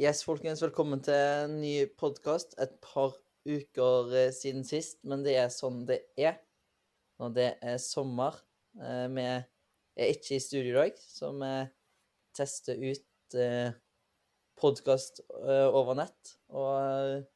Yes, 0.00 0.22
folkens, 0.24 0.62
velkommen 0.64 1.02
til 1.04 1.12
en 1.12 1.58
ny 1.60 1.72
podkast. 2.00 2.54
Et 2.56 2.70
par 2.80 3.18
uker 3.44 4.14
eh, 4.16 4.30
siden 4.32 4.62
sist, 4.64 4.96
men 5.04 5.20
det 5.26 5.34
er 5.36 5.50
sånn 5.52 5.82
det 5.84 5.98
er 6.16 6.38
når 7.20 7.34
det 7.36 7.48
er 7.60 7.76
sommer. 7.84 8.38
Eh, 8.80 9.08
Vi 9.12 9.26
er 9.26 10.14
ikke 10.14 10.38
i 10.38 10.40
studio 10.40 10.70
i 10.72 10.78
dag, 10.78 11.02
så 11.04 11.34
vi 11.36 11.50
tester 12.32 12.80
ut 12.80 13.36
podkast 14.56 15.20
over 15.36 16.00
nett. 16.00 16.32
Og 16.48 16.72
eh, 16.80 17.28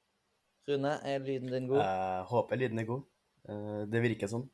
Rune, 0.71 0.95
er 1.05 1.21
lyden 1.21 1.52
din 1.52 1.69
god? 1.69 1.83
Jeg 1.85 2.27
håper 2.33 2.62
lyden 2.62 2.80
er 2.80 2.88
god. 2.88 3.05
Eh, 3.45 3.85
Det 3.93 4.05
virker 4.09 4.33
sånn. 4.33 4.49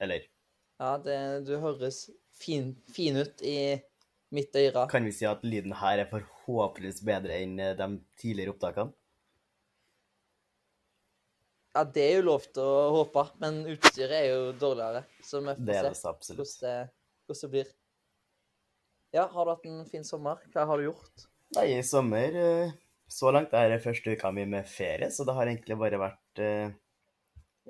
Eller 0.00 0.24
Ja, 0.80 0.96
det, 1.04 1.20
du 1.44 1.58
høres 1.60 2.06
fin, 2.32 2.78
fin 2.96 3.20
ut 3.20 3.44
i 3.44 3.76
mitt 4.34 4.54
øre. 4.60 4.86
kan 4.90 5.04
vi 5.04 5.12
si 5.12 5.24
at 5.28 5.42
lyden 5.44 5.72
her 5.80 5.98
er 6.02 6.10
forhåpentligvis 6.10 7.02
bedre 7.06 7.38
enn 7.42 7.58
eh, 7.60 7.74
de 7.78 7.88
tidligere 8.20 8.54
opptakene? 8.56 8.92
Ja, 11.76 11.84
det 11.84 12.02
er 12.02 12.14
jo 12.18 12.24
lov 12.26 12.46
til 12.50 12.64
å 12.64 12.78
håpe, 12.96 13.22
men 13.42 13.60
utstyret 13.70 14.16
er 14.18 14.28
jo 14.32 14.52
dårligere. 14.58 15.04
Så 15.22 15.40
vi 15.44 15.52
Det 15.68 15.76
er 15.76 15.84
får 15.84 15.88
det 15.92 15.98
se 16.00 16.08
absolutt. 16.10 16.38
hvordan 16.40 16.62
det, 16.64 16.90
hvordan 17.28 17.42
det 17.44 17.50
blir. 17.54 17.72
Ja, 19.14 19.26
har 19.32 19.44
du 19.44 19.50
hatt 19.54 19.66
en 19.68 19.84
fin 19.88 20.04
sommer? 20.04 20.40
Hva 20.52 20.66
har 20.68 20.78
du 20.80 20.88
gjort? 20.88 21.26
Nei, 21.56 21.66
i 21.78 21.82
sommer 21.86 22.34
eh, 22.36 22.72
Så 23.08 23.30
langt 23.32 23.54
er 23.56 23.70
det 23.72 23.80
første 23.80 24.12
uka 24.12 24.28
mi 24.36 24.44
med 24.44 24.66
ferie, 24.68 25.08
så 25.10 25.24
det 25.24 25.32
har 25.36 25.46
egentlig 25.48 25.78
bare 25.80 26.00
vært 26.02 26.42
eh, 26.44 26.74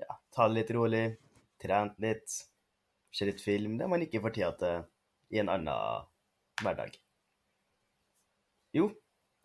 Ja, 0.01 0.17
ta 0.35 0.49
det 0.49 0.57
litt 0.57 0.71
rolig, 0.75 1.05
trent 1.63 1.95
litt, 2.03 2.27
se 3.15 3.27
litt 3.29 3.41
film. 3.43 3.77
Det 3.79 3.87
man 3.91 4.03
ikke 4.03 4.23
får 4.25 4.35
tida 4.35 4.51
til 4.59 4.83
i 5.37 5.39
en 5.43 5.49
annen 5.53 6.09
hverdag. 6.65 6.97
Jo, 8.77 8.89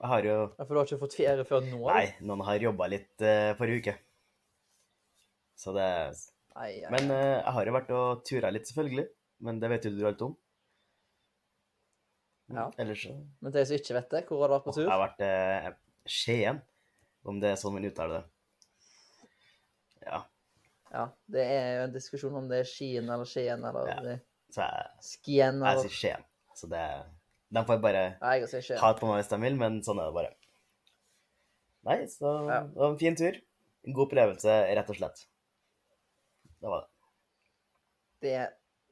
jeg 0.04 0.10
har 0.12 0.26
jo 0.28 0.38
Ja, 0.58 0.66
For 0.66 0.74
du 0.74 0.80
har 0.82 0.88
ikke 0.90 1.02
fått 1.06 1.18
ferie 1.18 1.46
før 1.48 1.64
nå? 1.66 1.82
Nei, 1.88 2.06
noen 2.28 2.44
har 2.48 2.66
jobba 2.66 2.90
litt 2.92 3.24
uh, 3.24 3.54
forrige 3.60 3.84
uke. 3.84 3.94
Så 5.64 5.72
det 5.76 5.86
ai, 6.58 6.82
ai, 6.84 6.90
Men 6.92 7.12
eh, 7.14 7.38
jeg 7.38 7.54
har 7.56 7.70
jo 7.70 7.76
vært 7.76 7.92
og 7.96 8.24
tura 8.28 8.50
litt, 8.52 8.68
selvfølgelig. 8.68 9.06
Men 9.46 9.60
det 9.62 9.70
vet 9.72 9.86
jo 9.88 9.94
du 9.94 10.02
alt 10.10 10.24
om. 10.26 10.34
Ja. 12.54 12.66
Ellers 12.82 13.06
så 13.06 13.14
Men 13.40 13.54
til 13.54 13.62
de 13.62 13.66
som 13.70 13.78
ikke 13.80 13.96
vet 13.98 14.12
det, 14.12 14.22
hvor 14.28 14.44
har 14.44 14.52
du 14.52 14.56
vært 14.58 14.68
på 14.68 14.76
tur? 14.76 14.84
Jeg 14.84 14.92
har 14.92 15.02
vært 15.06 15.24
uh, 15.24 15.80
Skien, 16.10 16.60
om 17.24 17.40
det 17.40 17.54
er 17.54 17.60
sånn 17.62 17.78
man 17.78 17.88
uttaler 17.88 18.20
det. 18.20 18.30
Ja, 20.04 20.20
Ja, 20.92 21.08
Det 21.32 21.44
er 21.48 21.70
jo 21.78 21.84
en 21.88 21.94
diskusjon 21.96 22.36
om 22.38 22.50
det 22.52 22.60
er 22.66 22.68
Skien 22.70 23.08
eller 23.08 23.30
Skien 23.30 23.64
eller 23.66 23.88
Ja. 23.88 24.18
Skien 25.02 25.62
eller 25.64 25.80
jeg 25.80 25.88
sier 25.88 25.96
Skien. 26.02 26.28
Så 26.64 26.70
det 26.72 26.84
De 27.54 27.62
får 27.68 27.82
bare 27.84 28.04
Nei, 28.22 28.38
jeg 28.40 28.48
sier 28.50 28.64
Skien. 28.66 28.80
ha 28.82 28.94
på 28.98 29.06
meg 29.10 29.20
hvis 29.20 29.30
de 29.30 29.38
vil, 29.44 29.56
men 29.60 29.82
sånn 29.86 30.00
er 30.02 30.08
det 30.10 30.16
bare. 30.16 30.32
Nei, 31.86 31.98
så 32.08 32.30
Ja. 32.48 32.62
det 32.64 32.80
var 32.80 32.92
en 32.94 32.98
fin 33.02 33.16
tur. 33.20 33.36
En 33.86 33.94
god 33.94 34.08
opplevelse, 34.08 34.54
rett 34.80 34.90
og 34.90 34.96
slett. 34.96 35.26
Det 36.64 36.72
var 36.72 36.86
det. 36.86 36.90
Det 38.24 38.46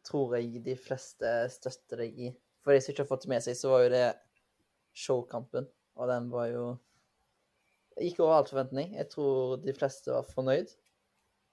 tror 0.03 0.35
jeg 0.35 0.61
de 0.65 0.75
fleste 0.75 1.31
støtter 1.53 2.03
deg 2.03 2.19
i. 2.19 2.29
For 2.61 2.73
de 2.75 2.81
som 2.83 2.91
ikke 2.93 3.05
har 3.05 3.09
fått 3.13 3.23
det 3.23 3.29
med 3.31 3.41
seg, 3.45 3.55
så 3.55 3.71
var 3.71 3.83
jo 3.85 3.89
det 3.95 4.05
showkampen. 4.93 5.69
Og 5.95 6.07
den 6.11 6.29
var 6.29 6.47
jo 6.51 6.65
Gikk 8.01 8.19
over 8.23 8.33
all 8.37 8.45
forventning. 8.47 8.93
Jeg 8.95 9.09
tror 9.11 9.57
de 9.63 9.73
fleste 9.75 10.11
var 10.13 10.23
fornøyd. 10.23 10.69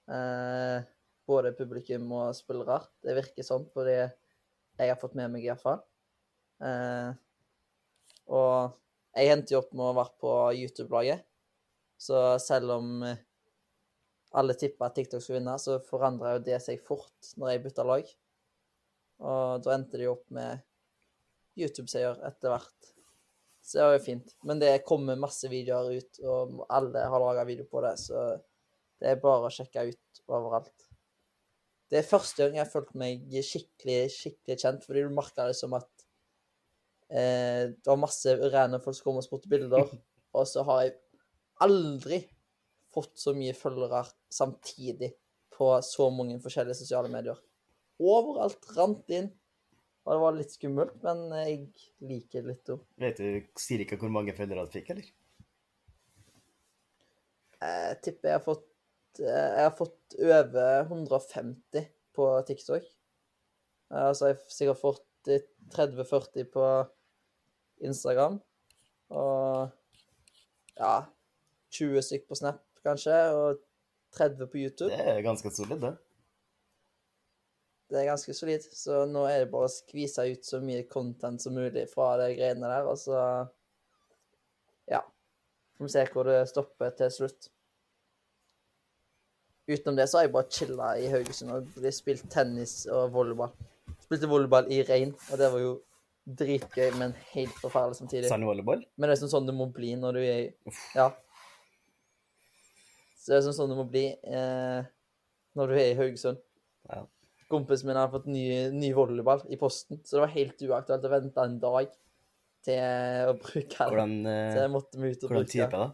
Eh, 0.09 0.83
både 1.27 1.51
publikum 1.57 2.11
og 2.15 2.33
spillere. 2.33 2.79
Det 3.03 3.15
virker 3.17 3.43
sånn 3.45 3.65
på 3.73 3.83
det 3.85 3.97
jeg 4.79 4.87
har 4.89 4.95
fått 5.01 5.15
med 5.19 5.29
meg, 5.33 5.43
iallfall. 5.43 5.81
Eh, 6.59 7.09
og 8.29 8.77
jeg 9.15 9.33
endte 9.33 9.55
jo 9.55 9.63
opp 9.63 9.73
med 9.73 9.87
å 9.87 9.97
være 9.97 10.15
på 10.21 10.35
YouTube-laget. 10.59 11.25
Så 11.99 12.21
selv 12.43 12.77
om 12.77 13.03
eh, 13.07 13.19
alle 14.39 14.55
tippa 14.59 14.87
at 14.87 14.97
TikTok 14.99 15.23
skulle 15.23 15.39
vinne, 15.39 15.57
så 15.59 15.79
forandra 15.87 16.35
jo 16.35 16.45
det 16.45 16.59
seg 16.63 16.83
fort 16.85 17.33
når 17.39 17.53
jeg 17.53 17.63
bytta 17.65 17.87
lag. 17.87 18.11
Og 19.19 19.65
da 19.65 19.75
endte 19.75 19.99
jo 20.03 20.15
opp 20.15 20.27
med 20.35 20.61
YouTube-seier 21.59 22.21
etter 22.27 22.53
hvert. 22.53 22.91
Så 23.65 23.77
det 23.77 23.87
var 23.87 23.97
jo 23.97 24.05
fint. 24.05 24.35
Men 24.47 24.61
det 24.61 24.75
kommer 24.87 25.19
masse 25.19 25.49
videoer 25.51 25.99
ut, 25.99 26.21
og 26.23 26.61
alle 26.73 27.03
har 27.11 27.23
laga 27.23 27.47
video 27.47 27.67
på 27.69 27.83
det, 27.85 27.97
så 28.01 28.29
det 28.99 29.11
er 29.11 29.21
bare 29.23 29.49
å 29.49 29.53
sjekke 29.53 29.89
ut 29.91 30.21
overalt. 30.27 30.87
Det 31.89 31.99
er 31.99 32.07
første 32.07 32.45
gang 32.45 32.57
jeg 32.57 32.63
har 32.63 32.71
følt 32.71 32.91
meg 33.01 33.23
skikkelig, 33.33 33.99
skikkelig 34.13 34.57
kjent, 34.61 34.85
fordi 34.85 35.03
du 35.05 35.13
merka 35.13 35.47
det 35.49 35.57
som 35.57 35.73
at 35.77 35.98
eh, 37.09 37.69
det 37.73 37.89
var 37.89 38.01
masse 38.01 38.35
rene 38.39 38.81
folk 38.83 38.97
som 38.97 39.09
kom 39.09 39.21
og 39.21 39.25
spurte 39.25 39.51
bilder, 39.51 39.89
og 40.37 40.47
så 40.49 40.65
har 40.67 40.85
jeg 40.85 40.97
aldri 41.65 42.23
fått 42.93 43.19
så 43.21 43.35
mye 43.37 43.53
følgere 43.57 44.05
samtidig 44.33 45.11
på 45.53 45.73
så 45.85 46.07
mange 46.13 46.39
forskjellige 46.41 46.79
sosiale 46.81 47.11
medier. 47.11 47.37
Overalt 47.99 48.63
rant 48.77 49.11
inn. 49.11 49.27
Og 50.07 50.15
det 50.15 50.21
var 50.23 50.37
litt 50.37 50.53
skummelt, 50.55 50.95
men 51.03 51.25
jeg 51.35 51.57
liker 52.07 52.45
det 52.45 52.53
litt 52.53 52.69
òg. 52.73 52.85
Vet 53.03 53.19
du 53.19 53.59
sier 53.59 53.83
ikke 53.83 53.99
hvor 53.99 54.09
mange 54.13 54.33
følgere 54.33 54.63
du 54.65 54.71
fikk, 54.73 54.93
eller? 54.95 55.09
Jeg 57.59 57.97
tipper 58.05 58.31
jeg 58.31 58.37
har 58.37 58.45
fått 58.45 59.19
eh, 59.19 59.49
Jeg 59.57 59.65
har 59.65 59.75
fått 59.75 60.15
over 60.23 60.85
150 60.85 61.89
på 62.15 62.29
TikTok. 62.47 62.87
Altså, 63.89 64.29
jeg 64.29 64.37
har 64.37 64.55
sikkert 64.55 64.81
fått 64.81 65.31
eh, 65.33 65.45
30-40 65.75 66.47
på 66.55 66.65
Instagram. 67.85 68.39
Og 69.09 69.69
ja 70.79 70.93
20 71.69 72.01
stykk 72.01 72.29
på 72.29 72.37
Snap, 72.39 72.61
kanskje. 72.85 73.17
Og 73.35 73.59
30 74.17 74.47
på 74.49 74.57
YouTube. 74.57 74.89
Det 74.89 75.07
er 75.07 75.21
ganske 75.21 75.51
solid, 75.53 75.81
det. 75.81 75.95
Det 77.89 77.99
er 77.99 78.05
ganske 78.05 78.33
solid, 78.37 78.65
så 78.73 79.03
nå 79.09 79.23
er 79.25 79.43
det 79.43 79.51
bare 79.53 79.65
å 79.65 79.73
skvise 79.73 80.27
ut 80.29 80.45
så 80.45 80.59
mye 80.61 80.85
content 80.89 81.41
som 81.41 81.55
mulig 81.57 81.87
fra 81.89 82.11
de 82.21 82.35
greiene 82.37 82.69
der, 82.69 82.89
og 82.89 82.97
så 82.97 83.47
Ja. 84.89 85.01
Får 85.77 85.85
vi 85.85 85.89
se 85.89 86.05
hvor 86.13 86.23
det 86.23 86.49
stopper 86.49 86.89
til 86.89 87.11
slutt. 87.11 87.49
Utenom 89.69 89.95
det 89.95 90.09
så 90.09 90.17
har 90.17 90.23
jeg 90.23 90.33
bare 90.33 90.49
chilla 90.51 90.97
i 90.97 91.07
Haugesund 91.07 91.51
og 91.51 91.93
spilt 91.93 92.29
tennis 92.31 92.85
og 92.85 93.13
volleyball. 93.13 93.51
Spilte 94.01 94.29
volleyball 94.29 94.71
i 94.71 94.81
regn, 94.83 95.13
og 95.31 95.37
det 95.37 95.51
var 95.53 95.59
jo 95.59 95.75
dritgøy, 96.37 96.91
men 96.99 97.13
helt 97.33 97.55
forferdelig 97.61 97.99
samtidig. 98.01 98.29
Sandvolleyball? 98.29 98.83
Men 98.97 99.09
det 99.09 99.17
er 99.17 99.29
sånn, 99.31 99.47
det 99.49 99.55
må 99.57 99.69
bli 99.73 99.95
når 99.99 100.19
du 100.19 100.21
er 100.23 100.73
Ja. 100.97 101.09
Så 103.19 103.33
det 103.33 103.39
er 103.39 103.53
sånn, 103.53 103.71
det 103.71 103.77
må 103.77 103.85
bli 103.89 104.05
eh, 104.15 104.83
når 105.57 105.71
du 105.71 105.77
er 105.77 105.91
i 105.91 105.97
Haugesund. 105.99 106.39
Ja. 106.89 107.03
Kompisen 107.49 107.89
min 107.89 107.97
har 107.97 108.11
fått 108.13 108.27
ny, 108.29 108.43
ny 108.73 108.91
volleyball 108.93 109.41
i 109.49 109.57
posten, 109.59 109.99
så 110.05 110.17
det 110.17 110.23
var 110.23 110.35
helt 110.35 110.61
uaktuelt 110.69 111.07
å 111.07 111.11
vente 111.15 111.45
en 111.45 111.57
dag 111.61 111.89
til 112.65 113.31
å 113.31 113.33
bruke 113.39 113.65
den. 113.73 113.89
Hvordan, 113.89 114.15
Så 114.25 114.35
eh, 114.35 114.61
jeg 114.63 114.73
måtte 114.73 115.01
meg 115.01 115.15
ut 115.15 115.23
og 115.23 115.31
hvordan 115.33 115.45
bruke 115.47 115.55
type, 115.55 115.81
da? 115.81 115.89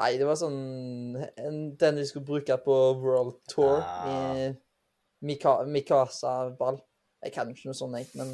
Nei, 0.00 0.14
det 0.18 0.26
var 0.26 0.38
sånn 0.40 0.54
en, 1.20 1.58
Den 1.78 1.98
vi 2.00 2.06
skulle 2.08 2.26
bruke 2.26 2.56
på 2.64 2.76
World 3.02 3.42
Tour 3.52 3.76
Ja. 3.78 4.22
i 4.48 4.52
Mika, 5.22 5.60
Mikasa-ball. 5.68 6.80
Jeg 7.22 7.32
kan 7.36 7.50
ikke 7.52 7.68
noe 7.70 7.78
sånt, 7.78 7.96
jeg, 7.98 8.08
men 8.18 8.32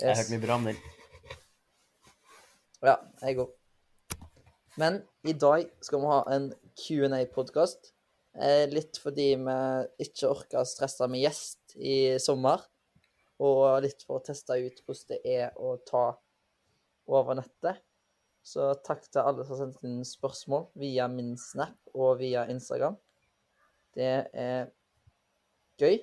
Jeg 0.00 0.08
har 0.08 0.16
Yes. 0.16 0.22
hørt 0.22 0.32
mye 0.32 0.46
bra 0.46 0.54
om 0.58 0.64
den. 0.68 0.78
Ja, 2.82 2.94
jeg 3.22 3.38
òg. 3.38 3.52
Men 4.80 5.02
i 5.28 5.34
dag 5.36 5.68
skal 5.84 6.00
vi 6.00 6.06
ha 6.10 6.20
en 6.34 6.46
Q&A-podkast. 6.80 7.92
Eh, 8.40 8.64
litt 8.72 8.96
fordi 9.00 9.34
vi 9.36 9.56
ikke 10.06 10.30
orka 10.32 10.62
å 10.62 10.68
stresse 10.68 11.06
med 11.12 11.20
gjest 11.22 11.76
i 11.76 12.18
sommer. 12.18 12.64
Og 13.42 13.82
litt 13.84 14.02
for 14.06 14.18
å 14.20 14.24
teste 14.24 14.56
ut 14.56 14.80
hvordan 14.86 15.08
det 15.12 15.20
er 15.28 15.50
å 15.60 15.74
ta 15.84 16.04
over 17.12 17.36
nettet. 17.38 17.82
Så 18.42 18.72
takk 18.82 19.04
til 19.12 19.22
alle 19.22 19.44
som 19.44 19.54
har 19.54 19.66
sendt 19.66 19.84
inn 19.86 20.00
spørsmål 20.06 20.70
via 20.80 21.06
min 21.08 21.36
Snap 21.38 21.76
og 21.94 22.18
via 22.18 22.46
Instagram. 22.50 22.96
Det 23.94 24.30
er 24.32 24.72
gøy. 25.78 26.00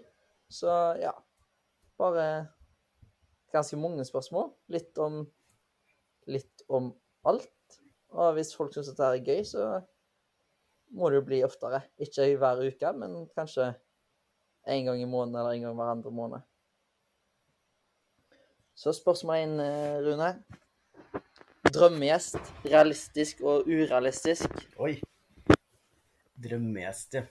Så 0.49 0.69
ja 1.01 1.11
Bare 1.99 2.25
ganske 3.53 3.77
mange 3.79 4.05
spørsmål. 4.07 4.53
Litt 4.71 4.97
om 5.01 5.25
litt 6.29 6.65
om 6.67 6.91
alt. 7.27 7.79
Og 8.15 8.35
hvis 8.37 8.53
folk 8.57 8.73
syns 8.73 8.91
dette 8.91 9.05
er 9.05 9.25
gøy, 9.25 9.41
så 9.45 9.65
må 10.97 11.09
det 11.09 11.19
jo 11.19 11.27
bli 11.27 11.41
oftere. 11.45 11.83
Ikke 12.01 12.27
hver 12.39 12.63
uke, 12.65 12.93
men 12.97 13.25
kanskje 13.35 13.71
en 14.69 14.87
gang 14.87 15.01
i 15.01 15.09
måneden 15.09 15.39
eller 15.39 15.57
en 15.57 15.67
gang 15.67 15.77
hver 15.77 15.93
andre 15.95 16.13
måned. 16.13 16.45
Så 18.79 18.93
spørsmål 18.95 19.43
én, 19.43 19.59
eh, 19.59 19.99
Rune. 20.05 20.43
Drømmegjest. 21.73 22.39
Realistisk 22.65 23.41
og 23.41 23.67
urealistisk. 23.67 24.49
Oi. 24.79 25.01
Drømmegjest, 26.39 27.13
ja. 27.13 27.25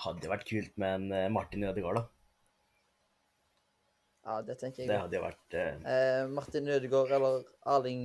Hadde 0.00 0.30
vært 0.32 0.48
kult 0.48 0.72
med 0.80 0.96
en 0.96 1.12
eh, 1.16 1.28
Martin 1.32 1.66
Ødegaard, 1.68 2.00
da. 2.00 2.06
Ja, 4.26 4.40
det 4.44 4.56
tenker 4.60 4.84
jeg. 4.84 4.90
Det 4.90 4.98
hadde 5.00 5.16
jo 5.16 5.24
vært 5.24 5.56
eh, 5.56 5.76
Eh, 5.92 6.24
Martin 6.30 6.68
Ødegaard 6.68 7.12
eller 7.16 7.44
Erling, 7.74 8.02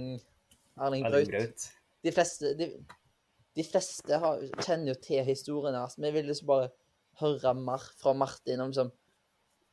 Erling 0.80 1.08
Braut. 1.08 1.32
Braut. 1.32 1.68
De 2.06 2.14
fleste, 2.16 2.54
de, 2.60 2.70
de 3.58 3.66
fleste 3.66 4.20
har, 4.22 4.44
kjenner 4.62 4.94
jo 4.94 4.98
til 5.04 5.26
historien 5.28 5.78
hans. 5.78 5.98
Vi 6.00 6.12
vil 6.16 6.28
liksom 6.30 6.52
bare 6.52 6.72
høre 7.22 7.56
mer 7.58 7.84
fra 8.00 8.14
Martin 8.18 8.64
om 8.64 8.72
liksom, 8.72 8.92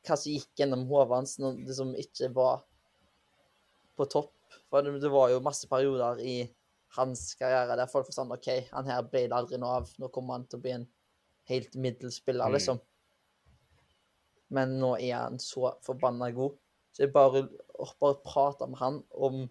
hva 0.03 0.17
som 0.19 0.31
gikk 0.31 0.51
gjennom 0.59 0.85
hodet 0.89 1.15
hans 1.15 1.37
når 1.39 1.61
det 1.67 1.77
som 1.79 1.93
ikke 1.99 2.31
var 2.35 2.63
på 3.99 4.07
topp. 4.11 4.33
For 4.71 4.83
det, 4.85 4.97
det 5.03 5.11
var 5.13 5.31
jo 5.31 5.43
masse 5.43 5.67
perioder 5.69 6.19
i 6.23 6.37
hans 6.97 7.31
karriere 7.39 7.77
der 7.79 7.89
folk 7.89 8.07
forstand 8.07 8.33
OK, 8.35 8.49
han 8.71 8.89
her 8.89 9.05
ble 9.07 9.25
det 9.27 9.37
aldri 9.37 9.59
noe 9.61 9.79
av. 9.81 9.93
Nå 9.99 10.11
kommer 10.13 10.37
han 10.37 10.47
til 10.49 10.59
å 10.59 10.65
bli 10.65 10.75
en 10.75 10.85
helt 11.49 11.75
middels 11.75 12.15
spiller, 12.21 12.45
Mm. 12.47 12.53
liksom. 12.53 12.79
Men 14.49 14.77
nå 14.79 14.95
er 15.01 15.15
han 15.17 15.39
så 15.39 15.73
forbanna 15.81 16.31
god. 16.31 16.57
Så 16.93 17.03
jeg 17.03 17.13
bare, 17.13 17.47
bare 17.99 18.19
prata 18.23 18.65
med 18.69 18.77
han 18.77 19.03
om 19.11 19.49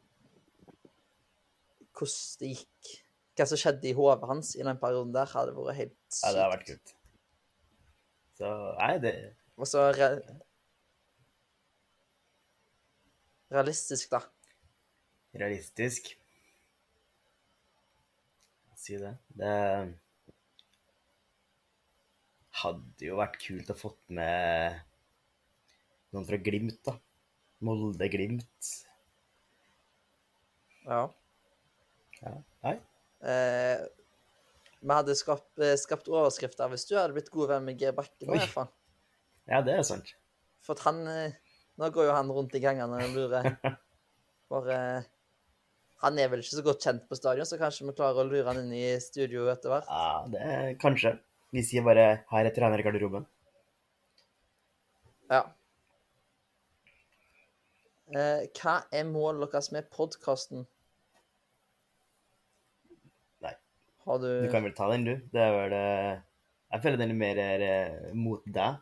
hvordan 1.92 2.38
det 2.40 2.48
gikk, 2.56 2.92
hva 3.36 3.46
som 3.48 3.58
skjedde 3.58 3.88
i 3.90 3.92
hodet 3.96 4.28
hans 4.28 4.54
i 4.56 4.62
den 4.62 4.78
perioden 4.78 5.12
der, 5.14 5.26
hadde 5.26 5.54
vært 5.56 5.76
helt 5.76 5.96
sykt. 6.08 6.24
Ja, 6.24 6.32
det 6.32 6.42
hadde 6.42 6.56
vært 6.56 6.66
kult. 6.70 6.94
Så 8.38 8.52
nei, 8.78 8.98
det 8.98 9.14
Og 9.58 9.66
så 9.68 9.90
re 9.92 10.08
realistisk, 13.52 14.10
da. 14.10 14.20
realistisk. 15.34 16.12
Si 18.76 18.96
det. 18.98 19.12
Det 19.38 19.52
hadde 22.62 23.06
jo 23.06 23.18
vært 23.20 23.38
kult 23.42 23.70
å 23.72 23.76
fått 23.78 24.00
med 24.14 24.78
noen 26.12 26.26
fra 26.28 26.38
Glimt, 26.42 26.78
da. 26.86 26.96
Molde-Glimt. 27.62 28.72
Ja. 30.86 31.04
Ja. 32.22 32.36
Nei, 32.66 32.78
Eh, 33.22 33.78
vi 34.82 34.90
hadde 34.90 35.14
skapt, 35.14 35.52
eh, 35.62 35.76
skapt 35.78 36.08
overskrifter 36.10 36.66
hvis 36.72 36.88
du 36.88 36.96
hadde 36.98 37.14
blitt 37.14 37.28
god 37.30 37.52
venn 37.52 37.68
med 37.68 37.78
Geir 37.78 37.92
Bakke 37.94 38.26
nå, 38.26 38.32
Oi. 38.32 38.34
i 38.34 38.40
hvert 38.40 38.50
fall. 38.50 38.70
ja, 39.46 39.60
det 39.62 39.76
er 39.78 39.84
sant. 39.86 40.08
For 40.66 40.74
at 40.74 40.82
han 40.88 40.98
eh, 41.06 41.36
Nå 41.78 41.86
går 41.94 42.08
jo 42.08 42.16
han 42.16 42.28
rundt 42.34 42.52
i 42.58 42.60
gangene 42.60 42.98
og 42.98 43.14
lurer. 43.14 43.46
Bare 44.50 45.04
Han 46.02 46.18
er 46.18 46.28
vel 46.32 46.42
ikke 46.42 46.58
så 46.58 46.64
godt 46.66 46.82
kjent 46.82 47.06
på 47.08 47.16
stadion, 47.16 47.46
så 47.46 47.56
kanskje 47.62 47.86
vi 47.86 47.94
klarer 47.94 48.24
å 48.24 48.26
lure 48.26 48.42
han 48.50 48.58
inn 48.64 48.74
i 48.74 48.98
studio 49.00 49.46
etter 49.54 49.70
hvert. 49.70 49.86
Ja, 49.86 50.26
det 50.34 50.42
er 50.42 50.74
kanskje. 50.82 51.14
Vi 51.52 51.62
sier 51.62 51.84
bare 51.84 52.24
'her 52.30 52.46
er 52.46 52.78
i 52.78 52.82
garderoben'. 52.82 53.26
Ja. 55.30 55.42
Eh, 58.12 58.46
hva 58.56 58.74
er 58.92 59.04
målet 59.04 59.52
deres 59.52 59.70
med 59.72 59.90
podkasten? 59.90 60.66
Nei. 63.40 63.52
Har 64.04 64.18
du 64.18 64.28
Du 64.46 64.50
kan 64.50 64.64
vel 64.64 64.74
ta 64.76 64.88
den, 64.92 65.04
du. 65.04 65.14
Det 65.32 65.40
er 65.40 65.52
vel 65.52 65.76
eh, 65.76 66.20
Jeg 66.72 66.82
føler 66.82 66.96
den 66.96 67.10
er 67.10 67.20
mer 67.20 67.38
er, 67.44 68.14
mot 68.14 68.44
deg. 68.48 68.80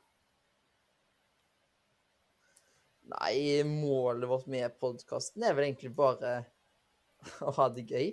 Nei, 3.10 3.62
målet 3.66 4.30
vårt 4.30 4.46
med 4.46 4.78
podkasten 4.78 5.42
er 5.42 5.54
vel 5.58 5.66
egentlig 5.66 5.90
bare 5.94 6.44
å 7.46 7.50
ha 7.58 7.68
det 7.74 7.88
gøy. 7.90 8.12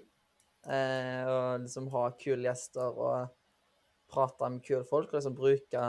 Eh, 0.66 1.26
og 1.30 1.62
liksom 1.62 1.94
ha 1.94 2.08
kule 2.18 2.50
gjester 2.50 2.98
og 2.98 3.37
prate 4.12 4.50
med 4.52 4.64
kule 4.66 4.84
folk. 4.88 5.12
Og 5.12 5.20
liksom 5.20 5.38
bruke 5.38 5.86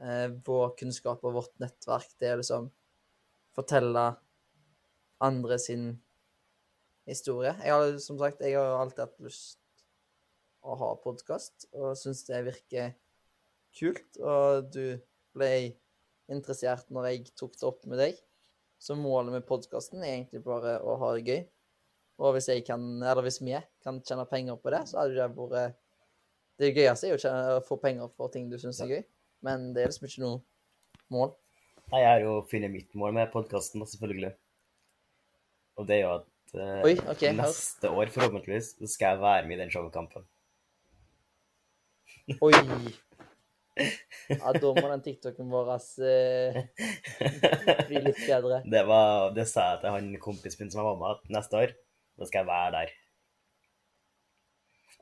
eh, 0.00 0.28
vår 0.46 0.74
kunnskap 0.80 1.24
og 1.24 1.38
vårt 1.40 1.54
nettverk 1.62 2.16
til 2.20 2.34
å 2.34 2.40
liksom 2.42 2.70
fortelle 3.56 4.08
andre 5.24 5.58
sin 5.62 5.88
historie. 7.08 7.54
Jeg 7.62 7.72
har 7.72 7.98
som 8.02 8.18
sagt, 8.20 8.42
jeg 8.44 8.58
har 8.58 8.76
alltid 8.80 9.06
hatt 9.06 9.24
lyst 9.24 9.62
å 10.66 10.74
ha 10.80 10.92
podkast, 10.98 11.68
og 11.78 11.94
syns 11.98 12.24
det 12.26 12.42
virker 12.48 12.94
kult. 13.76 14.18
Og 14.18 14.70
du 14.74 14.98
ble 15.36 15.50
interessert 16.32 16.88
når 16.90 17.10
jeg 17.10 17.34
tok 17.38 17.54
det 17.58 17.68
opp 17.68 17.84
med 17.88 18.02
deg. 18.02 18.18
Så 18.82 18.96
målet 18.98 19.38
med 19.38 19.46
podkasten 19.48 20.02
er 20.02 20.18
egentlig 20.18 20.42
bare 20.44 20.76
å 20.84 20.98
ha 21.00 21.14
det 21.16 21.24
gøy. 21.24 21.44
Og 22.20 22.36
hvis 22.36 22.48
jeg 22.48 22.64
kan, 22.66 22.82
eller 23.02 23.24
hvis 23.24 23.42
vi 23.44 23.56
kan 23.84 24.00
tjene 24.04 24.26
penger 24.28 24.58
på 24.60 24.72
det, 24.72 24.82
så 24.88 25.02
hadde 25.02 25.16
det 25.16 25.36
vært 25.36 25.76
Det 26.56 26.72
gøyeste 26.72 27.08
er 27.08 27.16
jo 27.16 27.30
å 27.30 27.58
å 27.58 27.64
få 27.64 27.76
penger 27.80 28.12
for 28.16 28.32
ting 28.32 28.48
du 28.48 28.56
syns 28.60 28.80
er 28.80 28.92
gøy, 28.94 29.02
men 29.44 29.72
det 29.76 29.84
er 29.84 29.90
liksom 29.90 30.08
ikke 30.08 30.22
noe 30.24 30.38
mål. 31.12 31.34
Nei, 31.92 32.00
Jeg 32.00 32.08
har 32.08 32.22
jo 32.24 32.36
funnet 32.50 32.72
mitt 32.72 32.94
mål 32.98 33.12
med 33.14 33.30
podkasten, 33.34 33.84
selvfølgelig. 33.86 34.32
Og 35.76 35.86
det 35.86 35.98
er 35.98 36.02
jo 36.02 36.12
at 36.16 36.54
eh, 36.56 36.86
Oi, 36.88 36.94
okay, 37.12 37.34
neste 37.36 37.90
år, 37.92 38.10
forhåpentligvis, 38.14 38.72
så 38.80 38.88
skal 38.90 39.14
jeg 39.14 39.22
være 39.26 39.46
med 39.46 39.58
i 39.58 39.60
den 39.64 39.74
showkampen. 39.74 40.24
Oi. 42.40 42.54
Ja, 43.76 44.54
da 44.56 44.70
må 44.72 44.88
den 44.88 45.02
TikToken 45.04 45.50
vår 45.52 45.66
eh, 46.00 46.56
bli 47.90 48.00
litt 48.06 48.22
bedre. 48.24 48.62
det, 48.64 48.80
var, 48.88 49.34
det 49.36 49.44
sa 49.50 49.66
jeg 49.74 49.82
til 49.82 49.92
han 49.92 50.08
kompisen 50.22 50.64
min 50.64 50.72
som 50.72 50.80
jeg 50.80 50.88
var 50.88 50.96
med, 51.02 51.18
at 51.18 51.34
neste 51.36 51.60
år, 51.60 51.74
da 52.16 52.28
skal 52.30 52.40
jeg 52.40 52.48
være 52.48 52.72
der. 52.78 52.94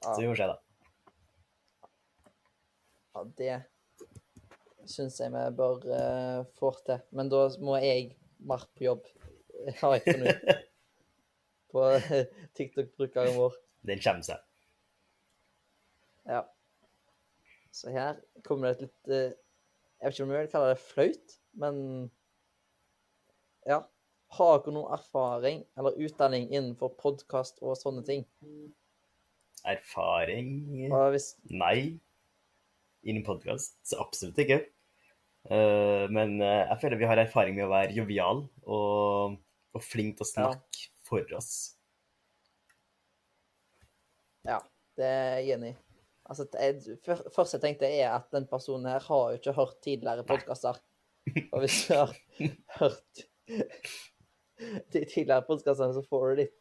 Så 0.02 0.18
vi 0.18 0.26
får 0.26 0.40
se, 0.42 0.50
da. 0.50 0.63
Ja 3.14 3.24
det 3.38 3.56
syns 4.90 5.20
jeg 5.20 5.32
vi 5.32 5.44
bør 5.56 5.84
uh, 5.88 6.46
få 6.58 6.72
til. 6.86 7.02
Men 7.16 7.30
da 7.32 7.46
må 7.64 7.78
jeg 7.82 8.14
mer 8.44 8.66
på 8.76 8.86
jobb, 8.88 9.06
har 9.80 9.96
jeg 9.96 10.04
funnet 10.08 10.34
ut. 10.34 10.66
På 11.74 11.86
TikTok-brukeren 12.58 13.38
vår. 13.38 13.56
Den 13.88 14.02
kommer 14.02 14.26
seg. 14.26 14.42
Ja. 16.28 16.44
Så 17.74 17.90
her 17.92 18.20
kommer 18.46 18.70
det 18.70 18.76
et 18.76 18.84
litt 18.84 19.10
eh, 19.10 19.32
Jeg 19.98 20.06
vet 20.06 20.14
ikke 20.14 20.24
om 20.24 20.30
jeg 20.32 20.44
vil 20.44 20.52
kalle 20.52 20.70
det 20.70 20.84
flaut, 20.84 21.34
men 21.64 21.82
Ja. 23.68 23.82
Har 24.34 24.56
dere 24.64 24.72
noe 24.74 24.90
erfaring 24.96 25.60
eller 25.78 25.98
utdanning 26.02 26.48
innenfor 26.48 26.94
podkast 26.98 27.60
og 27.62 27.76
sånne 27.78 28.02
ting? 28.06 28.24
Erfaring 29.68 30.88
Nei. 31.54 32.00
Innen 33.04 33.24
podkast 33.26 33.76
så 33.84 33.98
absolutt 34.02 34.38
ikke. 34.40 34.60
Eh, 35.52 36.04
men 36.14 36.38
eh, 36.40 36.62
jeg 36.70 36.80
føler 36.80 37.00
vi 37.02 37.08
har 37.10 37.20
erfaring 37.20 37.56
med 37.58 37.66
å 37.66 37.72
være 37.72 37.92
jovial 37.96 38.44
og, 38.64 39.34
og 39.76 39.84
flink 39.84 40.16
til 40.18 40.24
å 40.24 40.30
snakke 40.30 40.86
for 41.04 41.34
oss. 41.36 41.50
Ja, 44.48 44.58
det 44.98 45.08
er 45.08 45.38
jeg 45.40 45.58
enig 45.58 45.72
i. 45.74 45.76
Altså, 46.24 46.46
jeg, 46.56 46.96
før- 47.04 47.26
første 47.34 47.58
jeg 47.58 47.64
tenkte, 47.66 47.88
er 47.92 48.14
at 48.14 48.30
den 48.32 48.46
personen 48.48 48.88
her 48.88 49.04
har 49.04 49.30
jo 49.34 49.40
ikke 49.40 49.56
hørt 49.58 49.76
tidligere 49.84 50.24
podkaster. 50.28 50.80
Og 51.52 51.60
hvis 51.64 51.78
du 51.88 51.94
har 51.96 52.12
hørt 52.78 53.24
de 54.92 55.02
tidligere 55.04 55.44
podkastene, 55.44 55.92
så 55.96 56.04
får 56.08 56.28
du 56.30 56.40
litt 56.44 56.60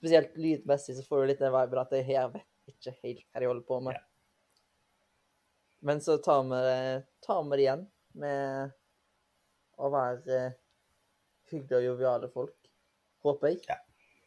Spesielt 0.00 0.32
lydmessig 0.40 0.94
så 0.96 1.02
får 1.04 1.18
du 1.20 1.28
litt 1.28 1.40
den 1.42 1.50
viben 1.52 1.76
at 1.82 1.90
jeg 1.92 2.06
her 2.06 2.30
vet 2.32 2.46
ikke 2.72 2.92
helt 3.02 3.18
hva 3.34 3.40
de 3.42 3.48
holder 3.50 3.64
på 3.68 3.80
med. 3.84 3.98
Ja. 3.98 4.04
Men 5.80 6.00
så 6.04 6.18
tar 6.20 6.42
vi 6.44 6.60
det, 6.66 7.02
tar 7.24 7.42
vi 7.44 7.56
det 7.56 7.64
igjen 7.64 7.84
med 8.20 8.72
å 9.80 9.88
være 9.92 10.36
eh, 10.36 10.58
hyggelige 11.50 11.78
og 11.78 11.86
joviale 11.86 12.28
folk, 12.32 12.72
håper 13.24 13.52
jeg. 13.54 13.62
Ja. 13.68 13.78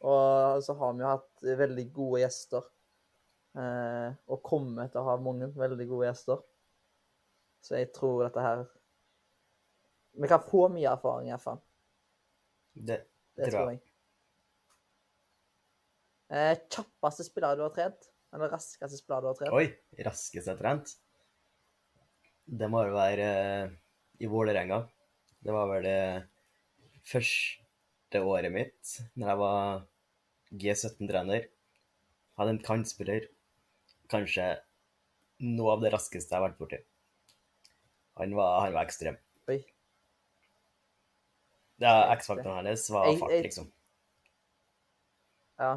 Og 0.04 0.64
så 0.66 0.74
har 0.76 0.96
vi 0.96 1.04
jo 1.04 1.12
hatt 1.12 1.44
veldig 1.62 1.84
gode 1.94 2.24
gjester. 2.24 2.66
Eh, 3.54 4.10
og 4.34 4.42
kommer 4.42 4.90
til 4.90 5.00
å 5.00 5.06
ha 5.06 5.14
mange 5.22 5.48
veldig 5.54 5.86
gode 5.92 6.08
gjester. 6.08 6.42
Så 7.64 7.78
jeg 7.78 7.92
tror 7.96 8.26
dette 8.26 8.42
her 8.44 8.64
Vi 10.20 10.28
kan 10.28 10.42
få 10.46 10.66
mye 10.70 10.90
erfaring, 10.90 11.30
iallfall. 11.30 11.62
Det, 12.74 13.00
Det 13.34 13.48
Tror 13.48 13.54
tror 13.54 13.70
jeg. 13.72 13.80
Eh, 16.34 16.52
kjappeste 16.70 17.26
spiller 17.26 17.56
du 17.56 17.64
har 17.64 17.72
trent? 17.74 18.10
Eller 18.34 18.50
raskeste 18.50 18.98
spiller 18.98 19.22
du 19.22 19.30
har 19.30 19.38
trent? 19.38 19.54
oi, 19.54 19.66
Raskeste 20.06 20.50
jeg 20.50 20.56
har 20.56 20.60
trent. 20.60 20.94
Det 22.44 22.68
må 22.68 22.82
vel 22.84 22.94
være 22.94 23.28
eh, 23.40 23.74
i 24.20 24.28
Vålerenga. 24.30 24.82
Det 25.44 25.52
var 25.52 25.68
vel 25.70 25.86
det 25.86 26.00
første 27.08 28.20
året 28.20 28.52
mitt 28.52 28.94
når 29.16 29.30
jeg 29.30 29.40
var 29.40 29.84
G17-trener. 30.64 31.48
Hadde 32.38 32.56
en 32.56 32.64
kantspiller. 32.64 33.28
Kanskje 34.12 34.50
noe 35.44 35.74
av 35.74 35.84
det 35.84 35.92
raskeste 35.94 36.30
jeg 36.30 36.38
har 36.38 36.48
vært 36.48 36.60
borti. 36.60 36.80
Han 38.20 38.36
var, 38.38 38.60
han 38.66 38.76
var 38.76 38.86
ekstrem. 38.86 39.16
Oi. 39.50 39.58
Ja, 41.82 42.12
X-faktoren 42.14 42.60
hennes 42.60 42.84
var 42.92 43.08
fart, 43.18 43.34
liksom. 43.42 43.66
Ja. 45.58 45.72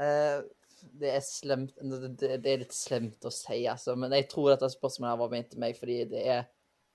Eh, 0.00 0.38
det 0.82 1.12
er 1.16 1.22
slemt 1.24 1.76
det, 2.18 2.40
er 2.42 2.62
litt 2.64 2.74
slemt 2.74 3.24
å 3.24 3.30
si, 3.32 3.60
altså. 3.70 3.94
Men 3.98 4.12
jeg 4.16 4.28
tror 4.32 4.50
dette 4.52 4.68
spørsmålet 4.72 5.20
var 5.20 5.30
ment 5.32 5.50
til 5.52 5.60
meg 5.62 5.76
fordi 5.78 6.00
det 6.10 6.22
er 6.36 6.42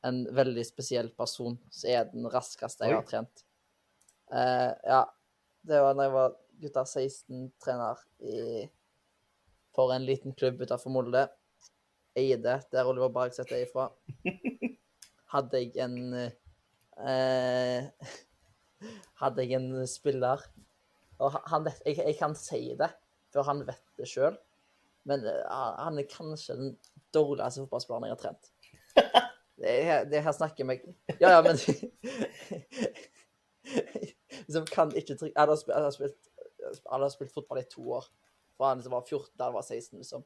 en 0.07 0.21
veldig 0.35 0.63
spesiell 0.67 1.09
person 1.17 1.55
som 1.73 1.89
er 1.91 2.09
den 2.11 2.27
raskeste 2.31 2.85
jeg 2.85 2.95
har 2.97 3.07
trent. 3.07 3.43
Uh, 4.27 4.71
ja, 4.83 5.01
det 5.67 5.79
var 5.83 5.95
da 5.97 6.05
jeg 6.07 6.13
var 6.17 6.35
gutta 6.61 6.83
16-trener 6.87 8.03
i 8.27 8.37
for 9.77 9.93
en 9.93 10.05
liten 10.07 10.33
klubb 10.33 10.61
utenfor 10.63 10.89
Molde. 10.93 11.27
Eide, 12.17 12.57
der 12.73 12.87
Oliver 12.89 13.11
Bergseth 13.13 13.53
er 13.53 13.65
ifra. 13.67 13.89
Hadde 15.33 15.59
jeg 15.61 15.75
en 15.83 15.97
uh, 16.17 17.83
Hadde 19.21 19.43
jeg 19.43 19.57
en 19.57 19.69
spiller 19.89 20.41
Og 21.19 21.31
han- 21.33 21.45
han 21.51 21.67
jeg, 21.85 21.97
jeg 21.97 22.15
kan 22.19 22.33
si 22.37 22.61
det, 22.79 22.89
for 23.37 23.47
han 23.51 23.63
vet 23.67 23.83
det 24.01 24.07
sjøl. 24.09 24.35
Men 25.07 25.23
eh, 25.29 25.43
han 25.79 25.97
er 26.01 26.07
kanskje 26.11 26.57
den 26.59 26.73
dårligste 27.15 27.63
fotballspilleren 27.63 28.09
jeg 28.09 28.15
har 28.17 28.23
trent. 28.25 28.51
Det, 29.57 29.71
her- 29.87 30.03
det 30.05 30.19
her 30.21 30.33
snakker 30.37 30.67
meg 30.69 30.83
Ja, 31.17 31.31
ja, 31.31 31.39
men 31.41 31.57
Liksom 34.45 34.67
kan 34.69 34.91
ikke 34.95 35.15
trykke 35.17 35.33
Jeg 35.33 35.47
hadde 36.93 37.09
spilt, 37.09 37.33
fotball 37.33 37.61
i 37.63 37.65
to 37.71 37.83
år. 37.97 38.05
Fra 38.57 38.69
han 38.71 38.77
liksom 38.81 38.93
var 38.93 39.05
14 39.07 39.33
da 39.39 39.47
han 39.49 39.55
var 39.57 39.65
16, 39.65 39.97
liksom. 40.01 40.23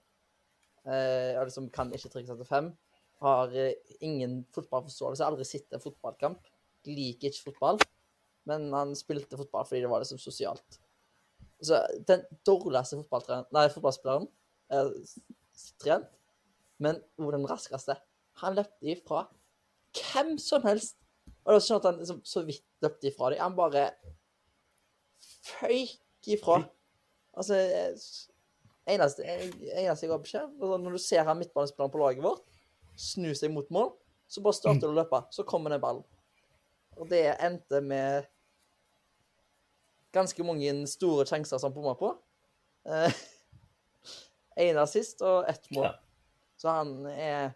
Eh, 0.84 1.38
og 1.40 1.46
liksom 1.48 1.70
kan 1.74 1.92
ikke 1.96 2.10
trykke 2.12 2.28
seg 2.32 2.42
til 2.42 2.50
fem. 2.50 2.70
Har 3.24 3.56
eh, 3.56 3.74
ingen 4.04 4.42
fotballforståelse. 4.56 5.26
Aldri 5.26 5.46
sett 5.48 5.72
en 5.78 5.84
fotballkamp. 5.84 6.44
Liker 6.90 7.32
ikke 7.32 7.52
fotball. 7.52 7.82
Men 8.50 8.68
han 8.74 8.96
spilte 8.98 9.38
fotball 9.40 9.68
fordi 9.70 9.84
det 9.86 9.92
var 9.92 10.02
liksom 10.04 10.20
sosialt. 10.22 10.80
Så 11.62 11.78
den 12.08 12.24
dårligste 12.48 12.98
fotballspilleren 13.04 14.28
er 14.74 14.90
s- 15.04 15.74
trent, 15.82 16.08
men 16.82 16.98
også 17.20 17.32
den 17.36 17.46
raskeste. 17.50 17.96
Han 18.42 18.56
løpte 18.58 18.90
ifra 18.96 19.26
hvem 19.94 20.38
som 20.42 20.64
helst. 20.66 20.96
Og 21.46 21.52
det 21.52 21.58
var 21.60 21.66
sånn 21.66 21.80
at 21.82 21.86
han 21.90 22.00
liksom 22.02 22.22
så 22.26 22.42
vidt 22.48 22.64
løpte 22.82 23.10
ifra 23.12 23.30
dem. 23.34 23.40
Han 23.44 23.56
bare 23.58 23.86
føyk 25.46 25.98
ifra. 26.36 26.62
Altså 27.38 27.56
eh, 27.56 27.96
Eneste, 28.92 29.22
eneste 29.24 30.08
jeg 30.08 30.10
har 30.12 30.20
beskjed 30.20 30.42
altså, 30.58 30.78
Når 30.82 30.96
du 30.98 31.00
ser 31.00 31.22
han 31.28 31.38
midtbanespilleren 31.38 31.92
på 31.94 32.00
laget 32.02 32.24
vårt 32.26 32.42
snu 33.00 33.30
seg 33.38 33.54
mot 33.54 33.70
mål, 33.72 33.92
så 34.28 34.42
bare 34.44 34.58
starter 34.58 34.82
du 34.84 34.90
å 34.92 34.98
løpe. 34.98 35.20
Så 35.34 35.46
kommer 35.48 35.72
den 35.72 35.82
ballen. 35.84 36.02
Og 37.00 37.08
det 37.10 37.22
endte 37.40 37.80
med 37.86 38.26
ganske 40.16 40.46
mange 40.46 40.74
store 40.92 41.26
sjanser 41.30 41.62
som 41.62 41.74
bomma 41.76 41.96
på. 42.00 42.14
Eh, 42.88 43.22
assist 44.84 45.24
og 45.26 45.50
ett 45.50 45.70
mål. 45.72 45.90
Ja. 45.90 45.98
Så 46.62 46.70
han 46.70 46.96
er 47.10 47.54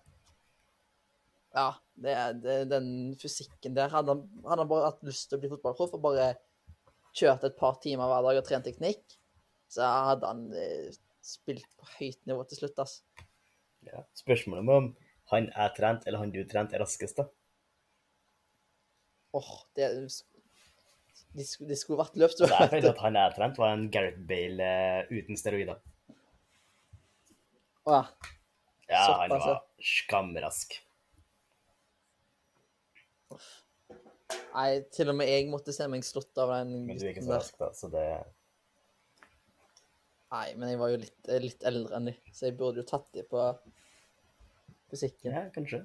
Ja, 1.56 1.70
det 1.96 2.12
er, 2.12 2.34
det 2.36 2.54
er 2.54 2.66
den 2.68 2.88
fysikken 3.16 3.76
der. 3.78 3.88
Hadde 3.94 4.12
han, 4.12 4.26
hadde 4.44 4.66
han 4.66 4.72
bare 4.72 4.90
hatt 4.90 5.06
lyst 5.08 5.30
til 5.30 5.38
å 5.38 5.44
bli 5.44 5.52
fotballproff 5.54 5.94
og 5.96 6.04
bare 6.04 6.34
kjørt 7.16 7.46
et 7.48 7.56
par 7.56 7.78
timer 7.84 8.10
hver 8.12 8.26
dag 8.26 8.42
og 8.42 8.48
trent 8.48 8.68
teknikk, 8.68 9.16
så 9.72 9.88
hadde 10.10 10.28
han 10.28 10.42
eh, 10.60 10.90
spilt 11.24 11.68
på 11.80 11.88
høyt 11.96 12.20
nivå 12.28 12.44
til 12.50 12.60
slutt, 12.60 12.82
ass. 12.84 12.98
Ja. 13.88 14.04
Spørsmålet 14.18 14.76
om 14.76 14.92
han 15.32 15.50
er 15.56 15.72
trent, 15.78 16.06
eller 16.06 16.22
han 16.22 16.34
du 16.34 16.42
trent, 16.50 16.76
er 16.76 16.84
raskest, 16.84 17.22
da. 17.22 17.30
Åh, 19.36 19.54
det 19.76 19.88
de, 21.36 21.44
skulle- 21.48 21.70
de 21.74 21.78
skulle 21.80 22.00
vært 22.00 22.16
løpt. 22.22 22.40
Jeg 22.48 22.70
føler 22.72 22.90
at 22.94 23.02
han 23.04 23.18
er 23.20 23.34
trent, 23.36 23.58
var 23.62 23.74
en 23.76 23.90
Gareth 23.92 24.22
Bale 24.30 24.64
eh, 24.64 25.12
uten 25.12 25.38
steroider. 25.40 25.82
Åh, 27.92 28.08
Ja, 28.90 29.02
han 29.20 29.30
var 29.34 29.64
skamrask. 29.82 30.76
Nei, 34.56 34.70
til 34.96 35.12
og 35.12 35.18
med 35.20 35.28
jeg 35.30 35.48
måtte 35.52 35.74
se 35.76 35.86
meg 35.92 36.06
slått 36.08 36.38
av 36.40 36.54
den 36.54 36.70
Men 36.88 36.98
du 37.00 37.04
er 37.06 37.12
ikke 37.12 37.26
så 37.26 37.34
der. 37.34 37.42
rask, 37.42 37.58
da, 37.60 37.68
så 37.76 37.90
det 37.92 38.06
Nei, 40.36 40.48
men 40.60 40.72
jeg 40.72 40.80
var 40.82 40.92
jo 40.94 41.00
litt, 41.04 41.18
eh, 41.30 41.42
litt 41.44 41.64
eldre 41.68 41.96
enn 42.00 42.08
de, 42.10 42.14
så 42.36 42.48
jeg 42.50 42.56
burde 42.60 42.82
jo 42.82 42.88
tatt 42.90 43.06
de 43.16 43.22
på 43.30 43.42
fysikken. 44.92 45.32
Ja, 45.32 45.44
kanskje. 45.56 45.84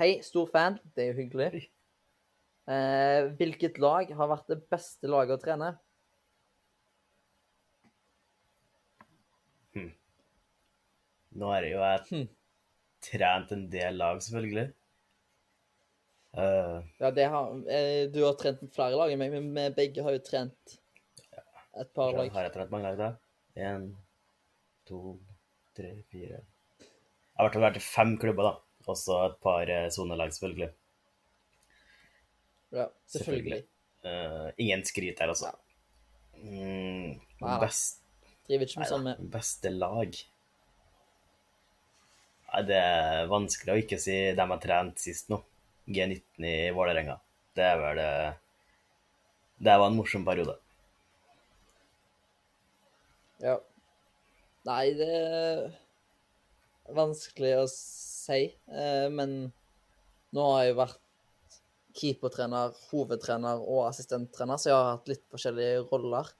Hei, 0.00 0.22
stor 0.24 0.46
fan. 0.48 0.78
Det 0.96 1.02
er 1.02 1.08
jo 1.10 1.16
hyggelig. 1.18 1.66
Eh, 2.72 3.26
hvilket 3.36 3.76
lag 3.82 4.08
har 4.16 4.28
vært 4.30 4.46
det 4.48 4.56
beste 4.72 5.10
laget 5.10 5.34
å 5.36 5.42
trene? 5.42 5.74
Nå 11.36 11.50
har 11.52 11.66
jo 11.68 11.82
jeg 11.82 12.00
Hm. 12.08 12.28
trent 13.04 13.52
en 13.52 13.66
del 13.70 14.00
lag, 14.00 14.22
selvfølgelig. 14.24 14.72
Uh, 16.32 16.80
Ja, 17.00 17.10
det 17.10 17.28
har, 17.28 17.52
eh, 17.68 18.06
du 18.08 18.24
har 18.24 18.34
trent 18.40 18.64
flere 18.72 18.96
lag 18.96 19.12
enn 19.12 19.18
meg, 19.18 19.30
men 19.32 19.52
vi 19.54 19.68
begge 19.74 20.02
har 20.02 20.12
jo 20.12 20.24
trent 20.24 20.78
et 21.76 21.92
par 21.92 22.12
lag. 22.12 22.32
har 22.32 22.44
jeg 22.44 22.52
trent 22.52 22.70
mange 22.70 22.84
lag, 22.88 22.96
da? 22.96 23.16
En, 23.56 23.96
to, 24.86 25.20
tre, 25.74 26.02
fire 26.10 26.40
Jeg 26.40 27.52
har 27.52 27.60
vært 27.60 27.76
i 27.76 27.80
fem 27.80 28.16
klubber, 28.16 28.48
da. 28.48 28.69
Også 28.90 29.16
et 29.26 29.36
par 29.44 29.70
eh, 29.70 29.88
sonelag, 29.94 30.32
selvfølgelig. 30.34 30.70
Ja, 32.74 32.86
selvfølgelig. 33.06 33.64
Eh, 34.04 34.50
ingen 34.62 34.84
skryt 34.86 35.20
her, 35.20 35.28
altså. 35.28 35.52
Mm, 36.40 37.18
da. 37.40 37.58
best, 37.60 38.00
Driver 38.48 38.66
ikke 38.66 38.80
med 38.80 38.88
sånn 38.88 39.08
beste 39.28 39.70
lag 39.74 40.14
Nei, 42.48 42.62
Det 42.64 42.78
er 42.80 43.28
vanskelig 43.28 43.74
å 43.74 43.80
ikke 43.82 43.98
si 44.00 44.16
dem 44.38 44.54
jeg 44.54 44.62
trent 44.64 45.02
sist 45.02 45.28
nå. 45.30 45.42
G19 45.90 46.46
i 46.46 46.54
Vålerenga. 46.74 47.18
Det 47.56 47.66
er 47.66 47.78
vel 47.82 48.00
det 48.00 48.10
Det 49.60 49.76
var 49.82 49.90
en 49.90 49.98
morsom 49.98 50.24
periode. 50.24 50.56
Ja. 53.44 53.58
Nei, 54.68 54.84
det 54.96 55.12
vanskelig 56.96 57.54
å 57.60 57.68
si, 57.70 58.42
eh, 58.70 59.06
men 59.12 59.52
nå 60.34 60.48
har 60.54 60.64
jeg 60.64 60.78
vært 60.78 61.00
keepertrener, 62.00 62.76
hovedtrener 62.90 63.62
og 63.64 63.88
assistenttrener, 63.88 64.60
så 64.60 64.70
jeg 64.70 64.76
har 64.78 64.92
hatt 64.92 65.10
litt 65.10 65.24
forskjellige 65.32 65.82
roller. 65.90 66.30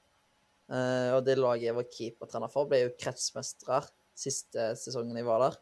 Eh, 0.71 1.11
Og 1.16 1.25
det 1.26 1.38
laget 1.38 1.69
jeg 1.69 1.75
var 1.75 1.90
keepertrener 1.90 2.52
for, 2.52 2.69
ble 2.71 2.85
jo 2.85 2.97
kretsmestere 3.00 3.83
siste 4.14 4.71
sesongen 4.78 5.16
jeg 5.16 5.26
var 5.26 5.40
der. 5.47 5.59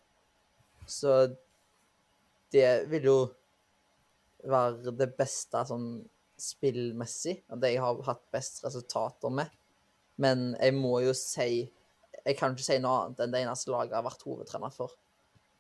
Så 0.88 1.14
det 2.52 2.88
vil 2.88 3.08
jo 3.08 3.18
være 4.48 4.92
det 4.96 5.10
beste 5.16 5.64
sånn 5.68 5.88
spillmessig, 6.38 7.42
og 7.50 7.60
det 7.60 7.72
jeg 7.74 7.82
har 7.82 8.02
hatt 8.06 8.22
best 8.32 8.62
resultater 8.64 9.32
med. 9.34 9.50
Men 10.18 10.54
jeg 10.60 10.74
må 10.74 11.00
jo 11.02 11.14
si 11.16 11.66
Jeg 12.28 12.36
kan 12.36 12.52
ikke 12.54 12.66
si 12.66 12.76
noe 12.82 13.06
annet 13.06 13.22
enn 13.24 13.32
det 13.32 13.40
eneste 13.46 13.72
laget 13.72 13.94
jeg 13.94 13.98
har 14.02 14.06
vært 14.06 14.24
hovedtrener 14.28 14.74
for. 14.74 14.92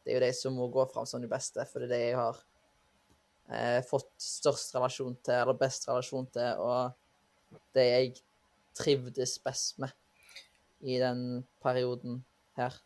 Det 0.04 0.12
er 0.12 0.18
jo 0.18 0.24
de 0.26 0.30
som 0.36 0.56
må 0.56 0.68
gå 0.72 0.84
fram 0.92 1.06
som 1.08 1.22
de 1.22 1.30
beste, 1.30 1.64
for 1.70 1.80
det 1.84 1.88
er 1.88 1.92
det 1.94 2.00
jeg 2.02 2.18
har 2.18 2.40
eh, 3.52 3.80
fått 3.88 4.10
størst 4.20 4.74
relasjon 4.76 5.16
til, 5.24 5.36
eller 5.40 5.56
best 5.60 5.88
relasjon 5.88 6.28
til, 6.34 6.60
og 6.60 7.58
det 7.76 7.86
jeg 7.88 8.12
trivdes 8.78 9.38
best 9.44 9.80
med 9.82 9.94
i 10.84 10.98
den 11.00 11.24
perioden 11.64 12.20
her. 12.58 12.76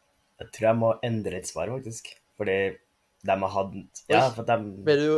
Jeg 0.40 0.50
tror 0.54 0.68
jeg 0.70 0.80
må 0.80 0.92
endre 1.06 1.38
et 1.42 1.50
svar, 1.50 1.70
faktisk. 1.74 2.14
Fordi 2.38 2.56
de 3.22 3.34
har 3.44 3.52
hatt 3.54 3.74
Ja, 4.10 4.22
for 4.34 4.46
de 4.48 4.56
Ble 4.86 4.94
du, 4.98 5.10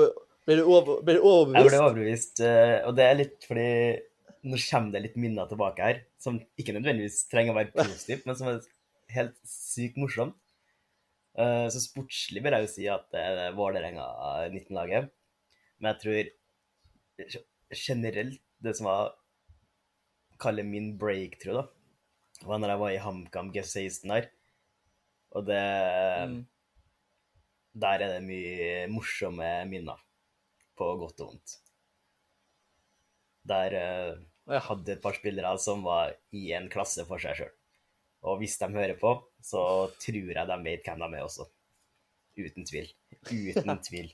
ble 0.49 0.57
du, 0.59 0.65
over, 0.67 0.99
ble 1.07 1.15
du 1.15 1.21
Jeg 1.21 1.23
ble 1.23 1.31
overbevist? 1.31 1.79
overbevist, 1.81 2.43
eh, 2.45 2.81
og 2.89 2.97
det 2.99 3.07
er 3.07 3.21
litt 3.21 3.47
fordi 3.49 3.69
Nå 4.45 4.59
kommer 4.61 4.93
det 4.93 5.01
litt 5.07 5.17
minner 5.21 5.49
tilbake 5.49 5.87
her, 5.87 6.01
som 6.21 6.37
ikke 6.61 6.75
nødvendigvis 6.77 7.23
trenger 7.31 7.55
å 7.55 7.59
være 7.59 7.73
positivt, 7.73 8.27
men 8.29 8.37
som 8.37 8.51
er 8.51 8.59
helt 9.15 9.39
sykt 9.49 9.97
morsomt. 10.01 10.37
Eh, 11.39 11.67
Så 11.73 11.81
sportslig 11.87 12.43
vil 12.45 12.53
jeg 12.53 12.67
jo 12.67 12.73
si 12.75 12.89
at 12.93 13.07
det 13.15 13.23
er 13.25 13.57
Vålerenga 13.57 14.05
19-laget. 14.53 15.09
Men 15.81 15.95
jeg 15.95 16.01
tror 16.03 17.35
generelt 17.75 18.41
det 18.63 18.77
som 18.77 18.87
var 18.91 19.15
kaller 20.41 20.67
min 20.67 20.93
breakthrough, 21.01 21.63
da, 21.65 22.45
var 22.45 22.61
når 22.61 22.75
jeg 22.75 22.83
var 22.83 22.93
i 22.93 23.03
HamKam 23.07 23.53
G16 23.55 24.13
der. 24.13 24.31
Og 25.35 25.47
det 25.49 25.63
Mm. 26.29 26.45
Der 27.75 27.99
er 27.99 28.13
det 28.13 28.23
mye 28.23 28.87
morsomme 28.87 29.49
minner, 29.67 29.99
på 30.79 30.87
godt 31.01 31.21
og 31.25 31.33
vondt. 31.33 31.57
Der 33.51 33.75
eh, 34.49 34.55
jeg 34.57 34.65
hadde 34.69 34.93
et 34.97 35.03
par 35.05 35.17
spillere 35.17 35.55
som 35.63 35.85
var 35.87 36.15
i 36.37 36.47
en 36.57 36.69
klasse 36.73 37.05
for 37.09 37.23
seg 37.23 37.39
sjøl. 37.39 37.53
Og 38.25 38.39
hvis 38.41 38.57
de 38.61 38.71
hører 38.73 38.97
på, 39.01 39.15
så 39.45 39.63
tror 40.01 40.31
jeg 40.33 40.49
de 40.49 40.59
vet 40.65 40.87
hvem 40.87 41.03
de 41.05 41.09
er 41.19 41.25
også. 41.27 41.45
Uten 42.41 42.65
tvil. 42.67 42.89
Uten 43.29 43.79
tvil. 43.89 44.09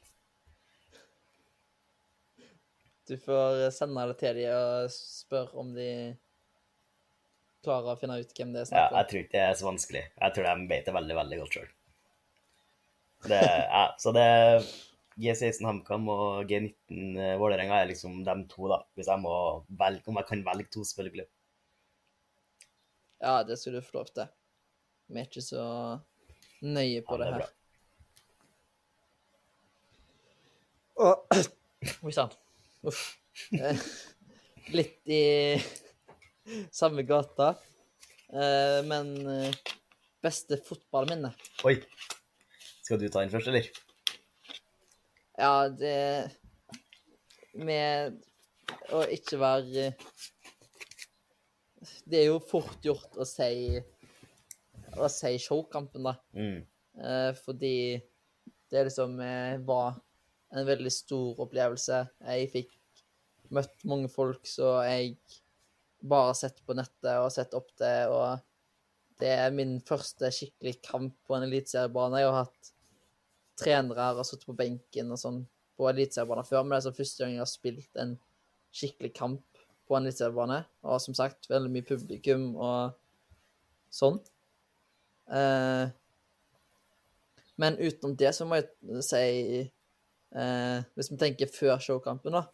Du 3.10 3.16
får 3.18 3.70
sende 3.74 4.06
det 4.10 4.18
til 4.20 4.36
dem 4.38 4.52
og 4.54 4.90
spørre 4.94 5.56
om 5.58 5.70
de 5.74 5.86
klarer 7.64 7.92
å 7.92 7.98
finne 8.00 8.18
ut 8.22 8.34
hvem 8.36 8.52
det 8.54 8.62
er 8.62 8.68
Ja, 8.68 8.68
snakk 8.70 8.90
om. 8.92 8.98
jeg 9.00 9.08
tror 9.10 9.22
ikke 9.24 9.34
det 9.34 9.42
er 9.46 9.56
så 9.58 9.66
vanskelig. 9.66 10.02
Jeg 10.20 10.34
tror 10.36 10.46
de 10.50 10.68
vet 10.70 10.86
det 10.86 10.94
veldig, 10.96 11.16
veldig 11.18 11.38
godt 11.42 11.56
sjøl. 11.58 11.70
Det, 13.30 13.40
ja, 13.40 13.82
så 14.00 14.12
det 14.16 14.28
G16 15.20 15.66
HamKam 15.66 16.08
og 16.12 16.48
G19 16.50 17.18
eh, 17.20 17.34
Vålerenga 17.40 17.76
er 17.82 17.90
liksom 17.90 18.20
de 18.26 18.34
to, 18.50 18.68
da. 18.72 18.78
Hvis 18.96 19.10
jeg 19.10 19.20
må 19.22 19.32
velge, 19.80 20.02
om 20.08 20.18
jeg 20.20 20.28
kan 20.30 20.44
velge 20.46 20.68
to, 20.72 20.84
selvfølgelig. 20.88 21.26
Ja, 23.20 23.34
det 23.44 23.58
skulle 23.60 23.80
du 23.82 23.86
få 23.86 23.98
lov 24.00 24.08
til. 24.16 24.30
Vi 25.10 25.20
er 25.20 25.26
ikke 25.28 25.42
så 25.44 25.64
nøye 26.64 27.02
på 27.04 27.18
Ja, 27.18 27.24
det 27.24 27.26
det 27.26 27.34
er 27.34 27.40
her. 27.40 27.56
Oi 32.06 32.12
sann. 32.12 32.32
Uff. 32.84 33.02
Eh, 33.56 33.78
Litt 34.76 35.08
i 35.10 35.20
samme 36.72 37.02
gata. 37.08 37.54
Eh, 38.30 38.80
Men 38.86 39.14
beste 40.22 40.58
fotballminne 40.62 41.32
Oi. 41.66 41.78
Skal 42.84 43.00
du 43.00 43.08
ta 43.08 43.22
den 43.24 43.32
først, 43.32 43.48
eller? 43.50 43.68
Ja, 45.40 45.68
det 45.72 46.30
Med 47.56 48.20
å 48.92 49.00
ikke 49.08 49.38
være 49.40 49.86
Det 52.04 52.18
er 52.18 52.28
jo 52.28 52.42
fort 52.44 52.84
gjort 52.84 53.16
å 53.16 53.24
si 53.28 53.80
å 54.98 55.06
si 55.06 55.36
showkampen, 55.38 56.02
da. 56.02 56.16
Mm. 56.34 56.64
Eh, 56.98 57.28
fordi 57.44 58.00
det 58.74 58.82
liksom 58.88 59.12
eh, 59.22 59.60
var 59.62 59.94
en 60.50 60.66
veldig 60.66 60.90
stor 60.90 61.38
opplevelse. 61.44 62.00
Jeg 62.26 62.48
fikk 62.50 62.74
møtt 63.54 63.86
mange 63.86 64.10
folk 64.10 64.50
som 64.50 64.80
jeg 64.82 65.14
bare 66.00 66.32
har 66.32 66.38
sett 66.40 66.58
på 66.66 66.74
nettet 66.74 67.12
og 67.22 67.30
sett 67.34 67.54
opp 67.54 67.70
til. 67.78 68.16
Og 68.16 69.22
det 69.22 69.30
er 69.36 69.54
min 69.54 69.78
første 69.86 70.32
skikkelig 70.34 70.80
kamp 70.86 71.16
på 71.22 71.38
en 71.38 71.46
eliteseriebane. 71.46 72.24
Jeg 72.24 72.32
har 72.32 72.42
hatt 72.42 72.72
trenere 73.60 74.10
og 74.16 74.26
sittet 74.26 74.48
på 74.48 74.56
benken 74.58 75.12
og 75.14 75.20
sånn 75.20 75.40
på 75.80 75.88
eliteseriebaner 75.88 76.48
før, 76.48 76.64
men 76.64 76.74
det 76.74 76.80
er 76.80 76.88
så 76.88 76.96
første 76.96 77.22
gang 77.22 77.36
jeg 77.36 77.42
har 77.42 77.48
spilt 77.48 78.02
en 78.02 78.16
skikkelig 78.76 79.12
kamp 79.16 79.62
på 79.88 79.96
en 79.96 80.04
eliteseriebane. 80.04 80.60
Og 80.86 81.00
som 81.02 81.16
sagt, 81.16 81.48
veldig 81.50 81.72
mye 81.72 81.86
publikum 81.88 82.50
og 82.60 82.98
sånn. 83.92 84.20
Eh, 85.30 85.90
men 87.60 87.78
utenom 87.80 88.16
det 88.18 88.32
så 88.36 88.46
må 88.48 88.58
jeg 88.58 89.02
si 89.04 89.20
eh, 89.60 90.78
Hvis 90.96 91.10
vi 91.12 91.18
tenker 91.20 91.50
før 91.52 91.82
showkampen, 91.82 92.34
da, 92.34 92.46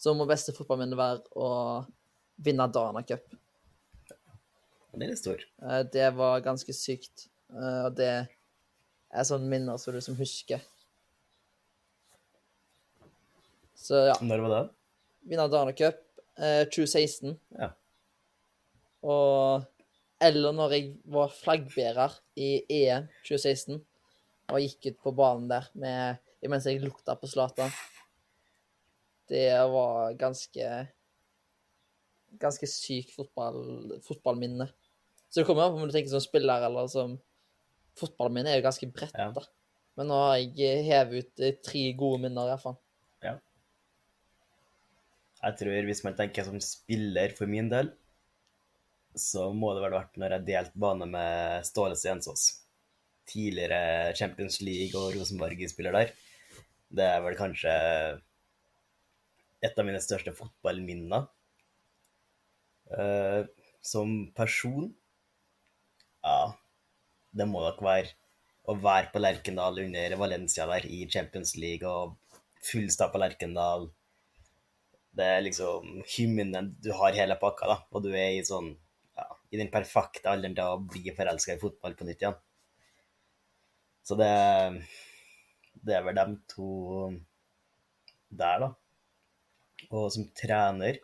så 0.00 0.14
må 0.16 0.26
beste 0.28 0.54
fotballminne 0.56 0.98
være 0.98 1.22
å 1.36 1.50
vinne 2.40 2.68
Dana 2.72 3.02
Cup. 3.04 3.26
Den 4.96 5.10
er 5.10 5.18
stor. 5.18 5.42
Eh, 5.62 5.82
det 5.92 6.08
var 6.16 6.44
ganske 6.44 6.74
sykt. 6.74 7.28
Eh, 7.52 7.82
og 7.86 7.98
det 7.98 8.12
er 9.10 9.26
sånn 9.26 9.48
minner 9.50 9.80
som 9.80 9.92
du 9.92 9.98
liksom 9.98 10.18
husker. 10.20 10.62
Så 13.80 14.04
ja, 14.10 14.16
Når 14.22 14.44
var 14.44 14.52
det? 14.54 14.64
Vinner 15.30 15.50
Dana 15.50 15.72
Cup 15.76 15.98
eh, 16.38 16.64
2016. 16.68 17.36
Ja. 17.58 17.72
Og 19.02 19.66
Eller 20.20 20.52
når 20.52 20.74
jeg 20.76 20.88
var 21.08 21.30
flaggbærer 21.32 22.18
i 22.36 22.50
EM 22.68 23.06
2016 23.24 23.78
og 24.50 24.58
gikk 24.60 24.90
ut 24.90 24.98
på 25.06 25.12
banen 25.16 25.46
der 25.48 25.70
med, 25.78 26.18
mens 26.44 26.66
jeg 26.68 26.82
lukta 26.82 27.14
på 27.16 27.30
Zlatan. 27.30 27.72
Det 29.30 29.46
var 29.72 30.16
ganske 30.20 30.88
Ganske 32.40 32.66
sykt 32.70 33.10
fotball, 33.16 33.96
fotballminne. 34.06 34.68
Så 35.26 35.40
det 35.40 35.46
kommer 35.48 35.64
an 35.64 35.72
på 35.72 35.80
om 35.80 35.88
du 35.88 35.94
tenker 35.94 36.12
som 36.12 36.22
spiller 36.22 36.62
eller 36.62 36.86
som 36.86 37.16
Fotballminne 38.00 38.52
er 38.52 38.60
jo 38.60 38.66
ganske 38.68 38.88
bredt, 38.92 39.16
Ja. 39.18 39.30
da. 39.36 39.46
Men 39.98 40.08
nå 40.08 40.18
har 40.24 40.38
jeg 40.40 40.84
hevet 40.86 41.24
ut 41.24 41.42
eh, 41.44 41.58
tre 41.64 41.82
gode 41.98 42.22
minner, 42.24 42.48
i 42.48 42.54
hvert 42.54 42.64
fall. 42.64 42.78
Jeg 45.40 45.56
tror 45.56 45.86
hvis 45.88 46.02
man 46.04 46.16
tenker 46.18 46.44
som 46.44 46.58
spiller 46.60 47.32
for 47.36 47.48
min 47.48 47.70
del, 47.72 47.88
så 49.16 49.46
må 49.56 49.72
det 49.74 49.82
vel 49.86 49.94
vært 49.96 50.18
når 50.20 50.34
jeg 50.36 50.46
delte 50.50 50.82
bane 50.84 51.06
med 51.08 51.64
Ståle 51.66 51.96
Stensås. 51.96 52.44
Tidligere 53.30 54.12
Champions 54.18 54.60
League 54.60 54.98
og 54.98 55.14
Rosenborg-spiller 55.16 55.96
der. 55.96 56.12
Det 56.92 57.06
er 57.06 57.22
vel 57.24 57.38
kanskje 57.38 57.72
et 59.64 59.78
av 59.80 59.86
mine 59.88 60.00
største 60.02 60.34
fotballminner. 60.36 61.28
Uh, 62.90 63.46
som 63.86 64.32
person 64.34 64.88
Ja, 66.26 66.50
det 67.36 67.46
må 67.48 67.62
nok 67.64 67.80
være 67.84 68.16
å 68.70 68.76
være 68.78 69.10
på 69.12 69.22
Lerkendal 69.22 69.80
under 69.84 70.16
Valencia 70.20 70.66
der 70.70 70.86
i 70.86 71.04
Champions 71.10 71.56
League 71.58 71.86
og 71.88 72.16
fullstappa 72.66 73.20
Lerkendal 73.20 73.88
det 75.16 75.26
er 75.26 75.42
liksom 75.44 76.02
hymnen 76.14 76.74
Du 76.82 76.92
har 76.94 77.16
hele 77.16 77.36
pakka, 77.40 77.66
da, 77.70 77.78
og 77.90 78.04
du 78.04 78.12
er 78.12 78.36
i 78.36 78.44
sånn 78.46 78.70
ja, 79.18 79.26
i 79.50 79.58
den 79.60 79.70
perfekte 79.72 80.30
alderen 80.30 80.54
til 80.56 80.70
å 80.70 80.82
bli 80.92 81.14
forelska 81.16 81.56
i 81.56 81.62
fotball 81.62 81.96
på 81.98 82.06
nytt 82.06 82.22
igjen. 82.22 82.36
Så 84.06 84.18
det 84.20 84.30
Det 85.80 85.96
er 85.96 86.04
vel 86.04 86.18
de 86.18 86.36
to 86.50 86.68
der, 88.30 88.60
da. 88.62 88.68
Og 89.90 90.10
som 90.12 90.26
trener, 90.36 90.98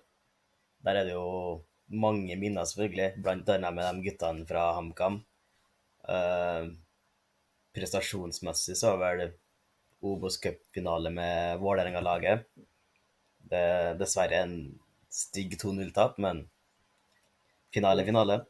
der 0.85 0.99
er 1.01 1.09
det 1.09 1.15
jo 1.17 1.63
mange 1.89 2.37
minner, 2.37 2.67
selvfølgelig, 2.69 3.23
blant 3.25 3.49
annet 3.51 3.75
med 3.75 3.87
de 3.89 4.05
guttene 4.05 4.45
fra 4.47 4.67
HamKam. 4.77 5.17
Eh, 6.09 6.69
prestasjonsmessig 7.77 8.77
så 8.77 8.97
var 8.97 9.19
vel 9.21 9.33
Obos 10.07 10.39
Cup-finale 10.41 11.11
med 11.11 11.59
Vålerenga-laget. 11.59 12.47
Det 13.47 13.63
er 13.63 13.99
dessverre 14.01 14.43
en 14.45 14.57
stygg 15.13 15.57
2-0-tap, 15.61 16.19
men 16.23 16.45
finale 17.75 18.05
finale. 18.05 18.41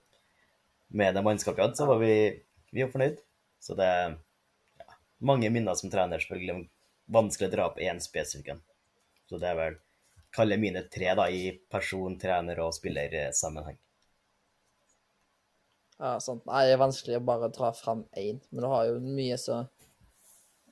Med 0.89 1.15
det 1.15 1.25
mannskapet 1.27 1.59
vi 1.59 1.67
hadde, 1.67 1.79
så 1.79 1.89
var 1.89 1.99
vi, 2.03 2.15
vi 2.71 2.85
var 2.85 2.93
fornøyd. 2.93 3.19
Så 3.61 3.75
det 3.79 3.87
er 3.87 4.15
ja, 4.79 4.87
mange 5.19 5.51
minner 5.51 5.75
som 5.79 5.91
trener, 5.91 6.23
selvfølgelig. 6.23 6.69
Vanskelig 7.13 7.51
å 7.51 7.55
dra 7.55 7.67
opp 7.71 7.83
én 7.83 8.03
spesifikk 8.03 8.55
en. 8.55 8.63
Så 9.27 9.41
det 9.43 9.51
er 9.51 9.59
vel 9.59 9.81
kalle 10.37 10.59
mine 10.61 10.85
tre 10.93 11.15
da, 11.19 11.27
i 11.31 11.51
person, 11.71 12.19
trener 12.21 12.61
og 12.63 12.75
spillersammenheng. 12.77 13.79
Ja, 15.97 16.17
sant. 16.21 16.45
Nei, 16.49 16.67
det 16.69 16.75
er 16.77 16.83
vanskelig 16.83 17.19
å 17.19 17.25
bare 17.25 17.49
dra 17.55 17.71
fram 17.77 18.05
én, 18.21 18.41
men 18.51 18.65
du 18.65 18.69
har 18.69 18.89
jo 18.91 18.99
mye 19.01 19.39
som 19.41 19.69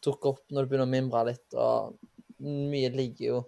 dukker 0.04 0.34
opp 0.34 0.52
når 0.52 0.66
du 0.66 0.72
begynner 0.72 0.88
å 0.88 0.92
mimre 0.92 1.22
litt, 1.30 1.56
og 1.56 1.96
mye 2.44 2.90
ligger 2.92 3.24
jo 3.30 3.38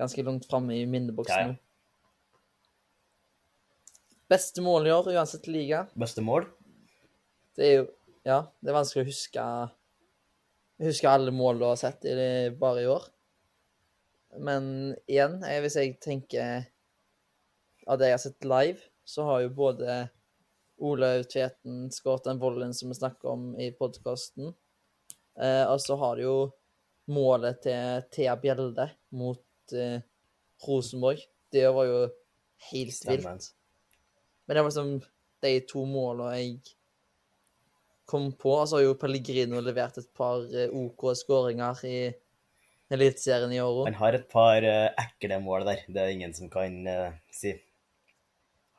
ganske 0.00 0.24
langt 0.26 0.48
framme 0.50 0.74
i 0.74 0.88
minneboksen. 0.90 1.52
Ja, 1.52 1.54
ja. 1.54 1.60
Beste 4.32 4.64
mål 4.64 4.88
i 4.88 4.92
år, 4.94 5.10
uansett 5.12 5.46
liga, 5.46 5.84
Beste 5.98 6.22
mål? 6.24 6.46
det 7.56 7.66
er 7.66 7.74
jo 7.76 7.88
Ja, 8.24 8.38
det 8.62 8.70
er 8.70 8.76
vanskelig 8.78 9.02
å 9.02 9.08
huske 9.10 9.42
Huske 10.82 11.10
alle 11.10 11.34
mål 11.34 11.58
du 11.60 11.66
har 11.66 11.76
sett 11.78 12.06
i 12.08 12.14
det, 12.16 12.30
bare 12.58 12.80
i 12.82 12.86
år. 12.90 13.04
Men 14.40 14.64
igjen, 15.04 15.36
jeg, 15.46 15.60
hvis 15.62 15.76
jeg 15.78 15.92
tenker 16.02 16.64
av 17.86 18.00
det 18.00 18.08
jeg 18.08 18.16
har 18.16 18.22
sett 18.24 18.48
live, 18.48 18.80
så 19.04 19.26
har 19.28 19.44
jo 19.44 19.52
både 19.54 19.98
Olaug 20.82 21.28
Tveten 21.30 21.86
skåret 21.94 22.26
den 22.26 22.40
volden 22.42 22.74
som 22.74 22.90
vi 22.90 22.98
snakker 22.98 23.34
om 23.34 23.52
i 23.60 23.70
podkasten. 23.76 24.50
Eh, 25.38 25.64
og 25.66 25.78
så 25.80 25.96
har 26.00 26.18
du 26.18 26.24
jo 26.26 26.36
målet 27.12 27.62
til 27.64 28.02
Thea 28.12 28.34
Bjelde 28.40 28.88
mot 29.18 29.76
eh, 29.76 30.02
Rosenborg. 30.66 31.22
Det 31.52 31.64
var 31.74 31.88
jo 31.88 32.02
helt 32.72 33.08
vilt. 33.08 33.50
Men 34.46 34.56
det 34.56 34.62
var 34.62 34.70
liksom 34.70 34.94
de 35.42 35.52
to 35.70 35.84
målene 35.88 36.36
jeg 36.38 36.74
kom 38.08 38.32
på. 38.36 38.52
Og 38.58 38.68
så 38.68 38.78
har 38.78 38.86
jo 38.86 38.98
Pellegrino 39.00 39.62
levert 39.64 39.98
et 40.00 40.10
par 40.16 40.44
eh, 40.50 40.72
OK 40.72 41.08
skåringer 41.18 41.84
i 41.88 41.96
Eliteserien 42.92 43.54
i 43.54 43.60
år. 43.62 43.86
Han 43.88 44.00
har 44.02 44.18
et 44.18 44.28
par 44.30 44.66
eh, 44.68 44.90
ekle 45.00 45.40
mål 45.44 45.64
der, 45.70 45.84
det 45.88 46.02
er 46.02 46.12
ingen 46.12 46.34
som 46.36 46.50
kan 46.52 46.82
eh, 46.90 47.14
si. 47.32 47.54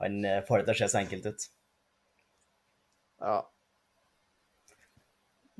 Han 0.03 0.19
får 0.47 0.61
det 0.61 0.65
til 0.67 0.73
å 0.73 0.79
se 0.81 0.91
så 0.91 0.99
enkelt 0.99 1.29
ut. 1.31 1.45
Ja. 3.23 3.39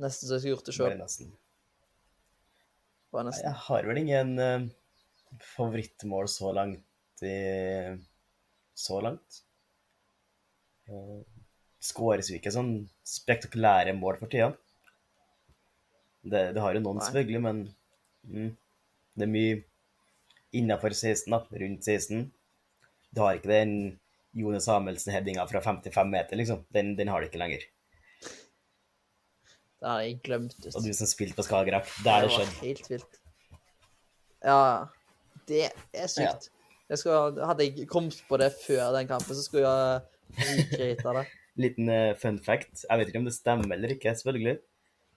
Nesten 0.04 0.28
så 0.28 0.36
jeg 0.36 0.44
skulle 0.44 0.56
gjort 0.56 0.68
det 0.68 0.76
sjøl. 0.76 0.96
Jeg 3.38 3.56
har 3.68 3.88
vel 3.88 4.02
ingen 4.02 4.34
uh, 4.42 4.66
favorittmål 5.54 6.28
så 6.32 6.52
langt 6.56 7.24
i 7.24 7.36
Så 8.76 9.00
langt. 9.06 9.44
Uh, 10.90 11.22
Skåres 11.84 12.32
jo 12.32 12.38
ikke 12.40 12.52
sånn 12.52 12.74
spektakulære 13.08 13.94
mål 13.96 14.18
for 14.20 14.32
tida. 14.32 14.50
Det, 16.24 16.54
det 16.56 16.62
har 16.64 16.76
jo 16.76 16.82
noen, 16.82 17.00
Nei. 17.00 17.06
selvfølgelig, 17.06 17.42
men 17.44 17.58
mm, 18.24 18.52
det 19.20 19.26
er 19.26 19.32
mye 19.34 19.58
innafor 20.56 20.96
16, 20.96 21.28
da. 21.34 21.42
Rundt 21.64 21.84
16. 21.84 22.24
Du 23.14 23.22
har 23.22 23.38
ikke 23.38 23.52
den 23.52 23.76
Jone 24.34 24.60
Samuelsen-headinga 24.64 25.46
fra 25.50 25.62
55 25.62 26.10
meter, 26.10 26.40
liksom. 26.40 26.64
Den, 26.74 26.96
den 26.98 27.12
har 27.12 27.22
du 27.22 27.30
ikke 27.30 27.42
lenger. 27.42 27.66
Det 29.84 29.90
har 29.92 30.02
jeg 30.06 30.18
glemt 30.24 30.56
ut. 30.58 30.72
Og 30.72 30.86
du 30.86 30.94
som 30.96 31.10
spilte 31.10 31.38
på 31.38 31.46
Skagerrak, 31.46 31.90
er 32.02 32.04
det 32.06 32.32
var 32.32 32.34
skjedde. 32.38 32.58
helt 32.64 32.90
vilt. 32.90 33.22
Ja, 34.44 34.60
det 35.50 35.64
er 35.70 36.12
sykt. 36.12 36.50
Jeg 36.92 37.00
skulle, 37.00 37.46
hadde 37.48 37.66
jeg 37.66 37.88
kommet 37.90 38.18
på 38.30 38.38
det 38.40 38.52
før 38.64 38.94
den 38.96 39.10
kampen, 39.10 39.36
så 39.36 39.44
skulle 39.46 39.70
jeg 39.70 40.50
rekrita 40.50 41.16
det. 41.20 41.26
Liten 41.64 41.90
uh, 41.92 42.14
fun 42.20 42.40
fact. 42.42 42.86
Jeg 42.90 43.00
vet 43.00 43.12
ikke 43.12 43.22
om 43.22 43.28
det 43.28 43.36
stemmer 43.36 43.76
eller 43.76 43.94
ikke, 43.96 44.16
selvfølgelig. 44.18 44.58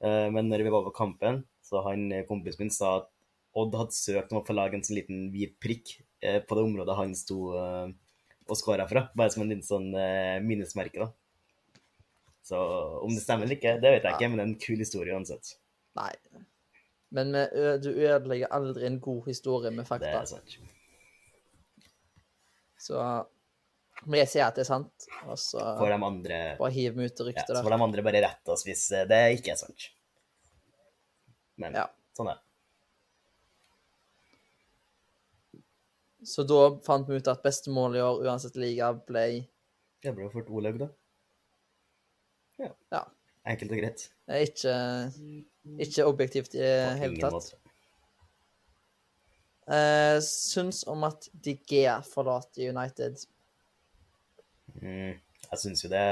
Uh, 0.05 0.29
men 0.35 0.51
når 0.51 0.67
vi 0.67 0.73
var 0.75 0.85
på 0.87 0.97
kampen, 0.99 1.45
så 1.67 1.83
han 1.87 2.11
eh, 2.13 2.27
kompisen 2.29 2.67
min 2.67 2.75
sa 2.75 2.99
at 3.01 3.13
Odd 3.57 3.73
hadde 3.73 3.97
søkt 3.97 4.35
om 4.35 4.43
å 4.43 4.45
få 4.45 4.53
lage 4.53 4.77
en 4.77 4.85
sånn 4.85 4.99
liten 4.99 5.23
hvit 5.33 5.55
prikk 5.63 5.95
uh, 6.27 6.43
på 6.45 6.59
det 6.59 6.65
området 6.67 6.99
han 6.99 7.15
sto 7.17 7.39
eh, 7.57 7.87
og 8.49 8.57
skåra 8.59 8.87
fra. 8.91 9.07
Bare 9.19 9.33
som 9.35 9.43
en 9.45 9.51
liten 9.53 9.67
sånn 9.67 9.89
eh, 9.99 10.37
minnesmerke, 10.45 11.07
da. 11.07 11.11
Så 12.47 12.59
om 13.03 13.11
det 13.11 13.23
stemmer 13.25 13.47
eller 13.49 13.57
ikke, 13.59 13.73
det 13.83 13.91
vet 13.97 14.05
jeg 14.07 14.15
ikke, 14.19 14.29
men 14.31 14.39
det 14.39 14.45
er 14.45 14.51
en 14.53 14.61
kul 14.63 14.79
historie 14.79 15.15
uansett. 15.17 15.57
Nei. 15.99 16.13
Men 17.17 17.35
ø- 17.35 17.79
du 17.83 17.89
ødelegger 17.91 18.53
aldri 18.55 18.87
en 18.87 19.01
god 19.03 19.27
historie 19.31 19.71
med 19.75 19.87
fakta. 19.89 20.07
Det 20.07 20.21
er 20.21 20.31
sant. 20.31 20.57
Så 22.79 23.01
Men 24.07 24.21
jeg 24.21 24.29
sier 24.31 24.45
at 24.47 24.55
det 24.59 24.63
er 24.67 24.69
sant, 24.69 25.07
og 25.25 25.39
så 25.41 25.63
får 25.81 25.89
de 25.95 25.97
andre 26.07 26.39
bare 26.61 26.75
hiv 26.75 26.99
meg 26.99 27.09
ut 27.11 27.23
i 27.25 27.33
ja, 27.33 27.45
så 27.49 27.63
får 27.65 27.73
de 27.73 27.79
andre 27.87 28.03
bare 28.05 28.21
rette 28.27 28.53
oss 28.53 28.63
hvis 28.69 28.83
eh, 28.95 29.07
det 29.09 29.21
ikke 29.39 29.55
er 29.55 29.59
sant. 29.63 29.87
Men 31.57 31.75
Ja. 31.81 31.87
sånn 32.15 32.29
er 32.31 32.37
det. 32.37 32.46
Så 36.27 36.43
da 36.49 36.61
fant 36.87 37.07
vi 37.09 37.21
ut 37.21 37.29
at 37.31 37.43
beste 37.45 37.71
mål 37.71 37.97
i 37.99 38.03
år, 38.03 38.25
uansett 38.27 38.57
liga, 38.59 38.89
ble 39.07 39.27
Det 40.03 40.13
ble 40.17 40.27
jo 40.27 40.33
fort 40.33 40.49
Olaug, 40.51 40.81
da. 40.83 40.89
Ja. 42.59 42.73
Ja. 42.93 43.03
Enkelt 43.47 43.71
og 43.77 43.79
greit. 43.79 44.09
ikke, 44.43 44.73
ikke 45.87 46.07
objektivt 46.09 46.57
i 46.57 46.63
det 46.65 46.99
hele 46.99 47.21
tatt. 47.23 47.37
måte. 47.37 47.61
Eh, 49.67 50.17
syns 50.23 50.85
om 50.87 51.03
at 51.09 51.29
De 51.43 51.57
Gea 51.67 51.99
forlater 52.07 52.69
United. 52.71 53.23
Mm, 54.81 55.15
jeg 55.51 55.59
syns 55.63 55.83
jo 55.87 55.89
det 55.91 56.03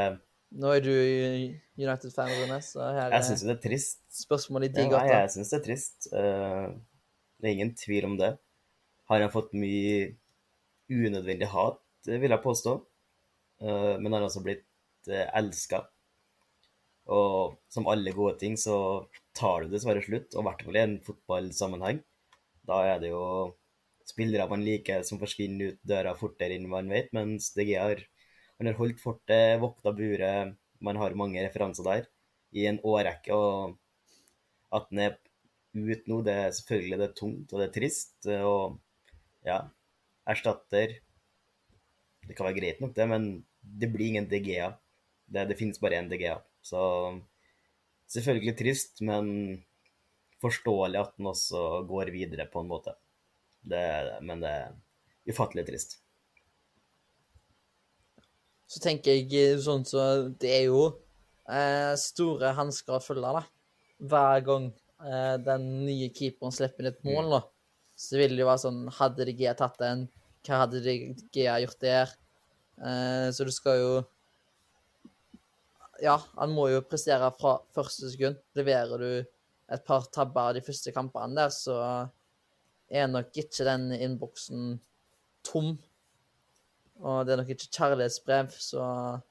Nå 0.55 0.71
er 0.77 0.81
du 0.83 0.91
United-fan, 1.79 2.31
Rune, 2.39 2.61
så 2.63 2.87
her 2.95 3.13
Jeg 3.17 3.27
syns 3.29 3.43
jo 3.43 3.49
det 3.51 3.57
er 3.57 3.63
trist. 3.69 4.01
spørsmålet 4.15 4.71
i 4.71 4.71
Ja, 4.71 4.77
de 4.77 4.85
nei, 4.89 4.91
gata. 4.95 5.21
jeg 5.25 5.31
syns 5.35 5.51
det 5.51 5.59
er 5.59 5.65
trist. 5.67 6.09
Uh, 6.15 6.75
det 7.43 7.49
er 7.51 7.55
ingen 7.57 7.73
tvil 7.79 8.05
om 8.07 8.15
det. 8.19 8.33
Har 9.11 9.21
han 9.21 9.33
fått 9.33 9.53
mye 9.57 10.15
unødvendig 10.89 11.49
hat, 11.53 11.81
vil 12.07 12.33
jeg 12.33 12.45
påstå. 12.45 12.79
Eh, 13.61 13.95
men 13.99 14.11
han 14.11 14.21
har 14.21 14.29
også 14.29 14.45
blitt 14.45 14.65
uh, 15.11 15.27
elska. 15.39 15.83
Og 17.15 17.59
som 17.73 17.89
alle 17.91 18.15
gode 18.17 18.39
ting, 18.41 18.57
så 18.61 18.77
tar 19.37 19.65
det 19.65 19.75
dessverre 19.75 20.03
slutt, 20.05 20.33
og 20.35 20.41
i 20.41 20.47
hvert 20.49 20.65
fall 20.65 20.79
i 20.79 20.83
en 20.85 20.97
fotballsammenheng. 21.05 22.01
Da 22.65 22.81
er 22.95 23.03
det 23.03 23.13
jo 23.13 23.25
spillere 24.09 24.49
man 24.49 24.65
liker 24.65 25.05
som 25.05 25.21
forsvinner 25.21 25.75
ut 25.75 25.81
døra 25.89 26.15
fortere 26.17 26.57
enn 26.57 26.69
man 26.69 26.89
vet, 26.93 27.11
mens 27.17 27.51
DG 27.57 27.75
har, 27.77 28.01
han 28.61 28.69
har 28.71 28.79
holdt 28.81 29.01
fortet, 29.01 29.61
vokta 29.61 29.93
buret, 29.97 30.57
man 30.85 31.01
har 31.01 31.17
mange 31.17 31.45
referanser 31.45 31.89
der 31.89 32.09
i 32.57 32.67
en 32.71 32.81
årrekke. 32.85 33.37
og 33.37 33.79
at 34.75 34.89
den 34.91 35.05
er 35.05 35.15
ut 35.75 36.09
nå, 36.11 36.21
det 36.27 36.35
er 36.35 36.55
selvfølgelig 36.55 36.99
det 37.01 37.07
er 37.07 37.19
tungt 37.19 37.53
og 37.53 37.61
det 37.61 37.67
er 37.69 37.75
trist. 37.77 38.17
Og 38.27 38.79
ja, 39.45 39.59
erstatter 40.29 40.99
Det 42.25 42.33
kan 42.37 42.47
være 42.49 42.57
greit 42.57 42.81
nok, 42.81 42.95
det, 42.97 43.07
men 43.09 43.27
det 43.61 43.91
blir 43.93 44.15
ingen 44.15 44.29
DGA. 44.29 44.71
Det, 45.29 45.45
det 45.51 45.59
finnes 45.59 45.81
bare 45.81 45.99
én 46.01 46.09
DGA. 46.09 46.39
Så 46.65 46.81
selvfølgelig 48.09 48.55
trist, 48.57 49.03
men 49.05 49.27
forståelig 50.41 51.01
at 51.01 51.13
den 51.19 51.29
også 51.29 51.83
går 51.89 52.13
videre 52.15 52.47
på 52.49 52.63
en 52.65 52.71
måte. 52.71 52.97
Det, 53.61 53.81
det, 53.81 54.17
men 54.25 54.41
det 54.41 54.55
er 54.63 54.73
ufattelig 55.29 55.67
trist. 55.69 55.99
Så 58.69 58.81
tenker 58.83 59.15
jeg 59.15 59.29
eh, 59.39 59.61
sånn 59.63 59.85
så 59.87 60.05
Det 60.41 60.51
er 60.51 60.65
jo 60.67 60.87
eh, 61.47 61.93
store 62.01 62.55
hansker 62.57 62.97
å 62.97 63.05
følge, 63.05 63.35
da. 63.37 63.45
Hver 64.11 64.45
gang 64.49 64.71
eh, 65.05 65.37
den 65.45 65.69
nye 65.85 66.09
keeperen 66.17 66.55
slipper 66.55 66.85
inn 66.85 66.93
et 66.93 67.05
mål, 67.07 67.37
da, 67.37 67.43
så 67.97 68.19
det 68.19 68.33
det 68.33 68.43
jo 68.43 68.49
være 68.49 68.65
sånn 68.65 68.81
Hadde 68.97 69.27
De 69.29 69.35
Gea 69.39 69.55
tatt 69.59 69.79
den? 69.79 70.09
Hva 70.45 70.65
hadde 70.65 70.83
De 70.85 70.97
Gea 71.35 71.61
gjort 71.63 71.81
der? 71.83 72.15
Eh, 72.83 73.29
så 73.31 73.47
du 73.47 73.53
skal 73.55 73.79
jo 73.79 73.93
Ja, 76.03 76.19
han 76.35 76.53
må 76.53 76.67
jo 76.73 76.83
prestere 76.83 77.31
fra 77.39 77.61
første 77.75 78.11
sekund. 78.11 78.41
Leverer 78.59 78.99
du 78.99 79.11
et 79.73 79.85
par 79.87 80.09
tabber 80.13 80.57
de 80.57 80.63
første 80.65 80.93
kampene 80.93 81.39
der, 81.39 81.53
så 81.55 81.77
er 82.91 83.07
nok 83.09 83.31
ikke 83.41 83.65
den 83.65 83.93
innboksen 83.95 84.75
tom. 85.47 85.77
Og 87.01 87.23
det 87.25 87.35
er 87.35 87.41
nok 87.41 87.55
ikke 87.55 87.71
kjærlighetsbrev 87.71 88.53
som 88.59 89.23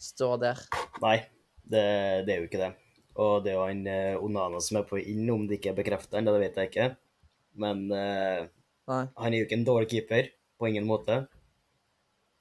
står 0.00 0.38
der. 0.44 0.62
Nei, 1.02 1.16
det, 1.64 1.82
det 2.28 2.34
er 2.34 2.38
jo 2.44 2.48
ikke 2.48 2.62
det. 2.62 2.70
Og 3.20 3.40
det 3.44 3.52
er 3.52 3.58
jo 3.58 3.66
han 3.66 3.82
eh, 3.90 4.22
Onana 4.22 4.60
som 4.64 4.80
er 4.80 4.86
på 4.88 5.00
inn, 5.00 5.26
om 5.32 5.48
det 5.48 5.58
ikke 5.58 5.74
er 5.74 5.80
bekreftet 5.80 6.20
ennå, 6.20 6.36
det 6.36 6.44
vet 6.44 6.60
jeg 6.60 6.70
ikke. 6.70 6.90
Men 7.58 7.86
uh, 7.90 8.46
han 8.90 9.32
er 9.32 9.38
jo 9.38 9.46
ikke 9.46 9.58
en 9.58 9.66
dårlig 9.66 9.90
keeper, 9.92 10.30
på 10.60 10.68
ingen 10.68 10.88
måte. 10.88 11.22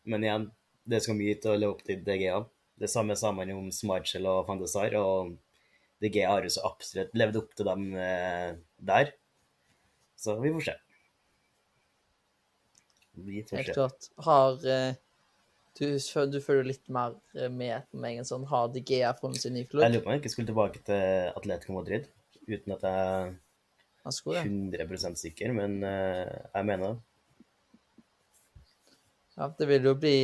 Men 0.10 0.26
igjen, 0.26 0.48
det 0.90 1.02
skal 1.04 1.18
mye 1.20 1.38
til 1.40 1.54
å 1.54 1.60
leve 1.60 1.76
opp 1.76 1.86
til 1.88 2.02
DGA. 2.06 2.42
Det 2.80 2.90
samme 2.92 3.16
sa 3.20 3.32
man 3.36 3.52
jo 3.52 3.60
om 3.60 3.72
Smarchel 3.76 4.28
og 4.30 4.46
Van 4.48 4.62
de 4.62 4.70
Sar, 4.70 4.96
og 5.00 5.36
DGA 6.04 6.30
har 6.32 6.48
jo 6.48 6.54
så 6.56 6.64
absolutt 6.70 7.16
levd 7.20 7.42
opp 7.42 7.56
til 7.58 7.68
dem 7.70 7.90
uh, 7.96 8.56
der. 8.92 9.14
Så 10.20 10.36
vi 10.44 10.52
får 10.56 10.70
se. 10.70 10.78
Vi 13.20 13.44
får 13.48 13.60
Helt 13.60 13.72
se. 13.72 13.76
klart. 13.78 14.10
Har 14.26 14.60
uh... 14.64 14.94
du, 15.80 15.86
du 15.96 16.40
følger 16.44 16.68
litt 16.68 16.88
mer 16.92 17.16
med 17.52 17.88
på 17.92 18.00
meg 18.04 18.20
enn 18.20 18.28
sånn 18.28 18.48
Har 18.50 18.72
DGA 18.74 19.14
funnet 19.20 19.44
sin 19.44 19.56
nye 19.56 19.68
Jeg 19.68 19.94
lurer 19.94 20.02
på 20.04 20.10
om 20.10 20.16
jeg 20.16 20.24
ikke 20.24 20.32
skulle 20.34 20.50
tilbake 20.50 20.82
til 20.88 21.30
Atletico 21.40 21.76
Madrid, 21.78 22.10
uten 22.50 22.76
at 22.76 22.84
jeg 22.88 23.30
Han 24.10 24.16
skulle 24.16 24.42
100% 24.42 25.20
sikker, 25.22 25.54
men 25.54 25.84
eh, 25.86 26.32
jeg 26.56 26.66
mener 26.66 26.96
det. 26.96 26.98
Ja, 29.36 29.48
det 29.60 29.68
vil 29.70 29.86
jo 29.86 29.94
bli 29.96 30.18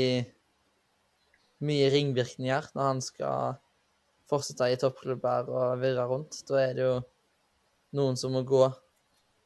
mye 1.65 1.91
ringvirkninger 1.93 2.71
når 2.73 2.89
han 2.89 3.03
skal 3.05 3.59
fortsette 4.25 4.71
i 4.73 4.79
toppklubber 4.81 5.51
og 5.53 5.83
virre 5.83 6.07
rundt. 6.09 6.41
Da 6.49 6.63
er 6.63 6.73
det 6.73 6.87
jo 6.87 6.97
noen 8.01 8.17
som 8.17 8.33
må 8.33 8.41
gå 8.41 8.63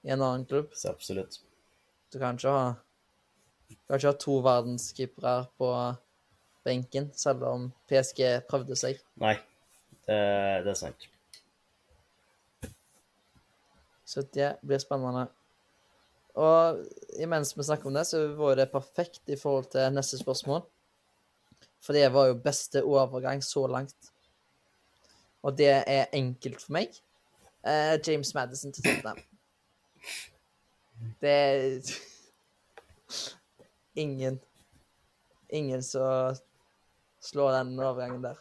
i 0.07 0.15
en 0.15 0.23
annen 0.23 0.47
klubb. 0.47 0.71
Så 0.71 0.93
absolutt. 0.93 1.41
Du 2.09 2.17
kan 2.23 2.39
ikke 2.39 2.55
ha, 2.55 2.71
kan 3.91 3.99
ikke 3.99 4.13
ha 4.13 4.17
to 4.23 4.39
verdenskeepere 4.47 5.35
på 5.59 5.69
benken, 6.65 7.11
selv 7.11 7.43
om 7.51 7.69
PSG 7.91 8.23
prøvde 8.47 8.79
seg. 8.79 9.03
Nei, 9.19 9.35
det, 10.07 10.23
det 10.63 10.77
er 10.77 10.83
sant. 10.87 11.11
Så 14.09 14.23
det 14.33 14.55
blir 14.65 14.81
spennende. 14.81 15.27
Og 16.39 16.79
imens 17.21 17.51
vi 17.57 17.65
snakker 17.67 17.89
om 17.89 17.97
det, 17.97 18.07
så 18.09 18.23
var 18.37 18.55
det 18.57 18.71
perfekt 18.71 19.29
i 19.29 19.37
forhold 19.37 19.69
til 19.73 19.93
neste 19.93 20.17
spørsmål. 20.17 20.63
For 21.83 21.93
det 21.93 22.07
var 22.13 22.29
jo 22.29 22.41
beste 22.41 22.83
overgang 22.83 23.43
så 23.45 23.67
langt. 23.69 24.11
Og 25.43 25.57
det 25.57 25.69
er 25.85 26.09
enkelt 26.13 26.61
for 26.61 26.73
meg. 26.79 26.95
Uh, 27.61 27.99
James 28.07 28.33
Madison 28.33 28.73
til 28.73 28.83
Tottenham. 28.83 29.19
Det 31.21 31.31
er 31.31 31.89
Ingen 34.03 34.39
Ingen 35.49 35.83
som 35.83 36.35
slår 37.21 37.51
den 37.57 37.79
overgangen 37.79 38.23
der. 38.23 38.37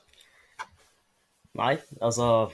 Nei, 1.58 1.76
altså 2.00 2.50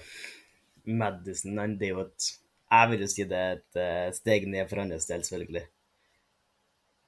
Madison 0.85 1.79
det 1.79 1.88
er 1.88 1.94
jo 1.94 2.05
et 2.05 2.29
Jeg 2.75 2.91
vil 2.91 3.03
jo 3.05 3.09
si 3.11 3.25
det 3.31 3.39
er 3.39 3.57
et 3.59 3.79
eh, 3.81 4.11
steg 4.17 4.47
ned 4.51 4.69
for 4.71 4.83
hans 4.83 5.09
del, 5.11 5.25
selvfølgelig. 5.27 5.65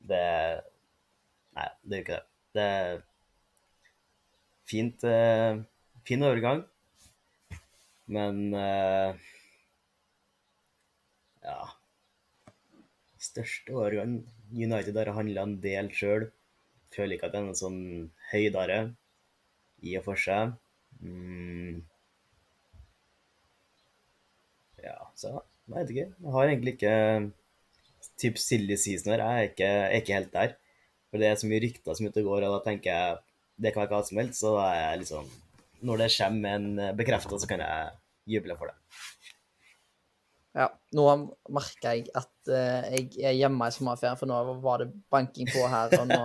Det 0.06 0.24
Nei, 1.56 1.68
det 1.88 1.96
er 1.96 2.02
ikke 2.04 2.18
det. 2.18 2.26
Det 2.56 2.64
er 2.64 2.98
fint 4.68 5.06
uh, 5.08 5.62
Fin 6.06 6.22
overgang, 6.26 6.62
men 8.12 8.42
uh, 8.54 9.16
Ja 11.46 11.58
Største 13.26 13.74
overgang 13.74 14.20
United 14.52 14.96
har 15.00 15.10
handla 15.16 15.46
en 15.48 15.56
del 15.64 15.90
sjøl. 15.96 16.28
Føler 16.94 17.16
ikke 17.16 17.28
at 17.28 17.34
det 17.34 17.40
er 17.40 17.48
noe 17.48 17.58
sånn 17.58 17.80
høydere 18.30 18.78
i 19.82 19.96
og 19.98 20.06
for 20.06 20.20
seg. 20.20 20.54
Mm. 21.02 21.82
Ja, 24.84 24.96
så 25.18 25.34
jeg 25.66 25.76
vet 25.76 25.92
ikke. 25.92 26.06
Jeg 26.22 26.32
har 26.36 26.52
egentlig 26.52 26.76
ikke 26.76 26.94
Typ 28.16 28.38
silly 28.40 28.76
season 28.80 29.12
her. 29.12 29.20
Jeg 29.20 29.36
er 29.36 29.48
ikke, 29.50 29.66
jeg 29.66 29.86
er 29.86 30.02
ikke 30.02 30.14
helt 30.14 30.32
der. 30.32 30.52
For 31.10 31.20
det 31.20 31.26
er 31.28 31.40
så 31.40 31.48
mye 31.50 31.60
rykter 31.64 31.96
som 31.96 32.06
ute 32.06 32.22
og 32.22 32.28
går, 32.30 32.46
og 32.46 32.54
da 32.54 32.60
tenker 32.70 32.90
jeg 32.92 33.16
det 33.56 33.72
kan 33.72 33.82
være 33.82 33.92
hva 33.92 34.00
som 34.06 34.20
helst. 34.20 34.40
Så 34.40 34.52
da 34.54 34.64
er 34.70 34.78
jeg 34.80 35.02
liksom 35.04 35.28
Når 35.86 36.00
det 36.00 36.08
kommer 36.16 36.54
en 36.56 36.96
bekrefta, 36.96 37.38
så 37.38 37.48
kan 37.48 37.60
jeg 37.60 37.90
juble 38.36 38.56
for 38.56 38.70
det. 38.70 38.76
Ja, 40.56 40.70
nå 40.96 41.04
merker 41.52 41.98
jeg 41.98 42.06
at 42.16 42.32
uh, 42.48 42.86
jeg 42.88 43.10
er 43.20 43.36
hjemme 43.36 43.68
i 43.68 43.74
sommerferien, 43.74 44.16
for 44.16 44.30
nå 44.30 44.38
var 44.64 44.80
det 44.80 44.88
banking 45.12 45.50
på 45.52 45.66
her, 45.68 45.92
og 46.00 46.08
nå 46.08 46.20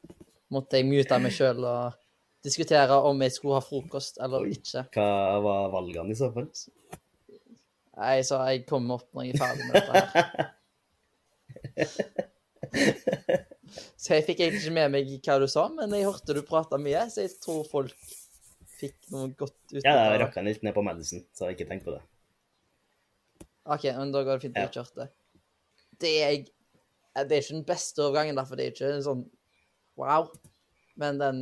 måtte 0.54 0.80
jeg 0.80 0.88
mute 0.88 1.18
meg 1.20 1.34
sjøl 1.36 1.60
og 1.60 1.98
diskutere 2.46 2.96
om 3.04 3.20
jeg 3.20 3.34
skulle 3.34 3.58
ha 3.58 3.66
frokost 3.66 4.16
eller 4.24 4.48
ikke. 4.48 4.86
Hva 4.96 5.10
var 5.44 5.68
valgene 5.74 6.16
i 6.16 6.18
så 6.18 6.30
fall? 6.32 6.48
Jeg 7.96 8.24
så 8.28 8.38
jeg 8.50 8.66
kommer 8.68 8.98
opp 8.98 9.08
når 9.16 9.22
jeg 9.24 9.32
er 9.34 9.38
ferdig 9.40 9.64
med 9.66 9.74
dette 9.76 9.92
her. 9.96 10.52
Så 13.96 14.14
jeg 14.14 14.24
fikk 14.28 14.40
egentlig 14.44 14.62
ikke 14.62 14.74
med 14.76 14.92
meg 14.94 15.08
hva 15.26 15.36
du 15.42 15.46
sa, 15.50 15.66
men 15.72 15.92
jeg 15.96 16.06
hørte 16.06 16.34
du 16.36 16.42
prata 16.46 16.78
mye, 16.80 17.02
så 17.12 17.24
jeg 17.24 17.32
tror 17.42 17.64
folk 17.68 17.94
fikk 18.76 19.08
noe 19.12 19.30
godt 19.36 19.56
ut 19.72 19.80
Ja, 19.82 19.94
av 19.96 19.98
jeg 19.98 20.12
det. 20.12 20.20
rakk 20.22 20.36
den 20.38 20.48
litt 20.48 20.62
ned 20.66 20.74
på 20.76 20.84
Madison, 20.86 21.22
så 21.34 21.48
jeg 21.48 21.56
ikke 21.58 21.68
tenk 21.72 21.82
på 21.86 21.94
det. 21.96 22.02
OK, 23.66 23.84
men 23.98 24.12
da 24.14 24.22
går 24.22 24.38
det 24.38 24.44
fint 24.46 24.58
at 24.60 24.68
jeg 24.68 24.76
kjørte. 24.78 25.08
Det 26.00 26.12
er 26.22 26.36
Det 27.16 27.32
er 27.32 27.40
ikke 27.42 27.56
den 27.56 27.64
beste 27.66 28.04
overgangen, 28.04 28.36
derfor 28.36 28.52
for 28.54 28.60
det 28.60 28.66
er 28.66 28.74
ikke 28.74 29.02
sånn 29.06 29.22
wow. 29.96 30.28
Men 31.00 31.18
den 31.20 31.38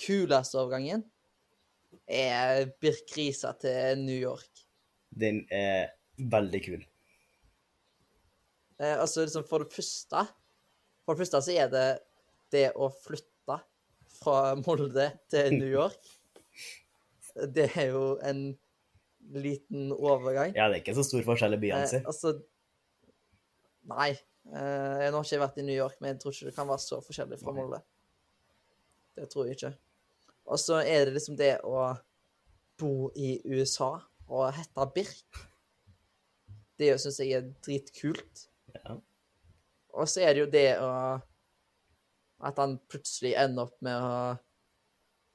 kuleste 0.00 0.56
overgangen 0.58 1.04
er 2.08 2.66
Birk 2.80 3.12
Risa 3.16 3.52
til 3.60 4.00
New 4.02 4.16
York. 4.16 4.65
Den 5.16 5.44
er 5.52 5.94
veldig 6.16 6.60
kul. 6.64 6.84
Eh, 8.80 8.98
altså 9.00 9.24
liksom 9.24 9.46
for 9.48 9.64
det 9.64 9.72
første 9.72 10.26
For 11.06 11.14
det 11.14 11.22
første 11.22 11.40
så 11.46 11.54
er 11.56 11.70
det 11.72 11.86
det 12.52 12.66
å 12.76 12.90
flytte 12.92 13.56
fra 14.18 14.54
Molde 14.60 15.08
til 15.32 15.54
New 15.60 15.70
York. 15.70 16.12
Det 17.54 17.70
er 17.76 17.90
jo 17.92 18.16
en 18.24 18.48
liten 19.36 19.90
overgang. 19.92 20.54
Ja, 20.56 20.68
det 20.68 20.78
er 20.78 20.82
ikke 20.84 20.96
så 20.98 21.04
stor 21.06 21.24
forskjell 21.26 21.56
i 21.56 21.60
byene, 21.62 21.88
Eh, 21.90 22.06
altså 22.06 22.36
Nei. 23.86 24.12
Eh, 24.50 24.96
jeg 25.02 25.12
har 25.14 25.24
ikke 25.24 25.42
vært 25.42 25.58
i 25.62 25.64
New 25.66 25.76
York, 25.76 25.96
men 26.00 26.12
jeg 26.14 26.20
tror 26.22 26.34
ikke 26.34 26.48
det 26.50 26.56
kan 26.56 26.68
være 26.70 26.82
så 26.82 27.00
forskjellig 27.02 27.38
fra 27.42 27.54
Molde. 27.54 27.80
Det 29.16 29.28
tror 29.30 29.46
jeg 29.46 29.56
ikke. 29.58 29.72
Og 30.46 30.58
så 30.62 30.80
er 30.82 31.06
det 31.06 31.14
liksom 31.16 31.38
det 31.38 31.56
å 31.66 31.88
bo 32.78 33.10
i 33.18 33.36
USA 33.46 33.96
og 34.28 34.50
hete 34.56 34.86
Birk. 34.94 35.40
Det 36.76 36.90
syns 37.00 37.20
jeg 37.22 37.32
er 37.38 37.46
dritkult. 37.64 38.46
Ja. 38.74 38.96
Og 39.96 40.08
så 40.10 40.26
er 40.26 40.34
det 40.36 40.42
jo 40.44 40.50
det 40.52 40.68
å 40.82 40.90
At 42.44 42.58
han 42.60 42.74
plutselig 42.92 43.30
ender 43.40 43.64
opp 43.64 43.78
med 43.80 43.96
å 43.96 44.36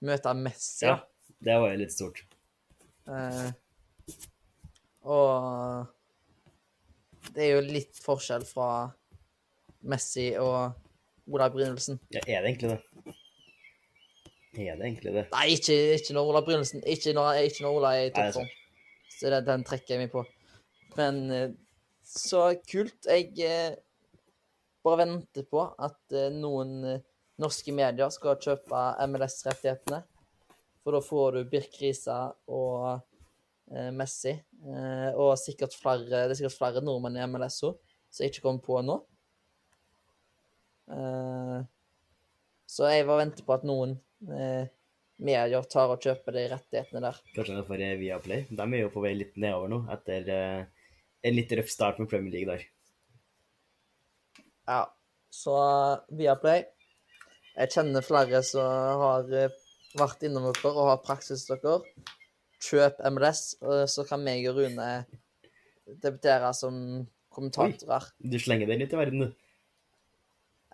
møte 0.05 0.33
Messi. 0.37 0.85
ja, 0.85 0.99
det 1.41 1.55
var 1.57 1.71
jo 1.71 1.79
litt 1.81 1.93
stort. 1.95 2.19
Eh, 3.09 3.49
og 5.01 5.87
det 7.33 7.41
er 7.47 7.51
jo 7.55 7.63
litt 7.65 7.97
forskjell 8.05 8.45
fra 8.45 8.67
Messi 9.81 10.27
og 10.37 10.77
Ola 11.33 11.49
Brynildsen. 11.49 11.97
Ja, 12.13 12.21
er 12.27 12.45
det 12.45 12.53
egentlig 12.53 12.69
det? 12.75 12.81
Er 14.61 14.77
det 14.77 14.85
egentlig 14.85 15.13
det? 15.17 15.25
Nei, 15.33 15.45
ikke, 15.55 15.77
ikke 15.97 16.13
når 16.17 16.29
Ola 16.33 16.41
Brynildsen 16.45 16.81
Ikke 16.85 17.13
når, 17.17 17.41
ikke 17.49 17.65
når 17.65 17.77
Ola 17.79 17.95
er 17.97 18.09
i 18.09 18.13
toppform. 18.13 18.49
Så 19.21 19.29
det, 19.29 19.43
den 19.45 19.61
trekker 19.61 19.93
jeg 19.93 20.01
meg 20.01 20.13
på. 20.15 20.23
Men 20.97 21.19
eh, 21.29 21.51
så 22.01 22.47
kult. 22.65 23.05
Jeg 23.05 23.35
eh, 23.45 23.75
bare 24.81 25.03
venter 25.03 25.45
på 25.45 25.61
at 25.77 26.15
eh, 26.17 26.33
noen 26.33 26.79
norske 27.41 27.75
medier 27.77 28.09
skal 28.13 28.39
kjøpe 28.41 28.81
MLS-rettighetene. 29.11 30.01
For 30.81 30.97
da 30.97 31.03
får 31.05 31.37
du 31.37 31.51
Birk 31.51 31.77
Risa 31.83 32.23
og 32.49 33.03
Messi. 33.93 34.33
Og 35.13 35.35
sikkert 35.39 35.75
flere, 35.77 36.09
det 36.09 36.33
er 36.33 36.37
sikkert 36.39 36.57
flere 36.57 36.81
nordmenn 36.83 37.19
i 37.21 37.27
MLS 37.29 37.59
òg, 37.67 37.77
som 38.09 38.25
jeg 38.25 38.33
ikke 38.33 38.43
kommer 38.47 38.63
på 38.65 38.79
nå. 38.83 38.95
Så 42.65 42.89
jeg 42.89 43.05
bare 43.07 43.21
venter 43.21 43.45
på 43.45 43.55
at 43.55 43.65
noen 43.69 43.93
medier 45.21 45.65
tar 45.69 45.93
og 45.93 46.01
kjøper 46.01 46.35
de 46.35 46.45
rettighetene 46.51 47.03
der. 47.05 47.17
Kanskje 47.35 47.55
det 47.55 47.61
er 47.61 47.67
for 47.67 47.83
eh, 47.85 47.97
Viaplay. 47.99 48.45
De 48.49 48.65
er 48.65 48.83
jo 48.83 48.91
på 48.93 49.03
vei 49.03 49.13
litt 49.17 49.37
nedover 49.41 49.71
nå, 49.71 49.81
etter 49.93 50.31
eh, 50.33 50.87
en 51.27 51.37
litt 51.37 51.53
røff 51.57 51.69
start 51.71 52.01
med 52.01 52.09
Premier 52.11 52.33
League 52.33 52.49
der. 52.49 52.65
Ja. 54.69 54.83
Så 55.31 55.53
Viaplay 56.11 56.65
Jeg 57.55 57.71
kjenner 57.71 58.03
flere 58.03 58.41
som 58.43 58.99
har 59.03 59.29
eh, 59.35 59.53
vært 59.95 60.25
innom 60.27 60.49
dere 60.49 60.73
og 60.73 60.89
har 60.89 61.03
praksis 61.05 61.45
dere. 61.49 61.79
Kjøp 62.61 62.99
MLS, 63.15 63.55
så 63.89 64.03
kan 64.05 64.21
meg 64.21 64.43
og 64.51 64.59
Rune 64.59 64.89
debutere 66.03 66.51
som 66.53 66.75
kommentatorer. 67.33 68.11
Du 68.21 68.37
slenger 68.39 68.69
den 68.69 68.83
litt 68.83 68.93
i 68.93 68.99
verden, 68.99 69.23
du. 69.25 69.31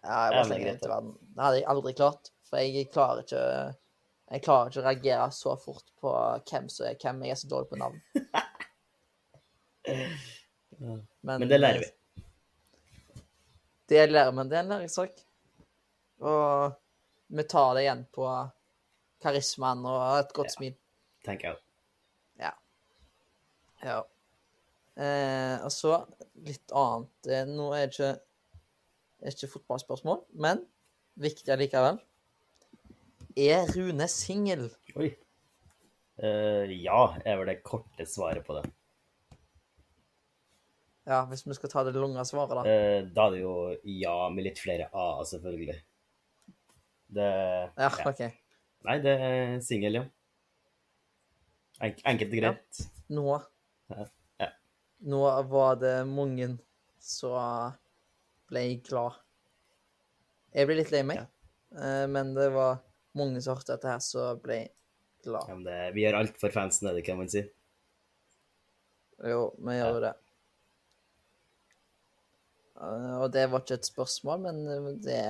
Ja, 0.04 0.18
jeg 0.28 0.34
bare 0.36 0.48
slenger 0.50 0.68
det 0.68 0.90
i 0.90 0.92
verden. 0.92 1.14
Det 1.32 1.46
hadde 1.46 1.62
jeg 1.62 1.70
aldri 1.72 1.94
klart. 1.96 2.32
For 2.48 2.64
jeg 2.64 2.90
klarer 2.92 3.24
ikke 3.24 3.46
Jeg 4.28 4.44
klarer 4.44 4.70
ikke 4.72 4.82
å 4.82 4.86
reagere 4.88 5.28
så 5.32 5.54
fort 5.62 5.86
på 6.02 6.12
hvem 6.50 6.66
som 6.72 6.86
er 6.90 6.98
hvem. 7.00 7.22
Jeg 7.24 7.32
er 7.32 7.40
så 7.40 7.48
dårlig 7.52 7.70
på 7.72 7.80
navn. 7.80 8.02
Men, 10.78 11.08
Men 11.24 11.48
det 11.48 11.60
lærer 11.62 11.80
vi. 11.86 12.24
Det 13.88 14.04
lærer 14.12 14.34
man. 14.36 14.50
Det 14.52 14.58
er 14.60 14.66
en 14.66 14.74
læringssak. 14.74 15.22
Og 16.28 16.74
vi 17.38 17.44
tar 17.48 17.74
det 17.78 17.86
igjen 17.86 18.04
på 18.16 18.28
karismaen 19.24 19.86
og 19.88 20.02
et 20.20 20.34
godt 20.36 20.52
Ja. 20.52 20.56
smil. 20.58 20.76
tenker 21.24 21.48
jeg. 21.50 21.58
Ja. 23.84 23.98
Eh, 24.98 25.64
og 25.64 25.70
så 25.72 26.00
litt 26.42 26.72
annet. 26.74 27.28
Eh, 27.30 27.46
Nå 27.46 27.68
er 27.78 27.86
det 27.86 27.94
ikke, 27.94 28.20
er 29.22 29.30
ikke 29.36 29.50
fotballspørsmål, 29.52 30.24
men 30.34 30.64
viktig 31.22 31.52
allikevel. 31.54 32.00
Er 33.38 33.68
Rune 33.76 34.08
singel? 34.10 34.64
Oi. 34.98 35.12
Uh, 36.18 36.66
ja, 36.74 37.02
er 37.22 37.36
vel 37.38 37.52
det 37.52 37.60
korte 37.62 38.08
svaret 38.10 38.42
på 38.48 38.56
det. 38.58 38.64
Ja, 41.08 41.20
hvis 41.30 41.46
vi 41.46 41.54
skal 41.54 41.70
ta 41.70 41.84
det 41.86 41.94
lange 41.94 42.24
svaret, 42.26 42.56
da. 42.58 42.64
Uh, 42.66 43.06
da 43.14 43.28
er 43.28 43.36
det 43.36 43.44
jo 43.44 43.54
ja 44.02 44.16
med 44.34 44.48
litt 44.48 44.58
flere 44.58 44.90
a-er, 44.90 45.28
selvfølgelig. 45.30 45.78
Det 47.14 47.28
Ja, 47.78 47.92
OK. 48.10 48.24
Nei, 48.88 48.98
det 49.06 49.14
er 49.28 49.54
singel, 49.64 50.00
ja. 50.00 50.04
Enk 51.86 52.02
enkelt 52.10 52.34
og 52.34 52.42
greit. 52.42 52.82
Nå 53.14 53.28
Ja. 53.38 54.08
Ja. 54.42 54.50
Nå 55.14 55.22
var 55.54 55.78
det 55.78 55.94
mange 56.10 56.50
som 56.98 57.78
ble 58.50 58.66
glad. 58.82 59.22
Jeg 60.58 60.66
ble 60.66 60.82
litt 60.82 60.92
lei 60.92 61.06
meg, 61.06 61.22
eh, 61.78 62.06
men 62.10 62.34
det 62.34 62.50
var 62.56 62.82
mange 63.18 63.42
som 63.44 63.58
hørte 63.58 63.76
dette 63.76 63.90
her, 63.92 64.04
som 64.04 64.40
ble 64.44 64.62
glad. 65.26 65.50
Ja, 65.50 65.56
men 65.58 65.66
det, 65.68 65.78
vi 65.98 66.06
gjør 66.06 66.20
alt 66.22 66.40
for 66.42 66.54
fansen, 66.54 66.90
er 66.90 66.98
det 66.98 67.06
kan 67.08 67.20
man 67.20 67.30
si. 67.32 67.44
Jo, 69.26 69.52
vi 69.58 69.78
gjør 69.80 69.96
jo 69.98 70.02
det. 70.06 70.14
Eh, 72.78 73.14
Og 73.22 73.32
det 73.34 73.48
var 73.52 73.64
ikke 73.64 73.80
et 73.80 73.90
spørsmål, 73.90 74.44
men 74.46 74.60
eh, 74.70 74.90
det, 75.06 75.22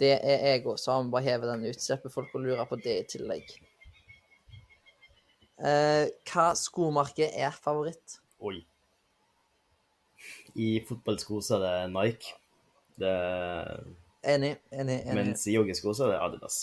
det 0.00 0.14
er 0.24 0.64
òg, 0.64 0.78
så 0.80 0.96
vi 1.04 1.12
bare 1.12 1.28
hevet 1.28 1.52
den 1.52 1.66
ut. 1.68 1.82
Slipper 1.84 2.12
folk 2.14 2.32
å 2.34 2.42
lure 2.42 2.64
på 2.68 2.80
det 2.80 2.96
i 3.02 3.08
tillegg. 3.16 3.52
Eh, 5.60 6.06
hva 6.32 6.50
skomerke 6.56 7.28
er 7.36 7.52
favoritt? 7.52 8.16
Oi. 8.40 8.62
I 10.56 10.70
fotballsko 10.88 11.42
så 11.44 11.58
er 11.58 11.66
det 11.66 11.90
Nike. 11.92 12.32
Det, 13.00 13.12
Enig, 14.20 14.56
enig, 14.70 14.98
enig. 15.06 15.16
mens 15.16 15.46
i 15.48 15.54
joggesko 15.54 15.94
så 15.96 16.06
er 16.06 16.14
det 16.14 16.20
Adidas. 16.26 16.58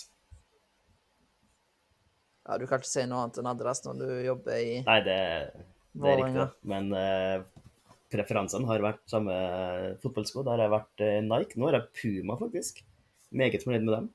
Ja, 2.47 2.57
du 2.61 2.67
kan 2.69 2.79
ikke 2.79 2.89
si 2.89 3.05
noe 3.09 3.23
annet 3.25 3.39
enn 3.41 3.49
Adidas 3.49 3.81
når 3.83 4.01
du 4.03 4.11
jobber 4.27 4.59
i 4.61 4.75
Nei, 4.85 4.99
det, 5.03 5.17
det 5.97 6.11
er 6.11 6.21
riktig. 6.21 6.45
Men 6.69 6.91
uh, 6.93 7.41
preferansene 8.13 8.69
har 8.69 8.85
vært 8.85 9.01
samme 9.09 9.33
fotballsko. 10.03 10.45
Der 10.45 10.55
har 10.55 10.67
jeg 10.67 10.75
vært 10.75 11.03
uh, 11.03 11.17
Nike. 11.25 11.57
Nå 11.59 11.71
er 11.71 11.79
jeg 11.79 11.89
Puma, 11.97 12.37
faktisk. 12.39 12.83
Meget 13.35 13.65
fornøyd 13.65 13.87
med 13.87 13.95
dem. 13.97 14.13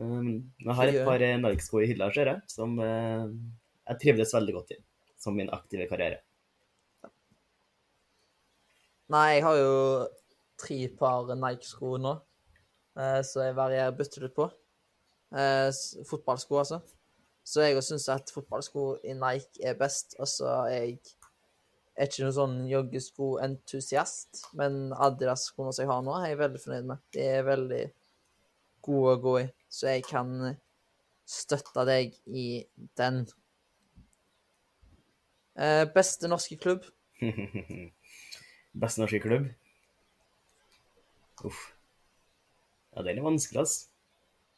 Um, 0.00 0.28
jeg 0.58 0.76
har 0.76 0.90
et 0.90 1.04
par 1.06 1.22
eh, 1.22 1.38
Nike-sko 1.38 1.82
i 1.82 1.88
hylla, 1.90 2.08
ser 2.12 2.30
jeg, 2.30 2.40
som 2.48 2.78
uh, 2.80 3.28
jeg 3.90 4.00
trivdes 4.00 4.32
veldig 4.34 4.54
godt 4.56 4.72
i 4.72 4.78
som 5.22 5.36
min 5.38 5.50
aktive 5.54 5.86
karriere. 5.86 6.18
Nei, 9.12 9.26
jeg 9.36 9.44
har 9.44 9.58
jo 9.60 9.74
tre 10.62 10.78
par 10.98 11.30
Nike-sko 11.34 11.96
nå, 12.00 12.16
eh, 12.98 13.20
så 13.26 13.48
jeg 13.48 13.58
varierer 13.58 13.96
bytter 13.98 14.26
litt 14.26 14.36
på. 14.36 14.48
Eh, 15.32 15.68
fotballsko, 16.08 16.58
altså. 16.62 16.82
Så 17.44 17.64
jeg 17.64 17.82
syns 17.82 18.06
at 18.12 18.30
fotballsko 18.30 18.86
i 19.08 19.16
Nike 19.18 19.64
er 19.66 19.74
best. 19.78 20.14
Altså, 20.22 20.46
jeg 20.70 20.98
er 21.96 22.08
ikke 22.08 22.24
noen 22.24 22.36
sånn 22.36 22.58
joggesko-entusiast, 22.70 24.44
men 24.58 24.92
Adidas-skoene 24.94 25.74
som 25.74 25.84
jeg 25.84 25.90
har 25.90 26.04
nå, 26.06 26.14
er 26.20 26.32
jeg 26.32 26.42
veldig 26.44 26.62
fornøyd 26.62 26.90
med. 26.92 27.02
De 27.16 27.24
er 27.26 27.48
veldig 27.48 27.82
gode 28.86 29.16
å 29.16 29.22
gå 29.22 29.34
i, 29.42 29.46
så 29.70 29.90
jeg 29.92 30.06
kan 30.06 30.32
støtte 31.28 31.84
deg 31.88 32.14
i 32.26 32.46
den. 32.98 33.24
Eh, 35.58 35.84
beste 35.94 36.30
norske 36.30 36.56
klubb? 36.60 36.86
Beste 38.82 39.02
norske 39.02 39.20
klubb? 39.20 39.50
Uff. 41.48 41.62
Ja, 42.92 43.02
det 43.02 43.12
er 43.12 43.18
litt 43.18 43.26
vanskelig, 43.26 43.64
ass. 43.64 43.74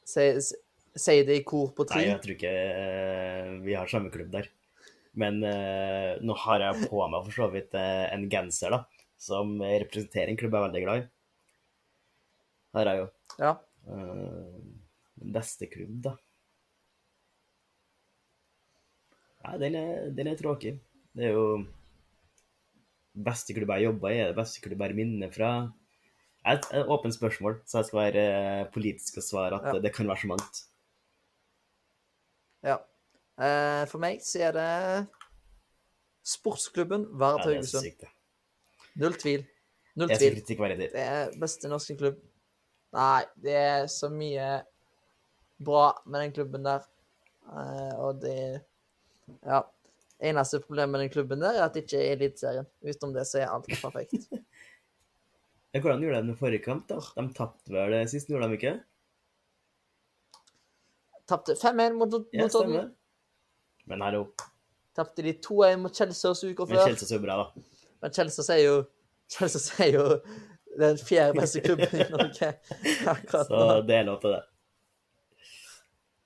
Si, 0.05 1.15
det 1.27 1.39
i 1.39 1.45
kor 1.47 1.73
på 1.75 1.87
Nei, 1.91 2.05
jeg 2.07 2.21
tror 2.23 2.35
ikke 2.37 2.51
eh, 2.51 3.51
vi 3.65 3.77
har 3.79 3.91
samme 3.91 4.13
klubb 4.15 4.31
der. 4.35 4.51
Men 5.19 5.39
uh, 5.47 6.19
nå 6.27 6.35
har 6.43 6.63
jeg 6.65 6.89
på 6.91 7.05
meg 7.07 7.27
for 7.29 7.37
så 7.37 7.47
vidt 7.53 7.77
eh, 7.79 8.07
en 8.11 8.27
genser, 8.31 8.75
da, 8.75 8.81
som 9.21 9.53
representerer 9.63 10.33
en 10.33 10.39
klubb 10.41 10.57
jeg 10.57 10.61
er 10.61 10.67
veldig 10.67 10.83
glad 10.83 11.03
i. 11.03 11.07
Her 12.75 12.91
er 12.91 13.01
jo 13.01 13.07
Ja. 13.39 13.53
Uh, 13.87 14.59
beste 15.35 15.69
klubb, 15.71 16.01
da. 16.09 16.17
Nei, 19.45 19.55
den 19.63 19.79
er, 19.79 20.11
den 20.17 20.31
er 20.33 20.39
tråkig. 20.41 20.75
Det 21.15 21.29
er 21.29 21.37
jo 21.37 21.47
beste 23.15 23.55
klubb 23.55 23.71
jeg 23.77 23.87
jobba 23.87 24.11
i, 24.11 24.19
er 24.19 24.33
det 24.33 24.39
beste 24.41 24.63
klubb 24.65 24.81
jeg 24.81 24.91
har 24.91 24.99
minne 24.99 25.31
fra. 25.33 25.51
Et, 26.47 26.67
et 26.77 26.87
åpent 26.93 27.15
spørsmål, 27.15 27.55
så 27.65 27.79
jeg 27.81 27.87
skal 27.89 27.99
være 28.03 28.23
eh, 28.61 28.65
politisk 28.75 29.17
og 29.17 29.23
svare 29.25 29.57
at 29.57 29.75
Ja. 29.75 29.81
det 29.81 29.95
kan 29.95 30.09
være 30.09 30.21
så 30.21 30.27
mangt. 30.27 30.65
ja. 32.65 32.77
Eh, 33.41 33.87
for 33.91 33.99
meg 33.99 34.21
så 34.23 34.39
er 34.47 34.53
det 34.55 35.07
sportsklubben 36.25 37.07
Vard 37.19 37.41
er 37.41 37.49
Haugesund. 37.49 37.85
Ja. 38.03 38.09
Null 39.01 39.17
tvil. 39.19 39.43
Null 39.97 40.09
Det 40.09 40.15
er 40.15 40.21
så 40.21 40.45
tvil. 40.55 40.79
Det 40.79 41.01
er 41.03 41.33
beste 41.41 41.69
norske 41.69 41.97
klubb. 41.99 42.21
Nei, 42.95 43.25
det 43.43 43.55
er 43.59 43.87
så 43.91 44.09
mye 44.13 44.63
bra 45.65 45.89
med 46.07 46.21
den 46.27 46.33
klubben 46.37 46.63
der. 46.65 46.85
Eh, 47.49 47.95
og 47.99 48.21
det 48.23 48.63
Ja. 49.43 49.63
Eneste 50.23 50.61
problemet 50.63 50.91
med 50.93 51.01
den 51.01 51.11
klubben 51.11 51.41
der 51.41 51.59
er 51.59 51.65
at 51.65 51.75
det 51.75 51.83
ikke 51.85 51.99
er 51.99 52.13
Eliteserien. 52.15 52.67
Utenom 52.85 53.13
det 53.15 53.27
så 53.27 53.39
er 53.43 53.51
alt 53.51 53.67
perfekt. 53.83 54.15
Ja, 55.75 55.81
Hvordan 55.83 56.03
gjorde 56.05 56.21
de 56.23 56.31
det 56.31 56.39
forrige 56.39 56.63
kamp, 56.63 56.85
da? 56.87 57.01
De 57.17 57.23
tapte 57.35 57.73
vel 57.75 57.91
det 57.97 58.05
sist, 58.13 58.29
gjorde 58.31 58.47
de 58.47 58.59
ikke? 58.61 58.75
Tapte 61.27 61.57
5-1 61.59 61.97
mot 61.99 62.15
Ja, 62.31 62.45
mot 62.47 62.93
Men 63.91 64.05
hallo. 64.07 64.29
Tapte 64.95 65.25
de 65.27 65.33
2-1 65.43 65.81
mot 65.83 65.97
Kjelsås 65.99 66.45
uka 66.45 66.63
uka 66.63 66.69
Men 66.71 66.79
før. 66.79 66.95
er 66.95 67.17
jo 67.17 67.23
bra, 67.25 67.37
da. 67.41 67.65
Men 68.05 68.15
Kjelsås 68.15 68.51
er 68.55 68.63
jo 68.63 68.77
Kjelsås 69.35 69.69
er 69.81 69.91
jo 69.97 70.07
den 70.79 70.99
fjerde 70.99 71.41
beste 71.41 71.61
klubben 71.65 71.91
i 71.91 72.07
Norge 72.13 72.53
akkurat 73.17 73.51
Så 73.51 73.83
det 73.89 73.99
er 73.99 74.07
lov 74.07 74.21
til 74.23 74.37
det. 74.37 74.43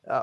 Ja. 0.08 0.22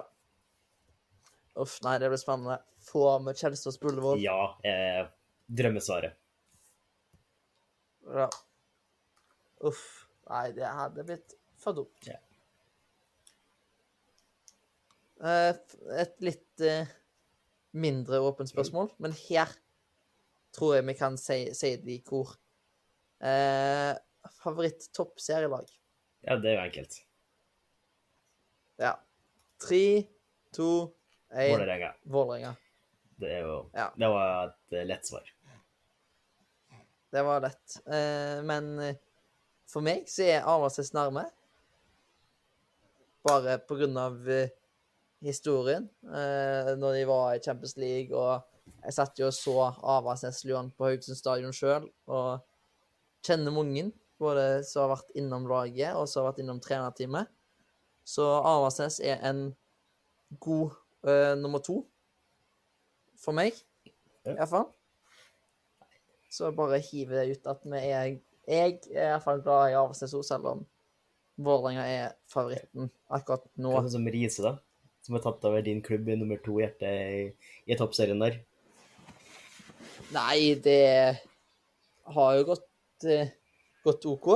Uff, 1.66 1.80
nei, 1.82 1.98
det 1.98 2.14
blir 2.14 2.22
spennende. 2.22 2.60
Få 2.92 3.08
med 3.26 3.42
Kjelsås 3.42 3.80
Bullevål. 3.82 4.20
Ullevål. 4.20 4.26
Ja, 4.26 4.58
eh, 4.70 5.08
drømmesvaret. 5.50 6.14
Ja. 8.14 8.30
Uff. 9.64 10.08
Nei, 10.30 10.50
det 10.58 10.66
hadde 10.66 11.06
blitt 11.06 11.36
for 11.62 11.78
dumt. 11.78 12.08
Ja. 12.10 12.18
Eh, 15.26 15.52
et 16.02 16.16
litt 16.26 16.64
eh, 16.66 16.90
mindre 17.78 18.20
åpent 18.26 18.50
spørsmål, 18.52 18.90
men 19.04 19.16
her 19.28 19.52
tror 20.56 20.78
jeg 20.78 20.88
vi 20.88 20.98
kan 20.98 21.18
si, 21.20 21.40
si 21.56 21.76
det 21.82 22.00
i 22.00 22.02
kor. 22.06 22.34
Eh, 23.24 23.94
favoritt 24.42 24.90
toppserielag? 24.96 25.70
Ja, 26.26 26.40
det 26.42 26.52
er 26.52 26.58
jo 26.58 26.66
enkelt. 26.66 27.00
Ja. 28.82 28.96
Tre, 29.62 29.86
to, 30.56 30.70
én 31.32 31.54
Vålerenga. 31.54 31.94
Vålerenga. 32.04 32.56
Det 33.16 33.32
er 33.32 33.46
jo 33.46 33.60
Ja. 33.74 33.92
Det 33.96 34.08
var 34.12 34.50
et 34.50 34.88
lett 34.88 35.08
svar. 35.08 35.32
Det 37.12 37.24
var 37.24 37.42
lett. 37.42 37.78
Eh, 37.88 38.42
men 38.44 38.80
eh, 38.80 38.98
for 39.76 39.84
meg 39.84 40.06
så 40.08 40.24
er 40.24 40.46
Avaldsnes 40.48 40.94
nærme. 40.96 41.26
Bare 43.28 43.58
på 43.68 43.76
grunn 43.76 43.98
av 44.00 44.30
eh, 44.32 44.54
historien. 45.26 45.90
Eh, 46.06 46.70
når 46.80 47.00
de 47.00 47.08
var 47.10 47.34
i 47.36 47.42
Champions 47.44 47.76
League, 47.82 48.16
og 48.16 48.46
jeg 48.86 48.96
satt 48.96 49.20
jo 49.20 49.28
og 49.28 49.36
så 49.36 49.56
Avaldsnes-Lyon 49.98 50.72
på 50.78 50.88
Haugesund 50.88 51.20
stadion 51.20 51.56
sjøl, 51.56 51.90
og 52.08 52.46
kjenner 53.26 53.52
mange. 53.52 53.90
Både 54.22 54.62
som 54.64 54.86
har 54.86 54.94
vært 54.94 55.12
innom 55.20 55.50
laget, 55.50 55.92
og 55.98 56.08
som 56.08 56.24
har 56.24 56.30
vært 56.30 56.40
innom 56.46 56.62
trenerteamet. 56.64 57.28
Så 58.08 58.24
Avaldsnes 58.24 59.02
er 59.04 59.20
en 59.28 59.50
god 60.40 60.78
uh, 61.04 61.34
nummer 61.36 61.60
to 61.60 61.82
for 63.20 63.36
meg, 63.36 63.58
Ja. 64.24 64.32
i 64.32 64.38
hvert 64.38 64.50
fall. 64.54 64.70
Så 66.32 66.54
bare 66.56 66.80
hiver 66.84 67.26
det 67.26 67.36
ut 67.36 67.52
at 67.52 67.68
vi 67.68 67.82
er 67.90 68.16
Jeg 68.46 68.80
er 68.94 69.08
i 69.08 69.12
hvert 69.16 69.26
fall 69.26 69.42
glad 69.42 69.72
i 69.72 69.78
Avaldsnes 69.78 70.16
òg, 70.18 70.26
selv 70.28 70.50
om 70.52 70.64
Vålerenga 71.46 71.84
er 71.90 72.14
favoritten 72.32 72.90
akkurat 73.12 73.44
nå. 73.60 73.74
Hva 73.74 73.82
er 73.82 73.88
det 73.90 73.96
som 73.98 74.10
Riise, 74.14 74.44
da? 74.46 74.54
Som 75.04 75.18
har 75.18 75.24
tatt 75.26 75.44
over 75.50 75.64
din 75.66 75.82
klubb 75.86 76.08
i 76.10 76.18
nummer 76.18 76.40
to 76.42 76.60
hjerte 76.62 76.90
i, 76.90 77.26
i 77.68 77.78
toppserien 77.78 78.22
der. 78.22 78.40
Nei, 80.16 80.56
det 80.64 81.20
har 82.16 82.36
jo 82.38 82.46
gått, 82.54 82.70
eh, 83.10 83.34
gått 83.86 84.08
OK. 84.10 84.30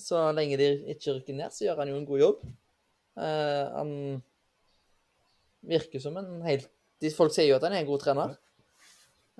Så 0.00 0.22
lenge 0.32 0.56
de 0.56 0.70
ikke 0.94 1.18
rykker 1.18 1.36
ned, 1.36 1.52
så 1.52 1.66
gjør 1.66 1.82
han 1.82 1.92
jo 1.92 1.98
en 2.00 2.08
god 2.08 2.22
jobb. 2.22 2.46
Eh, 3.20 3.64
han 3.76 3.92
virker 5.68 6.00
som 6.02 6.16
en 6.16 6.40
helt 6.46 6.70
de, 7.02 7.10
Folk 7.12 7.34
sier 7.34 7.50
jo 7.50 7.58
at 7.58 7.66
han 7.66 7.74
er 7.74 7.82
en 7.82 7.90
god 7.90 8.00
trener. 8.02 8.34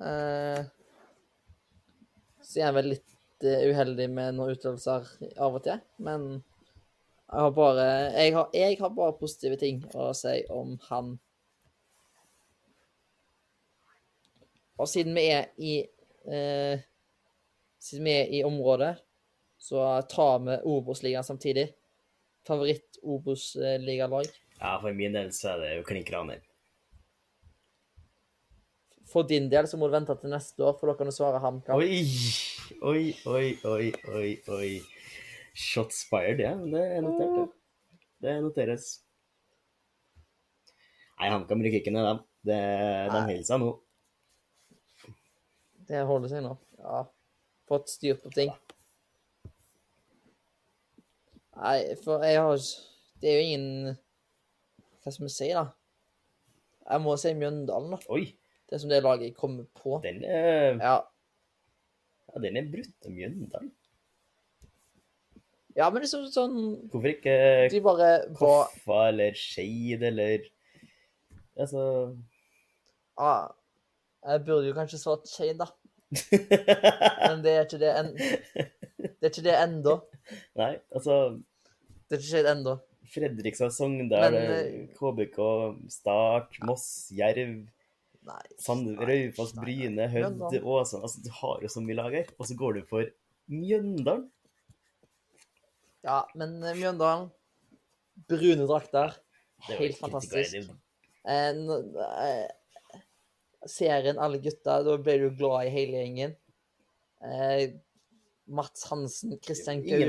Eh, 0.02 0.60
så 2.42 2.60
er 2.60 2.68
han 2.68 2.76
vel 2.76 2.92
litt 2.96 3.08
eh, 3.46 3.66
uheldig 3.70 4.08
med 4.12 4.36
noen 4.36 4.56
utøvelser 4.56 5.08
av 5.36 5.58
og 5.58 5.64
til, 5.64 5.82
men 6.02 6.26
jeg 7.32 7.40
har 7.40 7.52
bare 7.56 7.84
jeg 8.12 8.34
har, 8.36 8.48
jeg 8.52 8.78
har 8.80 8.92
bare 8.92 9.16
positive 9.16 9.56
ting 9.60 9.82
å 9.96 10.10
si 10.16 10.42
om 10.52 10.74
han. 10.90 11.14
Og 14.80 14.88
siden 14.90 15.16
vi 15.16 15.28
er 15.32 15.52
i 15.56 15.76
eh, 16.28 16.88
Siden 17.82 18.06
vi 18.06 18.12
er 18.14 18.28
i 18.30 18.44
området, 18.46 18.92
så 19.58 19.80
tar 20.06 20.36
vi 20.44 20.54
Obos-ligaen 20.70 21.26
samtidig. 21.26 21.64
Favoritt-Obos-ligalag. 22.46 24.28
Ja, 24.60 24.76
for 24.78 24.94
min 24.94 25.16
del 25.16 25.32
så 25.34 25.56
er 25.56 25.64
det 25.64 25.72
jo 25.80 25.88
klink 25.88 26.12
raner. 26.14 26.44
For 29.12 29.28
din 29.28 29.50
del 29.52 29.68
så 29.68 29.76
må 29.76 29.88
du 29.88 29.94
vente 29.94 30.14
til 30.20 30.32
neste 30.32 30.64
år, 30.64 30.76
for 30.80 30.88
da 30.88 30.96
kan 30.96 31.08
du 31.08 31.12
svare 31.14 31.40
HamKam. 31.42 31.76
Oi, 31.76 32.00
oi, 32.80 33.02
oi, 33.28 33.46
oi, 33.68 33.92
oi, 34.08 34.30
oi. 34.56 34.70
Shots 35.52 36.06
fired, 36.08 36.40
ja. 36.40 36.54
Det 36.56 36.84
er 36.96 37.04
notert, 37.04 37.34
det. 37.36 37.46
Det 38.24 38.36
noteres. 38.40 38.90
Nei, 41.20 41.28
HamKam 41.28 41.64
rykker 41.64 41.82
ikke 41.82 41.92
ned, 41.94 42.08
dem. 42.08 42.22
Det, 42.42 42.60
de 43.12 43.20
holder 43.20 43.44
seg 43.46 43.60
nå. 43.62 43.72
Det 45.90 46.06
holder 46.08 46.32
seg 46.32 46.46
nå. 46.46 46.56
Ja. 46.80 47.04
Fått 47.70 47.92
styr 47.92 48.16
på 48.18 48.32
ting. 48.34 48.50
Nei, 51.52 51.78
for 52.00 52.24
jeg 52.24 52.40
har 52.40 52.56
Det 53.20 53.28
er 53.28 53.34
jo 53.36 53.42
ingen 53.44 53.96
Hva 55.04 55.12
skal 55.12 55.26
vi 55.26 55.32
si, 55.34 55.50
da? 55.52 55.66
Jeg 56.88 57.02
må 57.04 57.14
si 57.20 57.34
Mjøndalen, 57.38 57.92
da. 57.92 57.98
Oi, 58.10 58.24
Det 58.72 58.80
som 58.80 58.88
det 58.88 59.02
laget 59.04 59.36
kommer 59.36 59.66
på. 59.76 59.98
den 60.02 60.22
er, 60.24 60.78
Ja, 60.80 60.96
ja, 62.32 62.40
den 62.40 62.56
er 62.56 62.68
brutt 62.72 63.06
av 63.06 63.12
Mjøndalen. 63.12 63.72
ja 65.76 65.88
men 65.92 66.02
liksom 66.04 66.24
sånn 66.32 66.56
Hvorfor 66.92 67.10
ikke 67.10 67.34
De 67.72 67.80
bare 67.84 68.08
var 68.28 68.68
Koffa 68.72 68.98
eller 69.10 69.36
Skeid 69.36 70.02
eller 70.08 70.46
Altså 71.56 71.84
ah, 73.20 73.48
Jeg 74.24 74.44
burde 74.46 74.68
jo 74.70 74.76
kanskje 74.76 75.00
svart 75.00 75.28
Skeid, 75.28 75.60
da. 75.60 75.68
Men 77.28 77.44
det 77.44 77.52
er 77.56 77.64
ikke 77.66 77.80
det 77.80 77.92
en, 77.96 78.10
Det 78.16 79.28
er 79.28 79.30
ikke 79.32 79.44
det 79.46 79.54
ennå. 79.58 79.94
Nei, 80.60 80.72
altså 80.92 81.18
Det 82.08 82.16
er 82.16 82.20
ikke 82.20 82.30
Skeid 82.30 82.48
ennå. 82.52 82.78
Fredrikstad, 83.12 83.72
Sogndal, 83.76 84.32
Men, 84.32 84.50
eh, 84.56 84.88
KBK, 84.96 85.38
Start, 85.92 86.56
Moss, 86.64 86.86
Jerv, 87.12 87.66
Raufoss. 89.02 89.54
Bryne, 89.58 90.06
Hødd, 90.12 90.42
Åsane 90.62 91.02
Altså, 91.02 91.22
du 91.24 91.30
har 91.40 91.64
jo 91.64 91.70
så 91.72 91.82
mye 91.82 91.98
lag 91.98 92.14
her, 92.14 92.30
og 92.38 92.48
så 92.48 92.56
går 92.58 92.78
du 92.78 92.86
for 92.86 93.08
Mjøndalen. 93.52 94.28
Ja, 96.06 96.22
men 96.38 96.56
eh, 96.62 96.78
Mjøndalen 96.78 97.30
Brune 98.28 98.66
drakter. 98.68 99.16
Er 99.68 99.78
Helt 99.78 99.98
fantastisk. 99.98 100.56
En, 100.58 100.78
Eh, 101.24 101.68
eh, 102.42 103.00
serien 103.66 104.18
Alle 104.18 104.40
gutta, 104.42 104.80
da 104.82 104.96
ble 104.98 105.18
du 105.22 105.28
glad 105.38 105.68
i 105.68 105.74
hele 105.74 106.02
gjengen. 106.02 106.34
Eh, 107.22 107.68
Mats 108.50 108.88
Hansen, 108.90 109.36
Kristian 109.38 109.84
ikke 109.84 110.00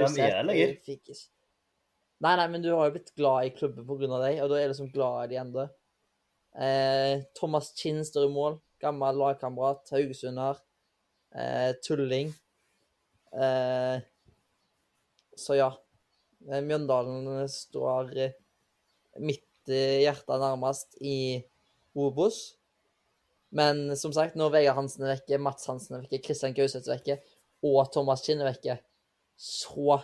Nei, 2.24 2.34
nei, 2.39 2.47
men 2.49 2.64
du 2.64 2.72
har 2.72 2.88
jo 2.88 2.95
blitt 2.95 3.11
glad 3.20 3.45
i 3.45 3.53
klubben 3.53 3.86
av 4.16 4.24
dem, 4.24 4.39
og 4.41 4.49
da 4.49 4.57
er 4.57 4.70
du 4.70 4.74
liksom 4.74 4.91
glad 4.93 5.26
i 5.26 5.34
de 5.34 5.39
ennå. 5.41 5.68
Eh, 6.54 7.24
Thomas 7.34 7.72
Kinn 7.78 8.04
står 8.06 8.28
i 8.28 8.34
mål. 8.34 8.62
gammel 8.84 9.16
lagkamerat, 9.16 9.88
haugesunder, 9.95 10.58
eh, 11.36 11.72
tulling. 11.88 12.34
Eh, 13.32 14.01
så 15.36 15.56
ja. 15.56 15.70
Eh, 16.51 16.60
Mjøndalen 16.60 17.47
står 17.47 18.12
eh, 18.18 18.36
mitt 19.24 19.47
hjerte 19.72 20.36
nærmest 20.36 20.97
i 20.99 21.39
Obos. 21.95 22.58
Men 23.56 23.95
som 23.95 24.12
sagt, 24.12 24.36
når 24.36 24.51
Vegard 24.51 24.76
Hansen 24.82 25.06
er 25.06 25.14
vekke, 25.16 25.39
Mats 25.39 25.70
Hansen 25.70 25.95
er 25.95 26.04
vekke, 26.04 26.20
Kristian 26.26 26.56
Gauseth 26.58 26.89
er 26.89 26.97
vekke, 26.97 27.18
og 27.64 27.88
Thomas 27.93 28.26
Kinn 28.26 28.41
er 28.41 28.49
vekke, 28.51 28.76
så 29.39 30.01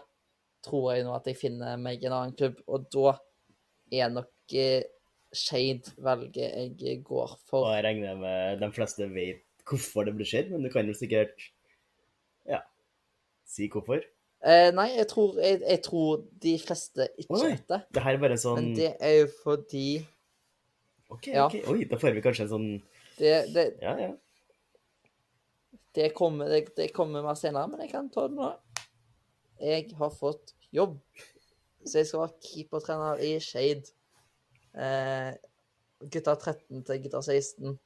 tror 0.64 0.94
jeg 0.94 1.04
nå 1.04 1.12
at 1.18 1.28
jeg 1.28 1.40
finner 1.40 1.76
meg 1.82 2.06
en 2.06 2.16
annen 2.16 2.38
klubb. 2.38 2.62
Og 2.70 2.88
da 2.94 3.18
er 3.92 4.14
nok 4.14 4.56
Skeid 5.36 5.92
valget 6.02 6.82
jeg 6.82 7.04
går 7.06 7.36
for. 7.50 7.68
Og 7.68 7.76
jeg 7.76 7.86
regner 7.86 8.18
med 8.18 8.62
de 8.64 8.72
fleste 8.74 9.10
vet 9.14 9.44
hvorfor 9.70 10.08
det 10.08 10.16
blir 10.18 10.26
skjedd, 10.26 10.50
men 10.54 10.64
du 10.66 10.72
kan 10.74 10.88
jo 10.90 10.96
sikkert 10.98 11.36
ja, 12.50 12.64
si 13.46 13.68
hvorfor. 13.70 14.02
Eh, 14.40 14.70
nei, 14.72 14.88
jeg 14.96 15.10
tror, 15.12 15.36
jeg, 15.44 15.60
jeg 15.66 15.82
tror 15.84 16.24
de 16.42 16.54
fleste 16.64 17.10
ikke 17.20 17.36
Oi. 17.36 17.52
vet 17.52 17.66
det. 17.70 17.82
Det 17.94 18.04
her 18.06 18.16
er 18.16 18.22
bare 18.24 18.40
sånn 18.40 18.62
Men 18.62 18.72
det 18.78 18.94
er 19.04 19.18
jo 19.18 19.28
fordi 19.44 19.88
OK, 21.10 21.28
ja. 21.28 21.46
OK. 21.46 21.58
Oi, 21.74 21.84
da 21.90 22.00
får 22.00 22.16
vi 22.16 22.24
kanskje 22.24 22.46
en 22.48 22.54
sånn 22.54 22.70
det, 23.20 23.34
det, 23.52 23.66
Ja, 23.84 23.98
ja. 24.00 24.14
det, 25.98 26.12
kommer, 26.16 26.48
det, 26.54 26.70
det 26.78 26.92
kommer 26.96 27.26
mer 27.26 27.36
senere, 27.38 27.68
men 27.68 27.84
jeg 27.84 27.92
kan 27.92 28.08
ta 28.14 28.30
det 28.30 28.38
nå. 28.38 28.54
Jeg 29.60 29.90
har 30.00 30.14
fått 30.16 30.54
jobb. 30.72 30.96
Så 31.84 32.00
jeg 32.00 32.08
skal 32.08 32.24
være 32.24 32.46
keepertrener 32.46 33.24
i 33.26 33.34
Skeid. 33.44 33.92
Eh, 34.74 35.32
gutta 36.00 36.36
13 36.36 36.84
til 36.88 37.02
gutta 37.04 37.22
16. 37.22 37.80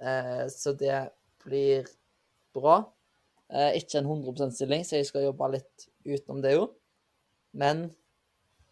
Eh, 0.00 0.46
så 0.50 0.72
det 0.72 0.98
blir 1.44 1.86
bra. 2.54 2.80
Eh, 3.48 3.76
ikke 3.80 3.98
en 3.98 4.06
100% 4.10 4.54
stilling, 4.54 4.84
så 4.84 4.96
jeg 4.96 5.06
skal 5.06 5.28
jobbe 5.28 5.50
litt 5.54 5.88
utenom 6.04 6.42
det 6.42 6.54
jo. 6.56 6.68
Men 7.54 7.84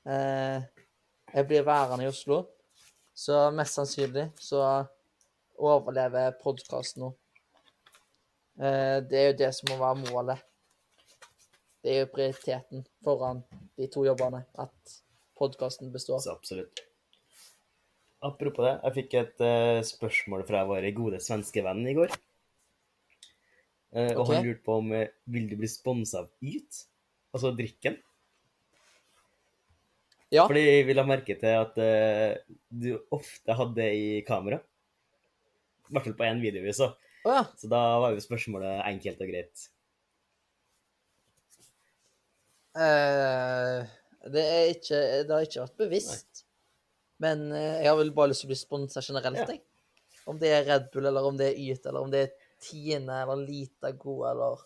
eh, 0.06 0.64
jeg 1.32 1.48
blir 1.48 1.66
værende 1.66 2.06
i 2.06 2.10
Oslo, 2.10 2.42
så 3.14 3.50
mest 3.54 3.78
sannsynlig 3.78 4.30
så 4.40 4.62
overlever 5.62 6.34
podkasten 6.42 7.06
nå. 7.06 7.12
Eh, 8.58 8.98
det 9.06 9.20
er 9.20 9.28
jo 9.30 9.38
det 9.44 9.52
som 9.56 9.72
må 9.72 9.78
være 9.80 10.00
målet. 10.06 10.48
Det 11.82 11.94
er 11.96 12.04
jo 12.04 12.12
prioriteten 12.14 12.86
foran 13.04 13.42
de 13.76 13.88
to 13.90 14.04
jobbene, 14.06 14.44
at 14.54 14.96
podkasten 15.38 15.92
består. 15.92 16.22
Så 16.22 16.34
absolutt. 16.34 16.91
Apropos 18.22 18.62
det, 18.62 18.76
jeg 18.84 18.94
fikk 19.00 19.14
et 19.18 19.42
uh, 19.42 19.80
spørsmål 19.82 20.44
fra 20.46 20.62
vår 20.68 20.86
gode 20.94 21.18
svenske 21.22 21.64
venn 21.66 21.82
i 21.90 21.94
går. 21.96 22.12
Eh, 23.92 24.12
og 24.14 24.22
Ok. 24.22 24.30
han 24.30 24.46
lurte 24.46 24.62
på 24.64 24.76
om 24.78 24.92
uh, 24.94 25.08
vil 25.34 25.48
du 25.50 25.56
bli 25.58 25.68
sponsa 25.68 26.22
av 26.22 26.30
Yt, 26.38 26.84
altså 27.34 27.50
drikken. 27.58 27.98
Ja. 30.32 30.46
Fordi 30.46 30.62
vil 30.86 31.02
ha 31.02 31.04
merke 31.04 31.36
til 31.40 31.58
at 31.58 31.74
uh, 31.82 32.54
du 32.70 32.94
ofte 33.12 33.58
hadde 33.58 33.88
i 33.90 34.22
kamera. 34.28 34.62
I 35.90 35.92
hvert 35.92 36.06
fall 36.08 36.16
på 36.22 36.28
én 36.30 36.40
video 36.40 36.62
vi 36.64 36.76
så. 36.78 36.92
Oh, 37.26 37.34
ja. 37.34 37.42
Så 37.58 37.68
da 37.68 37.82
var 38.00 38.14
jo 38.14 38.22
spørsmålet 38.22 38.86
enkelt 38.86 39.20
og 39.20 39.34
greit. 39.34 39.66
Det, 42.72 44.40
er 44.40 44.70
ikke, 44.72 45.02
det 45.26 45.34
har 45.34 45.44
ikke 45.44 45.66
vært 45.66 45.82
bevisst. 45.82 46.41
Men 47.22 47.46
eh, 47.54 47.82
jeg 47.82 47.90
har 47.90 47.98
vel 48.00 48.12
bare 48.16 48.32
lyst 48.32 48.44
til 48.44 48.50
å 48.50 48.52
bli 48.52 48.58
sponsa 48.58 49.02
generelt, 49.04 49.52
jeg. 49.52 49.62
Om 50.30 50.38
det 50.38 50.50
er 50.54 50.66
Red 50.68 50.90
Bull, 50.92 51.08
eller 51.10 51.26
om 51.26 51.38
det 51.38 51.50
er 51.50 51.58
Yt, 51.58 51.86
eller 51.90 52.06
om 52.06 52.10
det 52.12 52.26
er 52.26 52.50
Tine, 52.62 53.22
eller 53.24 53.42
Litago, 53.42 54.20
eller 54.28 54.62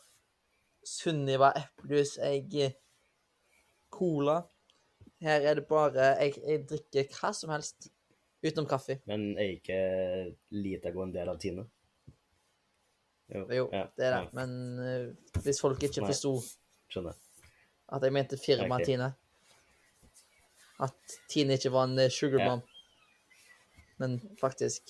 Sunniva 0.86 1.50
eplejus, 1.56 2.16
jeg 2.20 2.72
cola. 3.92 4.42
Her 5.24 5.46
er 5.48 5.58
det 5.58 5.64
bare 5.68 6.10
jeg, 6.20 6.36
jeg 6.44 6.64
drikker 6.68 7.14
hva 7.16 7.32
som 7.34 7.52
helst 7.54 7.88
utenom 8.44 8.68
kaffe. 8.68 8.98
Men 9.08 9.30
er 9.40 9.54
ikke 9.56 9.78
Litago 10.54 11.06
en 11.06 11.14
del 11.14 11.32
av 11.32 11.40
Tine? 11.42 11.64
Jo, 13.32 13.46
ja, 13.48 13.86
det 13.98 14.06
er 14.06 14.12
det. 14.12 14.18
ja, 14.20 14.26
Men 14.36 14.50
uh, 14.78 15.40
hvis 15.42 15.58
folk 15.58 15.82
ikke 15.82 16.04
forsto 16.06 16.36
at 17.06 18.04
jeg 18.04 18.14
mente 18.14 18.38
firmaet 18.38 18.86
Tine 18.86 19.08
At 20.82 21.18
Tine 21.30 21.56
ikke 21.56 21.72
var 21.72 21.88
en 21.88 21.98
eh, 21.98 22.10
sugar 22.12 22.40
Ja. 22.42 22.58
men 23.98 24.20
faktisk 24.40 24.82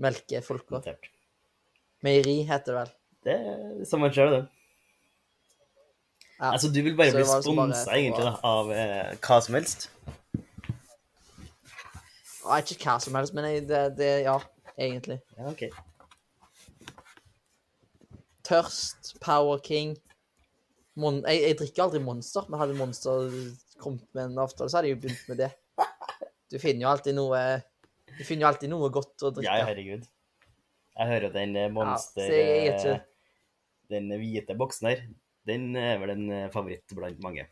melkefolka. 0.00 0.78
Notert. 0.78 1.10
Meieri 2.02 2.42
heter 2.48 2.72
det 2.72 2.74
vel. 2.78 2.92
Det 3.24 3.34
er 3.36 3.84
som 3.86 4.00
man 4.00 4.10
kjører 4.10 4.30
det. 4.30 4.48
Ja. 6.40 6.52
Altså, 6.52 6.68
du 6.72 6.80
vil 6.82 6.96
bare 6.96 7.12
bli 7.12 7.20
liksom 7.20 7.42
sponsa 7.44 7.92
egentlig 7.94 8.24
da, 8.26 8.32
av 8.42 8.72
eh, 8.74 9.12
hva 9.22 9.38
som 9.44 9.54
helst? 9.54 9.90
Ja, 12.42 12.56
ikke 12.58 12.80
hva 12.82 12.96
som 12.98 13.14
helst, 13.14 13.34
men 13.36 13.46
jeg, 13.46 13.66
det, 13.68 13.82
det 14.00 14.10
Ja, 14.24 14.38
egentlig. 14.74 15.20
Ja, 15.36 15.52
OK. 15.52 15.68
Tørst, 18.42 19.14
Power 19.22 19.60
King 19.62 19.94
Mon 20.98 21.22
jeg, 21.22 21.44
jeg 21.46 21.58
drikker 21.60 21.86
aldri 21.86 22.00
Monster, 22.04 22.48
men 22.50 22.60
hadde 22.60 22.74
Monster 22.76 23.30
kommet 23.82 24.06
med 24.16 24.30
en 24.30 24.40
avtale, 24.44 24.70
så 24.70 24.78
hadde 24.78 24.90
jeg 24.90 24.96
jo 24.96 25.02
begynt 25.04 25.28
med 25.32 25.40
det. 25.42 25.50
Du 26.52 26.58
finner 26.60 26.84
jo 26.86 26.90
alltid 26.92 27.16
noe 27.16 27.38
Du 28.12 28.24
finner 28.28 28.44
jo 28.44 28.50
alltid 28.50 28.70
noe 28.72 28.90
godt 28.92 29.24
å 29.24 29.30
drikke. 29.32 29.48
Ja, 29.48 29.64
herregud. 29.68 30.04
Jeg 30.92 31.08
hører 31.08 31.32
den 31.32 31.56
eh, 31.56 31.70
monster 31.72 32.28
ja, 32.28 32.72
ikke- 32.74 32.94
eh, 32.98 33.08
Den 33.92 34.08
hvite 34.20 34.56
boksen 34.56 34.88
her, 34.90 35.02
den 35.48 35.70
er 35.76 35.98
vel 36.00 36.12
en 36.14 36.26
eh, 36.32 36.48
favoritt 36.52 36.92
blant 36.96 37.20
mange. 37.24 37.46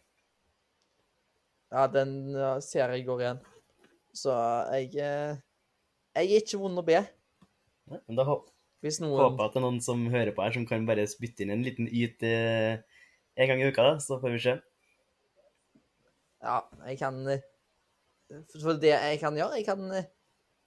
Ja, 1.71 1.87
den 1.87 2.35
ser 2.65 2.91
jeg 2.97 3.07
går 3.07 3.23
igjen. 3.25 3.41
Så 4.17 4.35
jeg 4.75 4.97
eh, 4.99 5.37
Jeg 6.19 6.27
er 6.35 6.41
ikke 6.43 6.59
vond 6.61 6.81
å 6.81 6.85
be. 6.87 6.99
Ja, 7.91 8.01
men 8.09 8.19
da 8.19 8.25
Hvis 8.81 8.99
noen 9.03 9.21
håper 9.21 9.45
jeg 9.45 9.49
at 9.51 9.55
det 9.55 9.61
er 9.61 9.65
noen 9.67 9.83
som 9.85 10.07
hører 10.11 10.33
på 10.35 10.43
her, 10.45 10.55
som 10.57 10.67
kan 10.67 10.87
bare 10.89 11.05
spytte 11.11 11.45
inn 11.45 11.53
en 11.55 11.63
liten 11.65 11.87
yt 11.89 12.23
eh, 12.27 12.81
en 13.37 13.49
gang 13.51 13.61
i 13.63 13.69
uka, 13.71 13.85
da, 13.85 13.99
så 14.03 14.19
får 14.21 14.33
vi 14.35 14.41
se. 14.45 14.55
Ja, 16.41 16.61
jeg 16.87 16.99
kan 17.01 17.21
eh, 17.29 17.43
For 18.55 18.79
det 18.81 18.95
jeg 18.95 19.21
kan 19.21 19.37
gjøre, 19.37 19.59
jeg 19.61 19.67
kan 19.69 19.83
eh, 19.93 20.09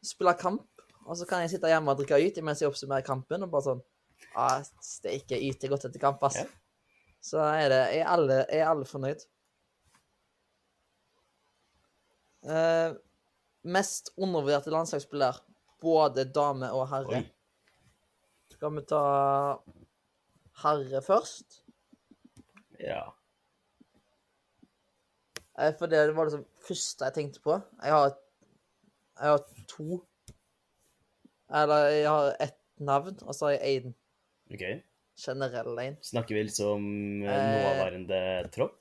spille 0.05 0.35
kamp, 0.37 0.67
og 1.03 1.17
så 1.17 1.27
kan 1.27 1.43
jeg 1.43 1.55
sitte 1.55 1.71
hjemme 1.71 1.91
og 1.91 1.99
drikke 1.99 2.19
yt 2.21 2.39
mens 2.45 2.61
jeg 2.61 2.69
oppsummerer 2.71 3.05
kampen, 3.05 3.45
og 3.45 3.53
bare 3.53 3.67
sånn 3.71 3.83
Ja, 4.33 4.49
steike 4.83 5.39
yt 5.49 5.65
godt 5.71 5.87
etter 5.89 6.01
kamp, 6.01 6.21
ass. 6.23 6.43
Ja. 6.43 6.45
Så 7.23 7.39
er 7.43 7.69
det 7.71 7.81
Er 7.99 8.11
alle, 8.11 8.43
er 8.51 8.67
alle 8.69 8.87
fornøyd? 8.87 9.23
Uh, 12.43 12.91
mest 13.63 14.11
undervurderte 14.19 14.71
landslagsspiller, 14.73 15.37
både 15.79 16.25
dame 16.27 16.67
og 16.75 16.89
herre. 16.91 17.21
Oi. 17.21 18.51
Skal 18.51 18.75
vi 18.75 18.83
ta 18.87 19.03
herre 20.63 21.01
først? 21.03 21.61
Ja. 22.83 23.05
Eh, 25.59 25.73
For 25.77 25.85
det 25.91 26.01
var 26.15 26.25
det 26.29 26.33
som 26.37 26.45
første 26.67 27.05
jeg 27.05 27.13
tenkte 27.17 27.41
på. 27.43 27.59
Jeg 27.83 27.91
har, 27.93 28.15
jeg 29.19 29.29
har 29.35 29.43
to 29.69 29.99
Eller 31.53 31.85
jeg 31.93 32.07
har 32.09 32.35
ett 32.41 32.57
navn, 32.81 33.17
og 33.21 33.35
så 33.37 33.45
har 33.45 33.51
jeg 33.57 33.61
Aiden. 33.69 33.95
OK. 34.53 34.63
generell 35.23 35.77
en. 35.79 35.97
Snakker 36.01 36.33
vi 36.35 36.43
liksom 36.47 36.81
nåværende 37.21 37.59
Eh. 37.59 37.65
nåværende 37.67 38.51
tropp? 38.51 38.79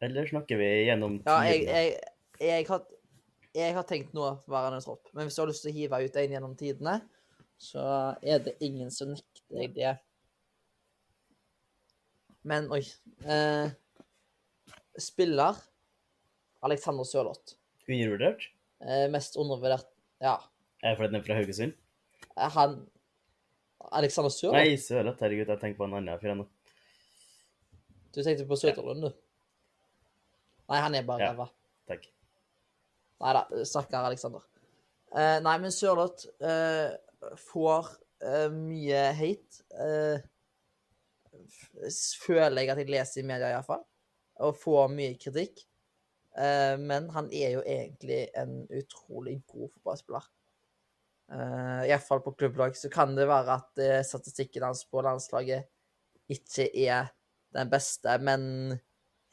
Eller 0.00 0.26
snakker 0.30 0.56
vi 0.56 0.68
gjennom 0.86 1.16
Ja, 1.26 1.40
jeg, 1.44 1.64
jeg, 1.66 1.96
jeg, 2.40 2.66
har, 2.68 2.84
jeg 3.54 3.74
har 3.74 3.82
tenkt 3.82 4.14
nåværende 4.14 4.78
tropp. 4.84 5.10
Men 5.12 5.26
hvis 5.26 5.34
du 5.36 5.42
har 5.42 5.50
lyst 5.50 5.62
til 5.66 5.72
å 5.72 5.74
hive 5.74 5.98
ut 6.04 6.16
en 6.16 6.30
gjennom 6.36 6.54
tidene, 6.56 7.00
så 7.58 7.82
er 8.22 8.38
det 8.46 8.54
ingen 8.64 8.90
som 8.94 9.10
nekter 9.10 9.58
deg 9.58 9.74
det. 9.74 9.96
Men 12.48 12.70
oi 12.72 12.80
eh, 13.26 13.72
Spiller 15.00 15.58
Alexander 16.62 17.04
Sørloth. 17.08 17.54
Undervurdert? 17.88 18.44
Eh, 18.84 19.06
mest 19.12 19.36
undervurdert 19.40 19.86
Ja. 20.20 20.36
Er 20.82 20.90
det 20.94 20.96
fordi 20.98 21.12
den 21.12 21.20
er 21.20 21.24
fra 21.26 21.34
Haugesund? 21.38 21.72
Er 22.36 22.48
han 22.54 22.76
Alexander 23.92 24.30
Sørloth? 24.30 24.58
Nei, 24.60 24.76
Sørloth. 24.80 25.20
Herregud, 25.24 25.48
jeg 25.48 25.60
tenker 25.60 25.78
på 25.80 25.84
en 25.88 25.94
annen 25.98 26.20
fyr 26.20 26.32
ennå. 26.34 26.46
Du 28.14 28.22
tenkte 28.26 28.46
på 28.48 28.56
Søderlund, 28.58 29.04
du? 29.06 29.10
Nei, 30.70 30.80
han 30.82 30.94
er 30.94 31.02
bare 31.06 31.20
Ja. 31.22 31.32
ræva. 31.32 31.48
Takk. 31.88 32.06
Nei 33.20 33.32
da, 33.36 33.44
stakkar 33.64 34.06
Alexander. 34.08 34.40
Eh, 35.14 35.38
nei, 35.40 35.56
men 35.58 35.70
Sørloth 35.74 36.26
eh, 36.40 36.96
får 37.36 37.88
eh, 38.22 38.48
mye 38.54 39.04
hate. 39.16 39.62
Eh, 39.74 40.20
føler 42.24 42.62
jeg 42.62 42.70
at 42.72 42.78
jeg 42.82 42.90
leser 42.90 43.22
i 43.22 43.26
media, 43.26 43.50
iallfall. 43.54 43.82
Og 44.40 44.56
får 44.56 44.88
mye 44.92 45.18
kritikk. 45.20 45.64
Eh, 46.38 46.76
men 46.78 47.08
han 47.10 47.30
er 47.34 47.56
jo 47.56 47.62
egentlig 47.66 48.28
en 48.38 48.62
utrolig 48.68 49.40
god 49.50 49.70
fotballspiller. 49.74 50.28
uh, 51.30 51.82
iallfall 51.86 52.20
på 52.24 52.32
klubblag, 52.32 52.76
så 52.76 52.88
kan 52.90 53.14
det 53.14 53.28
være 53.30 53.54
at 53.54 53.78
eh, 53.78 54.00
statistikken 54.02 54.64
hans 54.66 54.82
på 54.90 55.02
landslaget 55.06 55.68
ikke 56.30 56.66
er 56.74 57.12
den 57.54 57.70
beste, 57.70 58.16
men 58.18 58.74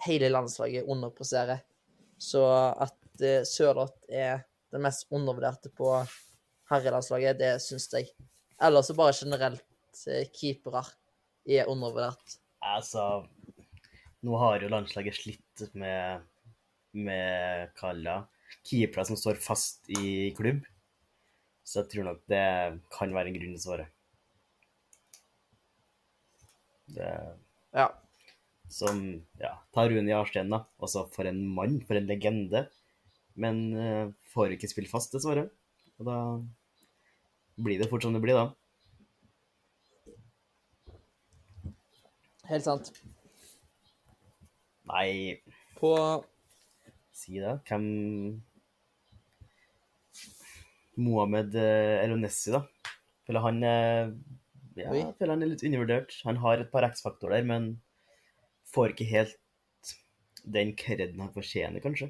hele 0.05 0.29
landslaget 0.29 0.85
underpresserer. 0.85 1.63
Så 2.21 2.43
at 2.77 3.23
uh, 3.23 3.41
Sørloth 3.45 3.97
er 4.09 4.45
den 4.73 4.85
mest 4.85 5.07
undervurderte 5.09 5.71
på 5.73 5.89
herrelandslaget, 6.69 7.39
det 7.41 7.55
syns 7.65 7.89
jeg. 7.93 8.11
Eller 8.61 8.85
så 8.85 8.93
bare 8.97 9.17
generelt 9.17 9.65
uh, 10.05 10.23
keepere 10.37 10.85
er 11.49 11.69
undervurdert. 11.69 12.37
Altså 12.61 13.25
Nå 14.27 14.35
har 14.41 14.59
jo 14.59 14.71
landslaget 14.71 15.15
slitt 15.15 15.69
med 15.73 16.25
med 16.97 17.69
Kalla 17.77 18.25
keepere 18.67 19.05
som 19.07 19.19
står 19.19 19.39
fast 19.43 19.87
i 19.91 20.31
klubb. 20.37 20.63
Så 21.67 21.81
jeg 21.81 21.91
tror 21.91 22.07
nok 22.07 22.19
det 22.31 22.43
kan 22.93 23.13
være 23.15 23.31
en 23.31 23.37
grunn 23.37 23.55
til 23.55 23.63
svaret. 23.63 23.93
Det 26.95 27.09
Ja. 27.75 27.89
Som 28.69 29.23
ja, 29.39 29.53
ta 29.71 29.87
Rune 29.87 30.11
Jarstein, 30.11 30.49
da. 30.51 30.65
Også 30.79 31.05
for 31.13 31.27
en 31.27 31.47
mann, 31.55 31.79
for 31.87 31.95
en 31.95 32.07
legende. 32.07 32.67
Men 33.35 33.73
uh, 33.75 34.11
får 34.33 34.55
ikke 34.55 34.67
spille 34.67 34.91
fast, 34.91 35.13
dessverre. 35.15 35.49
Og 35.99 36.07
da 36.07 36.17
blir 37.55 37.79
det 37.79 37.87
fort 37.89 38.03
som 38.03 38.15
det 38.15 38.21
blir, 38.23 38.35
da. 38.35 38.51
Helt 42.47 42.67
sant. 42.67 42.91
Nei, 44.87 45.41
På 45.77 45.93
si 47.11 47.39
det. 47.41 47.57
Hvem 47.67 47.87
Mohammed 50.97 51.55
eh, 51.59 52.03
Elonessi, 52.05 52.53
da. 52.55 52.63
Føler 53.27 53.43
han 53.43 53.59
eh, 53.67 54.13
ja, 54.77 54.93
Oi. 54.93 55.03
føler 55.17 55.33
han 55.33 55.43
er 55.43 55.51
litt 55.51 55.65
undervurdert. 55.67 56.15
Han 56.27 56.39
har 56.43 56.61
et 56.63 56.71
par 56.71 56.87
X-faktorer, 56.87 57.43
men 57.45 57.75
får 58.71 58.93
ikke 58.93 59.09
helt 59.11 59.35
den 60.47 60.71
kreden 60.79 61.19
han 61.19 61.33
fortjener, 61.35 61.83
kanskje. 61.83 62.09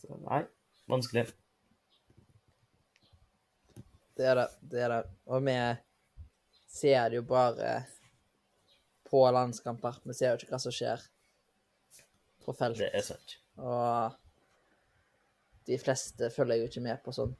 Så 0.00 0.16
nei, 0.24 0.42
vanskelig. 0.88 1.26
Det 4.16 4.28
er 4.32 4.40
det. 4.40 4.48
Det 4.72 4.84
er 4.86 4.94
det. 4.94 5.02
Og 5.28 5.44
vi 5.44 5.56
ser 6.70 7.16
jo 7.18 7.24
bare 7.28 7.80
på 9.10 9.22
landskamper. 9.34 9.98
Vi 10.06 10.14
ser 10.14 10.32
jo 10.32 10.40
ikke 10.40 10.52
hva 10.54 10.60
som 10.62 10.74
skjer 10.74 11.02
på 12.44 12.54
felt. 12.56 12.78
Det 12.80 12.90
er 12.94 13.04
sant. 13.04 13.36
Og 13.60 14.16
de 15.68 15.78
fleste 15.80 16.30
følger 16.34 16.62
jo 16.62 16.68
ikke 16.70 16.84
med 16.84 17.02
på 17.04 17.14
sånn 17.14 17.34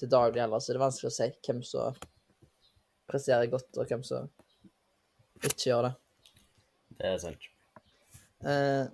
til 0.00 0.10
daglig 0.10 0.40
heller, 0.40 0.60
så 0.62 0.72
det 0.72 0.78
er 0.78 0.86
vanskelig 0.86 1.10
å 1.10 1.14
si 1.14 1.28
hvem 1.46 1.60
som 1.66 1.96
presterer 3.10 3.50
godt, 3.52 3.68
og 3.76 3.90
hvem 3.90 4.02
som 4.06 4.30
ikke 5.44 5.66
gjør 5.68 5.88
det. 5.88 5.94
Det 7.00 7.10
er 7.10 7.18
sant. 7.20 7.48
Eh, 8.48 8.84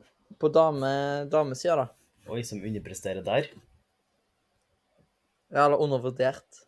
på 0.40 0.50
dame, 0.50 0.90
damesida, 1.30 1.76
da? 1.84 1.86
Oi, 2.34 2.42
som 2.46 2.62
underpresterer 2.64 3.22
der. 3.26 3.50
Ja, 5.54 5.66
eller 5.68 5.78
undervurdert. 5.78 6.64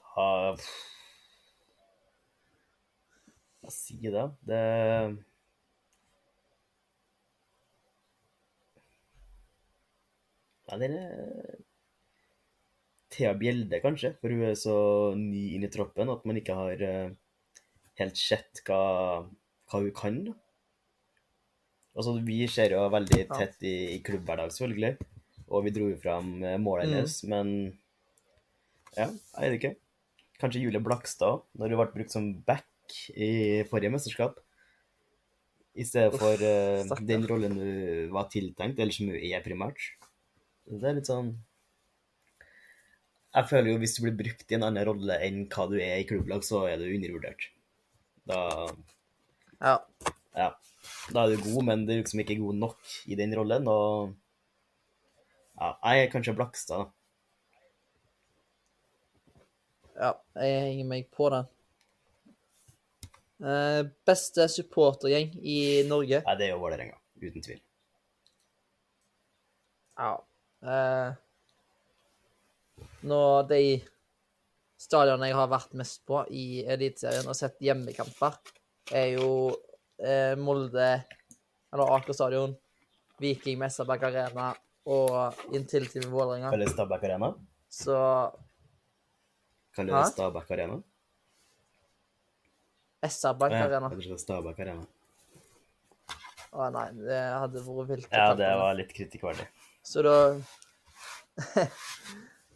Ja 0.00 0.54
pff. 0.58 0.70
Hva 3.70 3.76
si 3.76 4.00
det? 4.02 4.22
Det 4.50 4.56
er 10.74 10.96
Thea 13.14 13.30
Bjelde, 13.38 13.78
kanskje, 13.82 14.10
for 14.18 14.34
hun 14.34 14.42
er 14.48 14.56
så 14.58 14.74
ny 15.18 15.44
inn 15.54 15.66
i 15.66 15.70
troppen 15.70 16.10
at 16.10 16.26
man 16.26 16.40
ikke 16.40 16.56
har 16.58 16.82
eh, 16.82 17.12
helt 18.02 18.18
sett 18.18 18.62
hva, 18.66 18.80
hva 19.70 19.82
hun 19.84 19.94
kan. 19.94 20.18
Altså, 21.94 22.16
vi 22.26 22.40
ser 22.50 22.74
jo 22.74 22.82
veldig 22.90 23.20
tett 23.30 23.62
i, 23.66 23.76
i 23.94 24.00
klubbhverdag, 24.02 24.50
selvfølgelig, 24.54 25.06
og 25.46 25.66
vi 25.66 25.74
dro 25.78 25.92
jo 25.92 26.00
fram 26.02 26.34
målet 26.40 26.66
målet 26.66 26.90
Mm. 26.90 27.30
men 27.30 27.54
ja, 28.98 29.06
jeg 29.06 29.46
vet 29.46 29.58
ikke. 29.60 29.74
Kanskje 30.42 30.64
Julie 30.64 30.82
Blakstad, 30.82 31.46
når 31.54 31.70
hun 31.70 31.82
ble 31.84 31.92
brukt 31.94 32.18
som 32.18 32.32
back 32.46 32.66
i 33.14 33.30
forrige 33.70 33.92
mesterskap. 33.94 34.38
I 35.78 35.86
stedet 35.86 36.16
for 36.18 36.42
uh, 36.42 37.02
den 37.06 37.26
rollen 37.30 37.54
hun 37.56 38.10
var 38.14 38.28
tiltenkt, 38.32 38.80
eller 38.80 38.94
som 38.94 39.10
hun 39.10 39.20
er 39.20 39.44
primært. 39.44 39.84
Det 40.70 40.86
er 40.86 40.96
litt 40.98 41.08
sånn 41.08 41.32
Jeg 43.34 43.46
føler 43.50 43.72
jo 43.72 43.80
hvis 43.82 43.96
du 43.96 44.04
blir 44.04 44.16
brukt 44.18 44.52
i 44.52 44.56
en 44.58 44.66
annen 44.66 44.86
rolle 44.86 45.16
enn 45.24 45.44
hva 45.50 45.66
du 45.70 45.76
er 45.78 46.02
i 46.02 46.06
klubblag, 46.06 46.44
så 46.46 46.64
er 46.70 46.80
du 46.80 46.88
undervurdert. 46.90 47.50
Da 48.28 48.40
Ja. 49.60 49.76
Ja. 50.36 50.50
Da 51.12 51.24
er 51.24 51.34
du 51.34 51.44
god, 51.44 51.64
men 51.68 51.84
du 51.86 51.92
er 51.92 52.00
liksom 52.00 52.22
ikke 52.22 52.40
god 52.40 52.58
nok 52.58 52.96
i 53.06 53.18
den 53.18 53.34
rollen, 53.36 53.68
og 53.68 54.16
Ja, 55.60 55.74
jeg 55.84 56.06
er 56.06 56.12
kanskje 56.12 56.34
Blakstad, 56.34 56.86
da. 56.86 56.90
Ja, 60.00 60.12
jeg 60.40 60.60
henger 60.64 60.86
meg 60.88 61.10
på 61.12 61.28
den. 61.28 61.48
Eh, 63.40 63.86
beste 64.04 64.48
supportergjeng 64.52 65.32
i 65.40 65.58
Norge? 65.88 66.20
Nei, 66.26 66.36
det 66.36 66.48
er 66.48 66.52
jo 66.52 66.60
Vålerenga. 66.60 66.98
Uten 67.20 67.44
tvil. 67.44 67.60
Ja. 70.00 70.12
Uh, 70.60 71.12
nå, 73.08 73.20
de 73.48 73.60
stadionene 74.80 75.28
jeg 75.28 75.36
har 75.36 75.48
vært 75.52 75.76
mest 75.76 76.02
på 76.08 76.22
i 76.32 76.62
Eliteserien 76.68 77.28
og 77.28 77.36
sett 77.36 77.60
hjemmekamper, 77.64 78.36
er 78.96 79.14
jo 79.18 79.30
uh, 79.52 80.34
Molde, 80.40 80.90
eller 81.72 81.94
Aker 81.96 82.16
stadion, 82.16 82.54
Viking 83.20 83.60
Messaberg 83.60 84.08
Arena 84.08 84.50
og 84.88 85.42
inntil 85.56 85.88
til 85.92 86.08
Vålerenga. 86.12 86.52
Kalles 86.52 86.72
Stabæk 86.76 87.08
Arena? 87.08 87.34
Så 87.68 87.96
Kaller 89.76 89.96
Hæ? 89.96 90.00
det 90.00 90.12
Stabæk 90.14 90.56
Arena?Essaberg 93.00 93.52
Ja, 93.52 93.64
Arena. 93.64 93.88
jeg 93.90 94.02
tror 94.02 94.12
det 94.16 94.20
Stabæk 94.20 94.58
Arena. 94.60 94.86
Å 96.52 96.66
nei, 96.74 96.86
det 96.98 97.20
hadde 97.40 97.62
vært 97.62 97.88
vilt. 97.88 98.08
Ja, 98.12 98.34
det 98.34 98.48
var 98.58 98.74
litt 98.74 98.92
kritikkverdig. 98.92 99.46
Så 99.86 100.02
da 100.02 100.16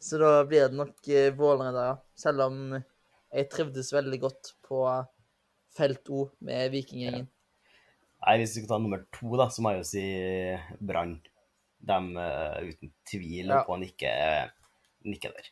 Så 0.05 0.18
da 0.20 0.45
blir 0.45 0.66
det 0.68 0.76
nok 0.76 1.09
eh, 1.09 1.30
Vålerenga 1.32 1.84
ja. 1.86 1.92
Selv 2.18 2.42
om 2.45 2.57
jeg 2.74 3.49
trivdes 3.51 3.92
veldig 3.95 4.18
godt 4.20 4.51
på 4.66 4.82
felt 5.74 6.11
O 6.12 6.26
med 6.45 6.70
Vikinggjengen. 6.74 7.24
Nei, 8.24 8.34
Hvis 8.38 8.53
du 8.55 8.61
skal 8.61 8.74
ta 8.74 8.78
nummer 8.82 9.01
to, 9.14 9.30
da, 9.40 9.49
så 9.51 9.62
må 9.64 9.72
jeg 9.72 9.80
jo 9.80 9.88
si 9.88 10.05
Brann. 10.80 11.16
De 11.84 11.97
uh, 12.16 12.61
uten 12.64 12.92
tvil 13.11 13.51
Ja. 13.51 13.62
på 13.66 13.74
å 13.74 13.80
nikke, 13.80 14.12
nikke 15.05 15.32
der. 15.34 15.49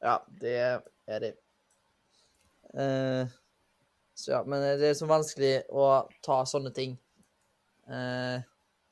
Ja, 0.00 0.14
det 0.40 0.54
er 0.60 1.20
de. 1.24 1.32
Eh, 2.74 3.30
så 4.14 4.34
ja, 4.34 4.40
men 4.46 4.62
det 4.80 4.90
er 4.90 4.98
så 4.98 5.08
vanskelig 5.10 5.54
å 5.72 5.86
ta 6.24 6.42
sånne 6.48 6.72
ting 6.76 6.96
eh, 7.88 8.42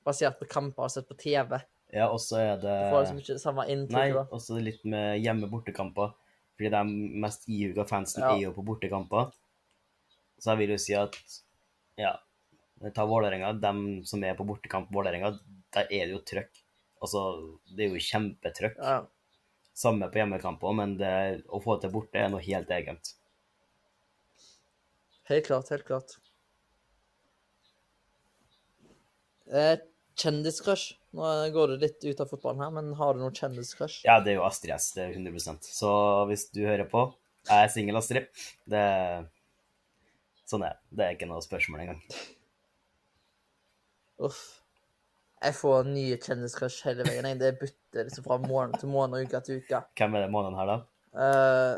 basert 0.06 0.38
på 0.40 0.48
kamper 0.50 0.86
og 0.86 0.94
sett 0.94 1.08
på 1.08 1.18
TV. 1.20 1.58
Ja, 1.94 2.08
og 2.12 2.20
så 2.20 2.40
er 2.40 2.56
det 2.60 2.72
Du 2.72 2.92
får 2.92 3.04
liksom 3.04 3.20
ikke 3.22 3.40
samme 3.40 3.66
inntrykk, 3.72 4.14
Nei, 4.16 4.24
og 4.28 4.40
så 4.44 4.58
litt 4.60 4.82
med 4.88 5.20
hjemme-bortekamper. 5.24 6.14
Fordi 6.58 6.70
de 6.74 7.18
mest 7.22 7.44
ihuga 7.46 7.84
fansen 7.86 8.24
Ja. 8.24 8.32
er 8.34 8.48
jo 8.48 8.54
på 8.56 8.64
bortekamper. 8.66 9.30
Så 10.38 10.50
jeg 10.52 10.58
vil 10.58 10.72
jo 10.74 10.78
si 10.82 10.94
at 10.98 11.14
ja, 11.98 12.16
ta 12.94 13.06
Vålerenga. 13.06 13.52
De 13.62 14.02
som 14.06 14.24
er 14.24 14.34
på 14.34 14.46
bortekamp 14.46 14.90
Vålerenga, 14.94 15.36
der 15.74 15.86
er 15.86 16.08
det 16.08 16.16
jo 16.16 16.24
trøkk. 16.26 16.64
Altså, 17.00 17.22
det 17.70 17.86
er 17.86 17.94
jo 17.94 18.02
kjempetrøkk. 18.02 18.82
Ja, 18.82 19.04
Samme 19.78 20.08
på 20.10 20.18
hjemmekamper, 20.18 20.72
men 20.74 20.96
det, 20.98 21.44
å 21.54 21.60
få 21.62 21.76
det 21.76 21.84
til 21.86 21.92
borte 21.94 22.18
er 22.18 22.32
noe 22.32 22.42
helt 22.42 22.70
eget. 22.74 23.12
Helt 25.28 25.46
klart, 25.46 25.70
helt 25.74 25.86
klart. 25.88 26.16
Eh, 29.48 29.78
Kjendiscrush. 30.18 30.96
Nå 31.16 31.28
går 31.54 31.72
det 31.72 31.78
litt 31.84 32.04
ut 32.04 32.20
av 32.20 32.28
fotballen 32.28 32.60
her, 32.64 32.72
men 32.74 32.90
har 32.98 33.14
du 33.14 33.22
noe 33.22 33.32
kjendiscrush? 33.32 34.02
Ja, 34.04 34.18
det 34.20 34.34
er 34.34 34.40
jo 34.40 34.46
Astrid 34.48 34.74
S, 34.74 34.90
det 34.96 35.06
er 35.06 35.14
100 35.16 35.62
Så 35.64 35.90
hvis 36.28 36.48
du 36.52 36.64
hører 36.66 36.88
på, 36.90 37.06
jeg 37.48 37.64
er 37.64 37.72
singel, 37.72 37.96
Astrid. 37.96 38.28
Det 38.68 38.84
Sånn 40.48 40.64
er 40.64 40.74
det. 40.74 40.80
Det 40.96 41.04
er 41.04 41.16
ikke 41.16 41.28
noe 41.28 41.44
spørsmål 41.44 41.82
engang. 41.84 41.98
Uff. 44.24 44.38
Jeg 45.38 45.54
får 45.54 45.90
nye 45.92 46.16
kjendiscrush 46.18 46.86
hele 46.88 47.04
veien. 47.06 47.28
jeg. 47.28 47.38
Det 47.40 47.50
bytter 47.60 48.08
liksom 48.08 48.24
fra 48.24 48.38
måned 48.42 48.80
til 48.80 48.90
måned 48.90 49.18
og 49.20 49.28
uke 49.28 49.42
til 49.44 49.60
uke. 49.60 49.82
Hvem 50.00 50.16
er 50.16 50.24
det 50.24 50.32
måneden 50.32 50.56
her, 50.58 50.72
da? 50.72 50.78
Uh, 51.18 51.76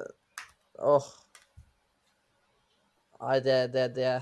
Åh. 0.94 1.08
Nei, 3.20 3.40
det, 3.44 3.58
det, 3.74 3.88
det 3.96 4.12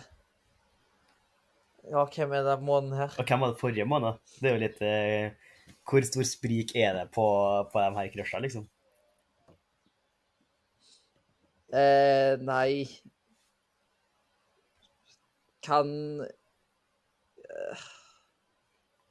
Ja, 1.89 2.03
hvem 2.05 2.33
er 2.35 2.43
det 2.43 2.57
måneden 2.63 2.99
her? 2.99 3.15
Og 3.19 3.29
hvem 3.29 3.45
var 3.45 3.53
det 3.53 3.61
forrige 3.61 3.87
måned? 3.87 4.19
Det 4.41 4.51
er 4.51 4.57
jo 4.57 4.63
litt 4.65 4.83
eh, 4.83 5.29
hvor 5.89 6.05
stor 6.05 6.27
sprik 6.27 6.75
er 6.77 6.97
det 6.99 7.07
på, 7.15 7.27
på 7.73 7.85
de 7.85 7.95
her 7.97 8.11
crusha, 8.13 8.41
liksom? 8.43 8.67
Eh, 11.69 12.41
nei 12.41 12.89
Kan 15.65 15.89
eh, 16.25 17.87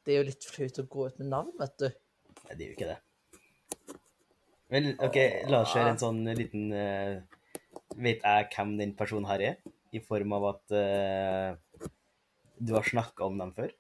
Det 0.04 0.14
er 0.14 0.20
jo 0.20 0.28
litt 0.30 0.48
flaut 0.50 0.80
å 0.82 0.88
gå 0.90 1.08
ut 1.08 1.20
med 1.22 1.30
navn, 1.32 1.54
vet 1.60 1.76
du. 1.84 1.88
Nei, 2.48 2.54
det 2.56 2.64
er 2.64 2.68
jo 2.68 2.76
ikke 2.76 2.92
det. 2.92 3.00
Vel, 4.74 4.92
OK, 5.00 5.18
la 5.48 5.64
oss 5.64 5.72
kjøre 5.72 5.92
en 5.94 6.02
sånn 6.02 6.22
liten 6.36 6.72
eh, 6.76 7.18
Vet 7.98 8.26
jeg 8.26 8.50
hvem 8.52 8.76
den 8.82 8.94
personen 8.98 9.30
her 9.30 9.44
er? 9.54 9.56
I 9.96 10.02
form 10.04 10.34
av 10.36 10.46
at 10.52 10.74
uh, 10.76 11.90
du 12.60 12.74
har 12.76 12.84
snakka 12.88 13.28
om 13.30 13.38
dem 13.40 13.54
før? 13.56 13.72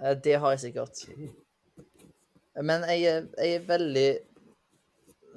Eh, 0.00 0.14
det 0.24 0.36
har 0.40 0.54
jeg 0.54 0.62
sikkert. 0.68 1.02
Men 2.62 2.86
jeg, 2.88 3.02
er- 3.10 3.30
jeg 3.44 3.58
er 3.60 3.66
veldig 3.68 4.08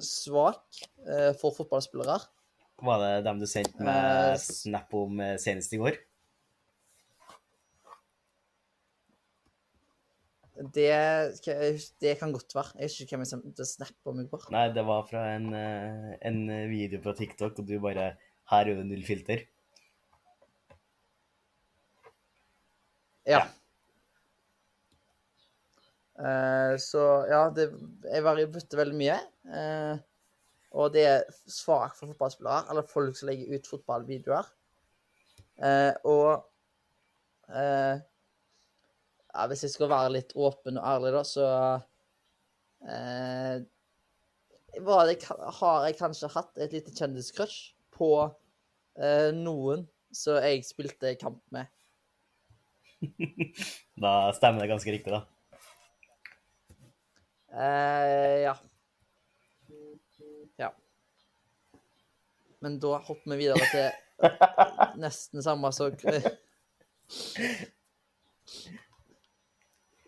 svak 0.00 0.62
uh, 1.04 1.32
for 1.40 1.52
fotballspillere. 1.58 2.20
Var 2.80 3.02
det 3.04 3.24
dem 3.26 3.40
du 3.42 3.44
sendte 3.50 3.84
med 3.84 4.38
snap 4.40 4.94
om 4.96 5.18
senest 5.42 5.74
i 5.76 5.80
går? 5.82 5.98
Det, 10.60 10.88
det 12.00 12.14
kan 12.20 12.32
godt 12.34 12.52
være. 12.56 12.74
Jeg 12.80 12.88
husker 12.90 13.04
ikke 13.06 13.16
hvem 13.16 13.22
jeg 13.24 13.30
sendte 13.32 13.66
snap 13.68 14.10
om 14.10 14.18
i 14.20 14.26
går. 14.28 14.42
Nei, 14.52 14.64
det 14.76 14.82
var 14.88 15.06
fra 15.08 15.22
en, 15.36 15.46
en 15.56 16.40
video 16.68 17.00
på 17.04 17.14
TikTok, 17.16 17.60
og 17.62 17.68
du 17.68 17.78
bare 17.80 18.10
Her 18.50 18.66
er 18.66 18.80
det 18.80 18.86
null 18.88 19.02
filter. 19.06 19.44
Ja. 23.28 23.44
Eh, 26.20 26.74
så 26.82 27.04
ja, 27.30 27.44
det, 27.54 27.70
jeg 28.10 28.50
bytte 28.52 28.80
veldig 28.80 28.98
mye. 28.98 29.18
Eh, 29.54 30.00
og 30.80 30.92
det 30.94 31.04
er 31.06 31.24
svakt 31.50 31.98
for 31.98 32.10
fotballspillere, 32.10 32.66
eller 32.70 32.86
folk 32.90 33.16
som 33.18 33.30
legger 33.30 33.54
ut 33.54 33.70
fotballvideoer. 33.70 34.50
Eh, 35.60 35.92
og 36.08 37.50
eh, 37.52 38.00
ja, 39.30 39.46
Hvis 39.50 39.66
jeg 39.66 39.74
skal 39.74 39.90
være 39.92 40.14
litt 40.14 40.32
åpen 40.34 40.78
og 40.80 40.86
ærlig, 40.90 41.12
da, 41.14 41.22
så 41.26 41.48
eh, 42.86 43.56
var 44.86 45.06
det, 45.06 45.18
har 45.60 45.84
jeg 45.86 45.98
kanskje 45.98 46.32
hatt 46.34 46.62
et 46.62 46.74
lite 46.74 46.94
kjendiscrush 46.96 47.74
på 47.94 48.10
noen 49.36 49.86
som 50.12 50.36
jeg 50.42 50.64
spilte 50.66 51.14
kamp 51.20 51.42
med. 51.54 51.66
Da 54.00 54.32
stemmer 54.32 54.60
det 54.64 54.70
ganske 54.70 54.92
riktig, 54.92 55.12
da. 55.12 55.20
Eh, 57.52 58.40
ja. 58.46 58.54
Ja. 60.56 60.70
Men 62.60 62.78
da 62.80 62.98
hopper 63.04 63.36
vi 63.36 63.36
videre 63.42 63.66
til 63.72 63.90
nesten 65.04 65.42
samme 65.44 65.72
som 65.72 65.96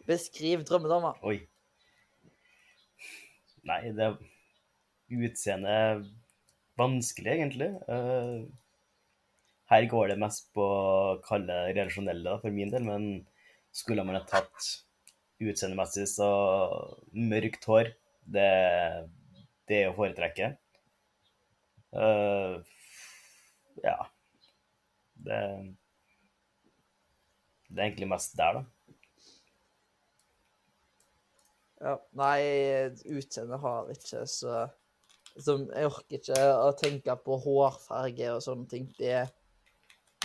Beskriv 0.07 0.65
drømmedama. 0.67 1.13
Oi. 1.23 1.39
Nei, 3.69 3.81
det 3.95 4.05
er 4.09 4.17
utseendet 5.13 5.71
er 5.71 6.03
vanskelig, 6.81 7.33
egentlig. 7.37 7.71
Eh, 7.87 8.41
her 9.73 9.89
går 9.89 10.13
det 10.13 10.21
mest 10.21 10.51
på 10.57 10.63
å 10.63 11.19
kalle 11.25 11.49
det 11.49 11.77
relasjonelle 11.79 12.37
for 12.43 12.55
min 12.55 12.73
del, 12.73 12.85
men 12.85 13.07
skulle 13.73 14.05
man 14.05 14.19
ha 14.19 14.25
tatt 14.29 14.69
utseendemessig, 15.43 16.07
så 16.13 16.29
mørkt 17.17 17.65
hår, 17.67 17.93
det, 18.37 18.51
det 19.71 19.79
er 19.81 19.91
å 19.91 19.97
foretrekke. 19.97 20.53
Uh, 21.93 22.61
ja. 23.83 23.97
Det, 25.23 25.41
det 27.69 27.81
er 27.81 27.89
egentlig 27.89 28.13
mest 28.13 28.37
der, 28.39 28.61
da. 28.61 28.65
Ja, 31.83 31.97
nei, 32.15 32.39
utseendet 33.11 33.59
har 33.59 33.91
ikke 33.91 34.23
så 34.31 34.69
som, 35.41 35.65
Jeg 35.73 35.89
orker 35.89 36.19
ikke 36.19 36.41
å 36.61 36.73
tenke 36.79 37.15
på 37.25 37.39
hårfarge 37.41 38.35
og 38.35 38.43
sånne 38.45 38.69
ting. 38.71 38.85
Det 38.99 39.25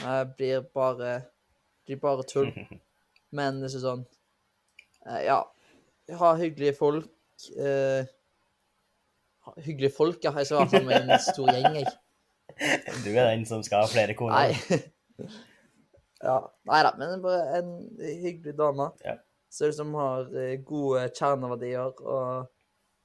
eh, 0.04 0.24
blir 0.38 0.66
bare 0.76 1.22
blir 1.88 2.00
bare 2.02 2.24
tull. 2.24 2.52
Men 3.38 3.62
det 3.62 3.72
er 3.72 3.84
sånn 3.84 4.06
eh, 5.08 5.24
Ja. 5.28 5.42
Ha 6.18 6.36
hyggelige 6.40 6.78
folk. 6.78 7.10
Uh, 7.60 8.08
hyggelige 9.60 9.92
folk, 9.92 10.22
ja. 10.24 10.32
Jeg 10.40 10.48
skal 10.48 10.62
være 10.62 10.70
sammen 10.72 10.88
med 10.88 11.10
en 11.12 11.20
stor 11.26 11.50
gjeng, 11.52 11.80
jeg. 11.82 11.96
Du 13.04 13.10
er 13.12 13.28
den 13.28 13.44
som 13.46 13.64
skal 13.66 13.84
ha 13.84 13.90
flere 13.92 14.16
koner. 14.18 14.54
Nei. 14.56 15.28
ja. 16.30 16.38
Nei 16.72 16.80
da, 16.88 16.94
men 16.96 17.24
bare 17.26 17.60
en 17.60 17.74
hyggelig 18.00 18.56
dame. 18.58 18.88
Ja. 19.04 19.18
Som 19.52 19.94
har 20.00 20.32
eh, 20.32 20.56
gode 20.64 21.10
kjerneverdier. 21.12 22.00
Og 22.08 22.48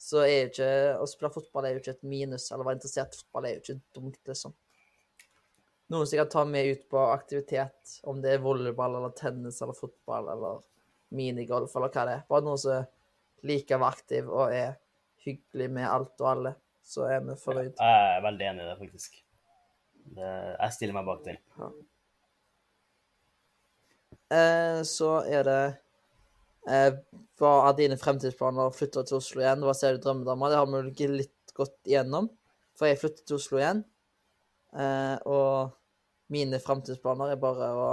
så 0.03 0.23
er 0.23 0.37
jo 0.37 0.49
ikke 0.53 0.71
Å 1.03 1.11
spille 1.11 1.35
fotball 1.35 1.67
er 1.67 1.75
jo 1.75 1.83
ikke 1.83 1.97
et 1.97 2.07
minus, 2.07 2.49
eller 2.51 2.67
være 2.71 2.81
interessert 2.81 3.19
i 3.19 3.25
fotball 3.25 3.51
er 3.51 3.57
jo 3.57 3.65
ikke 3.65 3.81
dumt, 3.99 4.23
liksom. 4.31 4.55
Noen 5.93 6.07
som 6.09 6.17
jeg 6.17 6.25
kan 6.25 6.33
ta 6.33 6.43
med 6.49 6.71
ut 6.73 6.85
på 6.89 7.01
aktivitet, 7.13 7.97
om 8.09 8.21
det 8.25 8.31
er 8.33 8.45
volleyball 8.45 8.97
eller 8.97 9.13
tennis 9.17 9.61
eller 9.61 9.77
fotball 9.77 10.31
eller 10.33 10.63
minigolf 11.13 11.75
eller 11.77 11.93
hva 11.93 12.05
det 12.09 12.15
er. 12.17 12.23
Bare 12.31 12.47
noen 12.47 12.61
som 12.61 12.87
liker 13.45 13.77
å 13.77 13.83
være 13.83 13.97
aktiv 13.99 14.31
og 14.31 14.55
er 14.57 14.79
hyggelig 15.27 15.69
med 15.77 15.89
alt 15.89 16.25
og 16.25 16.31
alle. 16.31 16.55
Så 16.83 17.05
er 17.07 17.21
vi 17.27 17.37
fornøyd. 17.39 17.77
Jeg 17.77 18.07
er 18.17 18.25
veldig 18.25 18.47
enig 18.49 18.65
i 18.65 18.69
det, 18.71 18.77
faktisk. 18.81 19.21
Det, 20.17 20.31
jeg 20.31 20.77
stiller 20.79 20.97
meg 20.97 21.07
bak 21.07 21.21
den. 21.27 21.39
Eh, 24.33 24.81
så 24.89 25.11
er 25.29 25.47
det 25.47 25.61
eh, 26.73 26.89
Hva 27.39 27.53
er 27.69 27.77
dine 27.79 28.01
fremtidsplaner? 28.01 28.73
Flytte 28.75 29.05
til 29.07 29.21
Oslo 29.21 29.45
igjen? 29.45 29.63
Hva 29.67 29.77
ser 29.77 29.95
du 29.97 30.03
drømmedama? 30.07 30.51
Det 30.51 30.59
har 30.59 30.73
vi 30.73 31.13
litt 31.13 31.55
gått 31.55 31.79
igjennom. 31.85 32.33
For 32.79 32.89
jeg 32.89 33.01
flytter 33.05 33.29
til 33.29 33.39
Oslo 33.39 33.61
igjen. 33.61 33.85
Eh, 34.73 35.17
og 35.29 35.77
mine 36.33 36.61
fremtidsplaner 36.63 37.35
er 37.35 37.41
bare 37.41 37.69
å 37.77 37.89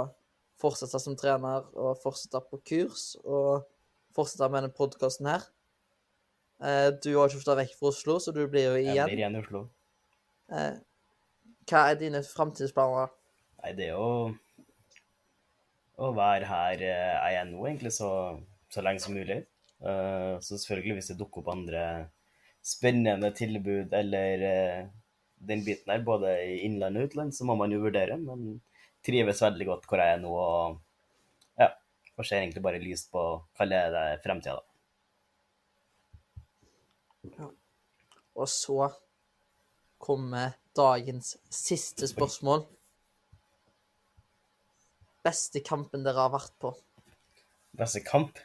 fortsette 0.60 1.00
som 1.00 1.16
trener 1.18 1.64
og 1.78 1.98
fortsette 2.02 2.40
på 2.50 2.60
kurs 2.72 3.14
og 3.24 3.66
fortsette 4.16 4.48
med 4.50 4.64
denne 4.64 4.76
podkasten 4.76 5.28
her. 5.30 5.46
Eh, 6.60 6.88
du 7.00 7.14
har 7.16 7.28
ikke 7.28 7.40
flytta 7.40 7.56
vekk 7.62 7.74
fra 7.78 7.90
Oslo, 7.92 8.18
så 8.20 8.34
du 8.36 8.42
blir 8.50 8.68
jo 8.68 8.76
igjen. 8.76 8.98
Jeg 8.98 9.08
blir 9.08 9.22
igjen 9.22 9.38
i 9.38 9.40
Oslo. 9.40 9.64
Eh, 10.52 10.76
hva 11.70 11.84
er 11.88 11.98
dine 12.00 12.22
fremtidsplaner? 12.26 13.12
Nei, 13.62 13.72
det 13.78 13.88
er 13.88 13.94
jo 13.94 14.34
å 16.00 16.10
være 16.16 16.48
her 16.48 16.84
eh, 16.84 17.16
jeg 17.16 17.40
er 17.40 17.48
nå, 17.48 17.62
egentlig, 17.64 17.94
så, 17.96 18.10
så 18.72 18.84
lenge 18.84 19.04
som 19.04 19.16
mulig. 19.16 19.42
Så 19.80 20.58
selvfølgelig, 20.60 20.98
hvis 20.98 21.06
det 21.08 21.14
dukker 21.16 21.40
opp 21.40 21.54
andre 21.54 21.82
spennende 22.60 23.30
tilbud 23.32 23.94
eller 23.96 24.42
den 25.40 25.64
biten 25.64 25.92
her, 25.92 26.02
både 26.04 26.32
i 26.44 26.58
innland 26.66 26.98
og 27.00 27.08
utland, 27.08 27.34
så 27.34 27.46
må 27.48 27.56
man 27.58 27.72
jo 27.72 27.82
vurdere. 27.82 28.16
Men 28.20 28.60
trives 29.06 29.40
veldig 29.42 29.66
godt 29.68 29.86
hvor 29.88 30.02
jeg 30.02 30.16
er 30.16 30.20
nå, 30.22 30.32
og 30.32 30.80
ja, 31.60 31.70
og 32.16 32.26
ser 32.26 32.42
egentlig 32.42 32.64
bare 32.64 32.82
lyst 32.82 33.10
på 33.12 33.22
hva 33.56 33.64
er 33.66 33.94
det 33.94 34.04
fremtida, 34.24 34.58
da. 34.60 34.66
Og 38.40 38.48
så 38.48 38.88
kommer 40.00 40.54
dagens 40.76 41.34
siste 41.52 42.08
spørsmål. 42.08 42.62
Beste 45.26 45.60
kampen 45.60 46.06
dere 46.06 46.24
har 46.24 46.32
vært 46.32 46.54
på? 46.62 46.70
Beste 47.76 48.00
kamp? 48.04 48.38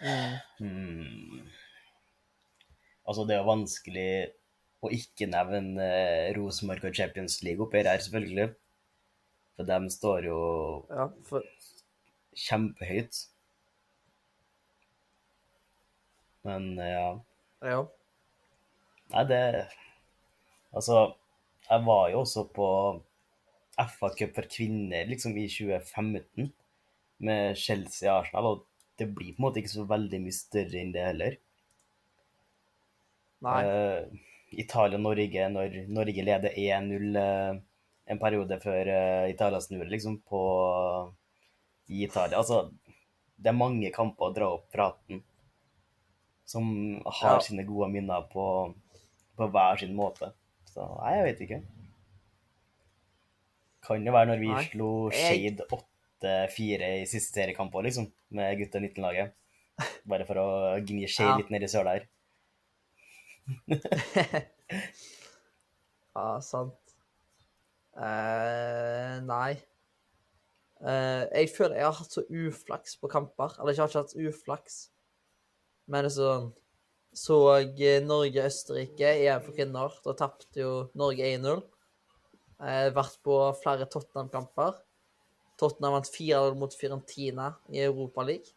Mm. 0.00 0.36
Hmm. 0.58 1.48
Altså, 3.08 3.24
det 3.24 3.34
er 3.34 3.40
jo 3.40 3.48
vanskelig 3.48 4.10
å 4.80 4.90
ikke 4.94 5.28
nevne 5.28 5.84
eh, 5.84 6.30
Rosenborg 6.36 6.86
og 6.88 6.96
Champions 6.96 7.40
League 7.44 7.62
oppi 7.64 7.82
her, 7.84 8.00
selvfølgelig. 8.00 8.48
For 9.56 9.68
dem 9.68 9.90
står 9.92 10.30
jo 10.30 10.38
Ja, 10.88 11.10
for 11.28 11.44
kjempehøyt. 12.40 13.26
Men 16.48 16.72
eh, 16.78 16.94
ja. 16.94 17.10
Ja. 17.66 17.82
Nei, 19.12 19.24
det 19.28 19.42
Altså, 20.70 21.00
jeg 21.66 21.84
var 21.86 22.08
jo 22.12 22.22
også 22.22 22.44
på 22.54 22.66
FA 23.80 24.10
Cup 24.16 24.36
for 24.36 24.46
kvinner 24.50 25.08
liksom 25.10 25.34
i 25.36 25.48
2015 25.50 26.52
med 27.26 27.56
Chelsea 27.58 28.08
og 28.08 28.20
Arsenal, 28.20 28.46
og 28.46 28.66
det 29.00 29.08
blir 29.16 29.34
på 29.34 29.40
en 29.40 29.46
måte 29.48 29.60
ikke 29.60 29.72
så 29.72 29.84
veldig 29.88 30.20
mye 30.22 30.36
større 30.36 30.80
enn 30.80 30.92
det 30.94 31.04
heller. 31.04 31.36
Nei. 33.44 33.60
Eh, 33.66 34.29
Italia-Norge, 34.50 35.48
når 35.54 35.76
Norge 35.88 36.24
leder 36.26 36.50
1-0 36.58 37.16
eh, 37.20 37.60
en 38.10 38.18
periode 38.18 38.56
før 38.62 38.88
eh, 38.90 39.30
Italia 39.30 39.60
snur 39.62 39.86
liksom 39.86 40.18
på 40.26 40.40
i 41.90 42.04
Italia. 42.04 42.38
Altså, 42.38 42.70
det 43.40 43.50
er 43.52 43.56
mange 43.56 43.90
kamper 43.94 44.28
å 44.28 44.34
dra 44.34 44.48
opp 44.56 44.66
fra 44.72 44.90
18 44.92 45.22
som 46.50 46.66
har 47.06 47.36
Ja. 47.36 47.40
sine 47.46 47.62
gode 47.64 47.88
minner 47.92 48.24
på, 48.32 48.74
på 49.38 49.46
hver 49.54 49.78
sin 49.78 49.94
måte. 49.94 50.32
Så 50.66 50.82
nei, 50.98 51.12
jeg 51.20 51.26
vet 51.28 51.44
ikke. 51.46 51.60
Kan 53.86 54.04
jo 54.06 54.12
være 54.14 54.28
når 54.32 54.40
vi 54.42 54.50
Nei. 54.50 54.64
slo 54.68 54.88
Shade 55.14 55.66
8-4 55.70 56.90
i 57.00 57.06
siste 57.08 57.38
seriekamp 57.38 57.74
òg, 57.74 57.86
liksom, 57.86 58.10
med 58.36 58.58
gutta 58.60 58.82
19-laget. 58.82 59.32
Bare 60.10 60.26
for 60.28 60.36
å 60.42 60.48
gni 60.84 61.06
Shade 61.08 61.30
Ja. 61.30 61.36
litt 61.40 61.50
ned 61.54 61.62
i 61.64 61.70
søla 61.70 61.94
her. 61.96 62.08
Ja, 66.10 66.40
sant. 66.42 66.94
Eh, 67.94 69.18
nei. 69.22 69.52
Eh, 70.80 71.24
jeg 71.36 71.50
føler 71.54 71.78
jeg 71.78 71.86
har 71.86 71.98
hatt 72.00 72.16
så 72.16 72.24
uflaks 72.26 72.96
på 73.00 73.10
kamper. 73.12 73.54
Eller 73.58 73.74
jeg 73.76 73.82
har 73.84 73.92
ikke 73.92 74.02
hatt 74.02 74.16
uflaks, 74.18 74.78
men 75.86 76.06
det 76.06 76.12
er 76.12 76.16
sånn 76.16 76.50
Så 77.20 77.36
Norge-Østerrike 78.06 79.08
EM 79.24 79.40
for 79.42 79.56
kvinner. 79.56 79.94
Da 80.04 80.14
tapte 80.18 80.60
jo 80.62 80.74
Norge 80.98 81.26
1-0. 81.26 81.62
Eh, 82.60 82.90
vært 82.94 83.18
på 83.26 83.38
flere 83.62 83.88
Tottenham-kamper. 83.90 84.78
Tottenham 85.58 85.96
vant 85.98 86.10
4-0 86.14 86.54
mot 86.60 86.76
Fiorentina 86.76 87.48
i 87.74 87.82
Europaligaen. 87.82 88.54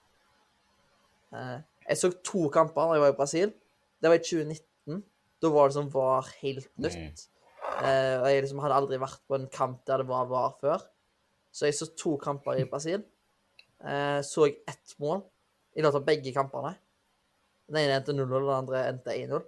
Eh, 1.33 1.57
jeg 1.87 1.97
så 1.97 2.11
to 2.23 2.45
kamper 2.53 2.91
da 2.91 2.99
jeg 2.99 3.03
var 3.03 3.13
i 3.15 3.17
Brasil. 3.17 3.53
Det 4.01 4.11
var 4.11 4.19
i 4.19 4.23
2019. 4.23 4.72
Da 5.43 5.51
var 5.51 5.69
det 5.69 5.75
som 5.75 5.89
var 5.91 6.29
helt 6.39 6.69
nytt. 6.79 7.25
Eh, 7.83 8.15
og 8.21 8.27
jeg 8.29 8.43
liksom 8.45 8.61
hadde 8.63 8.77
aldri 8.79 8.99
vært 9.01 9.23
på 9.27 9.35
en 9.35 9.49
kamp 9.51 9.81
der 9.87 10.03
det 10.03 10.07
var 10.07 10.29
var 10.31 10.53
før. 10.61 10.85
Så 11.53 11.67
jeg 11.67 11.75
så 11.77 11.89
to 11.99 12.15
kamper 12.21 12.59
i 12.61 12.67
Brasil. 12.69 13.03
Eh, 13.83 14.19
så 14.23 14.47
jeg 14.47 14.61
ett 14.69 14.95
mål 15.03 15.23
i 15.75 15.83
løpet 15.83 15.99
av 15.99 16.07
begge 16.07 16.33
kampene. 16.35 16.73
Den 17.67 17.81
ene 17.81 17.97
endte 17.99 18.15
0-0, 18.15 18.29
den 18.33 18.55
andre 18.55 18.85
endte 18.91 19.15
1-0. 19.15 19.43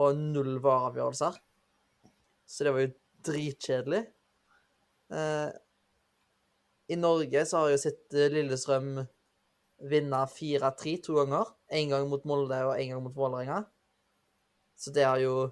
Og 0.00 0.20
null 0.20 0.58
vareavgjørelser. 0.62 1.40
Så 2.46 2.66
det 2.66 2.74
var 2.74 2.84
jo 2.84 2.92
dritkjedelig. 3.26 4.04
Eh, 5.10 5.50
I 6.90 6.98
Norge 6.98 7.42
så 7.46 7.58
har 7.58 7.70
jeg 7.70 7.78
jo 7.78 7.82
sett 7.88 8.16
eh, 8.18 8.30
Lillestrøm 8.34 8.92
vinne 9.90 10.22
4-3 10.30 10.96
to 11.04 11.18
ganger. 11.18 11.50
En 11.74 11.92
gang 11.94 12.08
mot 12.10 12.24
Molde 12.28 12.62
og 12.68 12.74
en 12.76 12.94
gang 12.94 13.04
mot 13.04 13.16
Vålerenga. 13.16 13.64
Så 14.80 14.92
det 14.96 15.04
har 15.04 15.20
jo 15.20 15.50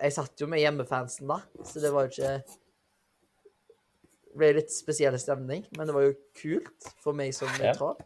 Jeg 0.00 0.14
satt 0.16 0.40
jo 0.40 0.48
med 0.48 0.62
hjemmefansen 0.62 1.28
da, 1.28 1.42
så 1.68 1.80
det 1.82 1.90
var 1.92 2.06
jo 2.06 2.14
ikke 2.14 2.60
Det 4.24 4.38
ble 4.40 4.48
litt 4.56 4.72
spesiell 4.72 5.18
stemning, 5.20 5.66
men 5.76 5.86
det 5.86 5.94
var 5.94 6.06
jo 6.06 6.16
kult 6.38 6.86
for 7.04 7.12
meg 7.12 7.34
som 7.36 7.52
nøytral. 7.60 7.98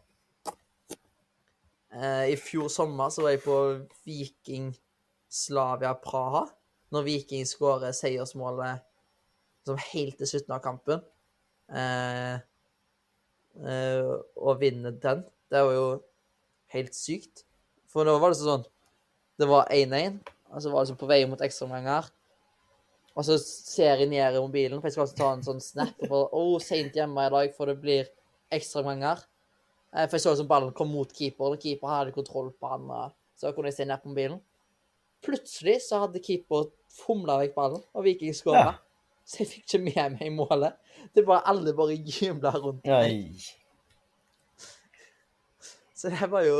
Eh, 1.95 2.33
I 2.33 2.35
fjor 2.35 2.67
sommer 2.67 3.13
så 3.15 3.23
var 3.23 3.31
jeg 3.31 3.45
på 3.45 3.55
Viking 4.03 4.73
Slavia 5.31 5.93
Praha, 6.03 6.43
når 6.91 7.07
Viking 7.07 7.47
skårer 7.47 7.95
seiersmålet 7.95 8.83
som 9.67 9.79
helt 9.93 10.19
til 10.19 10.29
slutten 10.33 10.57
av 10.57 10.63
kampen. 10.67 11.07
Eh, 11.71 12.35
eh, 13.63 14.11
og 14.35 14.59
vinner 14.59 14.99
den. 14.99 15.23
Det 15.47 15.63
var 15.63 15.79
jo 15.79 15.87
helt 16.75 16.95
sykt. 16.95 17.45
For 17.87 18.03
nå 18.03 18.17
var 18.19 18.35
det 18.35 18.41
sånn 18.43 18.67
Det 19.37 19.47
var 19.49 19.67
1-1, 19.73 20.19
og 20.49 20.61
så 20.63 20.71
var 20.73 20.83
det 20.83 20.91
så 20.91 20.97
på 20.97 21.09
vei 21.09 21.19
mot 21.29 21.41
ekstraomganger. 21.45 22.07
Og 23.17 23.25
så 23.25 23.37
ser 23.41 24.01
jeg 24.01 24.09
ned 24.11 24.35
i 24.37 24.41
mobilen, 24.41 24.79
for 24.81 24.87
jeg 24.89 24.93
skal 24.95 25.05
også 25.07 25.17
ta 25.17 25.31
en 25.33 25.45
sånn 25.45 25.61
snap. 25.63 25.95
Og 26.05 26.09
bare, 26.11 26.27
oh, 26.37 26.57
Seint 26.61 26.93
hjemme 26.97 27.25
i 27.25 27.33
dag, 27.33 27.53
for 27.57 27.69
det 27.69 27.79
blir 27.81 28.09
ekstraomganger. 28.53 29.23
Eh, 29.93 30.05
For 30.05 30.17
jeg 30.17 30.23
så 30.25 30.33
liksom 30.35 30.49
ballen 30.49 30.73
kom 30.77 30.91
mot 30.93 31.13
keeper, 31.13 31.55
og 31.55 31.61
keeper 31.63 31.89
hadde 31.89 32.13
kontroll 32.15 32.51
på 32.53 32.69
han. 32.69 32.85
Så 33.37 33.53
kunne 33.55 33.71
jeg 33.71 33.77
se 33.79 33.87
ned 33.89 34.01
på 34.03 34.11
mobilen. 34.11 34.41
Plutselig 35.25 35.79
så 35.87 36.03
hadde 36.03 36.21
keeper 36.21 36.69
fomla 36.93 37.39
vekk 37.41 37.55
ballen, 37.57 37.81
og 37.93 38.05
Viking 38.05 38.35
skåra. 38.37 38.67
Ja. 38.69 38.73
Så 39.27 39.41
jeg 39.41 39.49
fikk 39.51 39.65
ikke 39.65 39.83
med 39.83 40.13
meg 40.19 40.29
målet. 40.37 40.77
Det 41.15 41.25
var 41.27 41.41
alle 41.49 41.73
bare 41.75 41.97
jubla 41.97 42.53
rundt 42.55 42.85
meg. 42.87 43.17
Nei. 43.17 44.67
Så 45.97 46.13
det 46.13 46.29
var 46.31 46.45
jo 46.45 46.59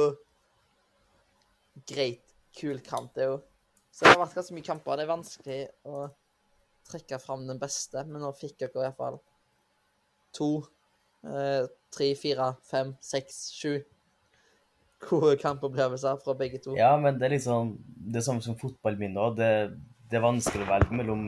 greit. 1.87 2.26
Kul 2.57 2.79
kamp, 2.85 3.13
det 3.15 3.25
er 3.25 3.33
jo. 3.35 3.41
Så 3.91 4.05
det 4.05 4.13
har 4.13 4.23
vært 4.25 4.37
ganske 4.37 4.55
mye 4.55 4.65
kamper. 4.65 4.97
Det 4.97 5.05
er 5.05 5.11
vanskelig 5.11 5.59
å 5.89 6.07
trekke 6.87 7.19
fram 7.21 7.45
den 7.47 7.59
beste, 7.61 8.03
men 8.07 8.23
nå 8.23 8.31
fikk 8.37 8.57
dere 8.61 8.71
i 8.73 8.85
hvert 8.85 8.97
fall 8.99 9.19
to, 10.37 10.49
eh, 11.25 11.67
tre, 11.93 12.09
fire, 12.19 12.51
fem, 12.69 12.93
seks, 13.03 13.47
sju 13.57 13.79
gode 15.03 15.37
kampopplevelser 15.41 16.17
fra 16.23 16.35
begge 16.37 16.61
to. 16.63 16.75
Ja, 16.77 16.95
men 16.97 17.19
det 17.19 17.27
er 17.27 17.35
liksom 17.35 17.75
det 17.85 18.23
samme 18.25 18.41
som 18.45 18.57
fotball 18.59 18.97
min 18.99 19.15
nå. 19.17 19.29
Det, 19.37 19.51
det 20.09 20.19
er 20.19 20.25
vanskelig 20.25 20.65
å 20.65 20.71
velge 20.71 20.99
mellom 20.99 21.25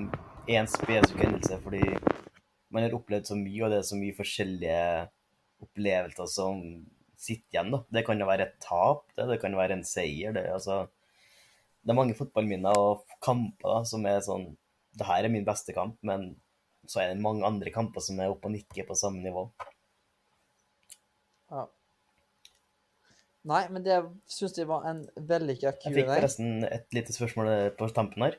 én 0.50 0.70
spesifikk 0.70 1.26
hendelse, 1.26 1.60
fordi 1.64 1.84
man 2.74 2.86
har 2.86 2.96
opplevd 2.98 3.30
så 3.30 3.38
mye, 3.38 3.64
og 3.66 3.74
det 3.74 3.82
er 3.82 3.90
så 3.90 3.98
mye 4.00 4.18
forskjellige 4.18 4.80
opplevelser 5.66 6.32
som 6.32 6.64
sitter 7.20 7.58
igjen. 7.58 7.74
da. 7.76 7.82
Det 7.94 8.06
kan 8.08 8.22
jo 8.22 8.30
være 8.30 8.48
et 8.48 8.58
tap, 8.64 9.06
det, 9.18 9.28
det 9.34 9.40
kan 9.42 9.58
være 9.58 9.80
en 9.80 9.86
seier. 9.86 10.34
Det, 10.38 10.46
altså, 10.54 10.86
det 11.90 11.96
er 11.96 11.98
mange 11.98 12.14
fotballminner 12.14 12.78
og 12.78 13.00
kamper 13.26 13.66
da, 13.66 13.78
som 13.90 14.04
er 14.06 14.20
sånn 14.22 14.44
Det 14.94 15.08
her 15.08 15.26
er 15.26 15.32
min 15.34 15.46
beste 15.48 15.74
kamp, 15.74 15.96
men 16.06 16.36
så 16.86 17.02
er 17.02 17.16
det 17.16 17.24
mange 17.24 17.42
andre 17.48 17.72
kamper 17.74 18.04
som 18.06 18.20
er 18.22 18.30
oppe 18.30 18.46
og 18.46 18.54
nikker 18.54 18.86
på 18.86 18.98
samme 18.98 19.24
nivå. 19.24 19.48
Ja. 21.50 21.64
Nei, 23.50 23.64
men 23.74 23.86
det 23.86 23.98
syns 24.30 24.58
jeg 24.60 24.70
var 24.70 24.86
en 24.90 25.02
vellykka 25.16 25.72
Jeg 25.72 25.96
fikk 25.96 26.06
Q&A. 26.12 26.20
forresten 26.20 26.68
et 26.68 26.86
lite 26.94 27.16
spørsmål 27.16 27.52
på 27.80 27.90
tampen 27.96 28.28
her. 28.28 28.38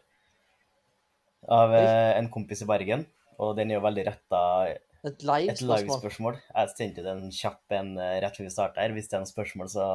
Av 1.50 1.74
eh, 1.74 2.12
en 2.20 2.30
kompis 2.30 2.62
i 2.62 2.70
Bergen. 2.70 3.06
Og 3.40 3.54
den 3.58 3.72
er 3.72 3.80
jo 3.80 3.84
veldig 3.86 4.06
retta 4.12 4.42
Et 4.68 5.22
live-spørsmål. 5.26 5.86
livespørsmål. 5.86 6.40
Jeg 6.54 6.74
sendte 6.76 7.06
den 7.06 7.26
en 7.26 7.34
kjapp 7.34 7.78
en 7.80 7.94
eh, 7.98 8.18
rett 8.22 8.38
før 8.38 8.46
vi 8.46 8.54
starta 8.54 8.84
her. 8.84 8.94
Hvis 8.94 9.10
det 9.10 9.18
er 9.18 9.24
noen 9.24 9.34
spørsmål, 9.34 9.72
så 9.72 9.86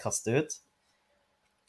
kast 0.00 0.28
det 0.30 0.38
ut. 0.38 0.60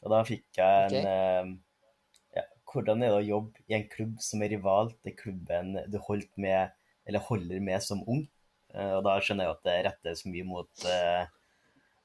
Og 0.03 0.11
da 0.11 0.23
fikk 0.27 0.45
jeg 0.59 0.87
en 0.89 0.97
Ok. 0.99 1.05
eh, 1.07 2.39
ja, 2.39 2.43
Hvordan 2.69 3.03
er 3.03 3.13
det 3.13 3.21
å 3.21 3.27
jobbe 3.27 3.63
i 3.69 3.77
en 3.77 3.85
klubb 3.91 4.17
som 4.23 4.43
er 4.43 4.51
rival 4.55 4.91
til 5.03 5.15
klubben 5.19 5.77
du 5.91 5.97
holdt 6.07 6.31
med, 6.37 6.73
eller 7.07 7.23
holder 7.29 7.63
med 7.63 7.83
som 7.85 8.03
ung? 8.07 8.25
Eh, 8.73 8.91
og 8.97 9.03
da 9.05 9.15
skjønner 9.21 9.47
jeg 9.47 9.55
at 9.55 9.63
det 9.69 9.77
rettes 9.87 10.25
mye 10.27 10.47
mot 10.49 10.85
eh, 10.89 11.23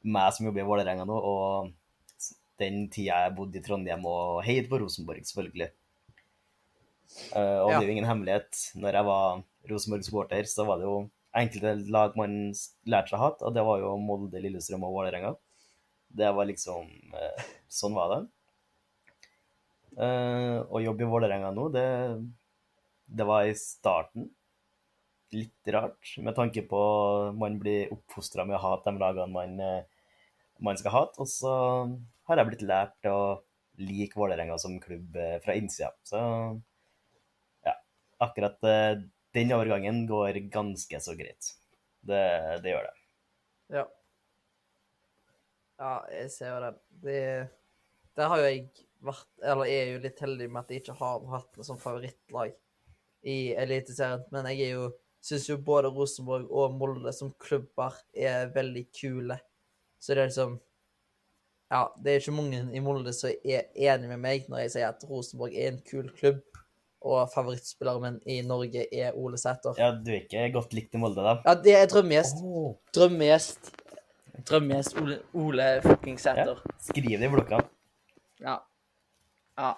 meg 0.05 0.31
som 0.37 0.47
jobber 0.47 0.63
i 0.63 0.69
Vålerenga 0.69 1.07
nå, 1.09 1.17
og 1.19 1.73
den 2.63 2.87
tida 2.91 3.25
jeg 3.25 3.35
bodde 3.39 3.59
i 3.59 3.63
Trondheim 3.63 4.07
og 4.07 4.41
heiet 4.47 4.69
på 4.71 4.79
Rosenborg, 4.83 5.23
selvfølgelig. 5.27 5.71
Og 7.35 7.71
det 7.71 7.77
er 7.79 7.87
jo 7.87 7.95
ingen 7.95 8.07
hemmelighet. 8.09 8.59
Når 8.79 8.99
jeg 8.99 9.07
var 9.07 9.43
Rosenborg-supporter, 9.71 10.49
så 10.51 10.67
var 10.67 10.81
det 10.81 10.89
jo 10.89 10.97
enkelte 11.39 11.75
lag 11.95 12.17
man 12.19 12.35
lærte 12.89 13.13
seg 13.13 13.23
hatt, 13.23 13.45
og 13.47 13.55
det 13.55 13.65
var 13.67 13.79
jo 13.83 13.93
Molde, 14.03 14.41
Lillestrøm 14.43 14.87
og 14.89 14.97
Vålerenga. 14.97 15.35
Det 16.19 16.33
var 16.35 16.49
liksom 16.49 16.89
eh, 17.15 17.47
Sånn 17.71 17.95
var 17.97 18.13
det. 18.15 18.21
Eh, 19.99 20.59
å 20.63 20.81
jobbe 20.83 21.05
i 21.05 21.11
Vålerenga 21.11 21.51
nå, 21.55 21.69
det, 21.75 21.87
det 23.07 23.27
var 23.29 23.47
i 23.47 23.55
starten 23.59 24.29
litt 25.35 25.71
rart, 25.75 26.15
med 26.25 26.37
tanke 26.39 26.63
på 26.65 26.81
man 27.37 27.59
blir 27.61 27.91
oppfostra 27.93 28.47
med 28.49 28.57
å 28.57 28.63
hate 28.63 28.89
de 28.89 29.03
lagene 29.03 29.35
man, 29.35 29.59
eh, 29.61 30.15
man 30.65 30.81
skal 30.81 30.95
hate. 30.95 31.19
Og 31.21 31.29
så 31.31 31.53
har 32.31 32.41
jeg 32.41 32.51
blitt 32.51 32.65
lært 32.67 33.11
å 33.11 33.19
like 33.79 34.19
Vålerenga 34.19 34.57
som 34.59 34.79
klubb 34.83 35.19
fra 35.45 35.55
innsida. 35.55 35.93
Så 36.09 36.19
ja, 37.67 37.77
akkurat 38.25 38.59
den 39.37 39.55
overgangen 39.55 40.03
går 40.09 40.41
ganske 40.51 41.03
så 41.05 41.15
greit. 41.19 41.53
Det, 42.01 42.25
det 42.65 42.73
gjør 42.73 42.89
det. 42.89 42.97
Ja. 43.77 43.85
Ja, 45.79 45.95
jeg 46.11 46.31
ser 46.35 46.55
jo 46.55 46.61
det. 46.65 46.73
det. 47.05 47.25
Der 48.19 48.31
har 48.31 48.41
jo 48.41 48.47
jeg 48.49 48.65
vært, 49.07 49.29
eller 49.47 49.71
er 49.71 49.93
jo 49.93 50.01
litt 50.03 50.23
heldig 50.23 50.49
med 50.51 50.65
at 50.65 50.73
jeg 50.73 50.83
ikke 50.83 50.97
har 50.99 51.27
hatt 51.31 51.59
noe 51.59 51.67
som 51.67 51.79
favorittlag 51.79 52.57
i 53.23 53.39
Eliteserien. 53.59 54.25
Men 54.35 54.49
jeg 54.51 54.65
er 54.67 54.73
jo, 54.75 54.89
syns 55.25 55.49
jo 55.51 55.59
både 55.63 55.93
Rosenborg 55.95 56.51
og 56.51 56.75
Molde 56.79 57.13
som 57.15 57.31
klubber 57.41 57.95
er 58.15 58.51
veldig 58.55 58.89
kule. 58.95 59.39
Så 59.99 60.15
det 60.15 60.25
er 60.25 60.33
liksom 60.33 60.59
Ja, 61.69 61.83
det 62.01 62.11
er 62.11 62.23
ikke 62.23 62.33
mange 62.33 62.63
i 62.73 62.81
Molde 62.81 63.13
som 63.13 63.29
er 63.45 63.67
enig 63.77 64.09
med 64.09 64.23
meg 64.23 64.47
når 64.49 64.63
jeg 64.63 64.71
sier 64.73 64.89
at 64.89 65.03
Rosenborg 65.05 65.53
er 65.53 65.75
en 65.75 65.83
kul 65.85 66.07
klubb, 66.17 66.41
og 67.05 67.29
favorittspilleren 67.31 68.17
min 68.17 68.17
i 68.25 68.39
Norge 68.47 68.87
er 68.89 69.13
Ole 69.15 69.37
Sæter. 69.39 69.77
Ja, 69.79 69.93
du 69.93 70.09
er 70.11 70.25
ikke 70.25 70.49
godt 70.57 70.73
likt 70.75 70.97
i 70.97 71.03
Molde, 71.03 71.21
da? 71.23 71.37
Ja, 71.45 71.55
det 71.61 71.77
er 71.77 71.91
drømmegjest. 71.93 72.41
Oh. 72.43 72.73
Drømmegjest. 72.97 73.69
Drømmegjest 74.47 74.99
Ole, 75.01 75.19
Ole 75.35 75.67
fucking 75.83 76.19
Sæter. 76.21 76.61
Skriv 76.79 77.19
det 77.19 77.27
i 77.27 77.33
blokka. 77.33 77.59
Ja. 78.41 78.59
Ja. 79.59 79.73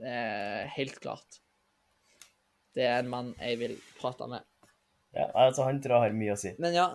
Det 0.00 0.08
er 0.08 0.68
helt 0.76 1.00
klart. 1.00 1.40
Det 2.74 2.84
er 2.84 3.00
en 3.00 3.08
mann 3.10 3.32
jeg 3.40 3.58
vil 3.60 3.74
prate 4.00 4.28
med. 4.28 4.44
Ja, 5.14 5.26
altså, 5.34 5.64
han 5.66 5.80
tror 5.82 5.96
jeg 5.96 6.10
har 6.10 6.18
mye 6.18 6.36
å 6.36 6.38
si. 6.38 6.54
Men 6.62 6.76
ja 6.76 6.86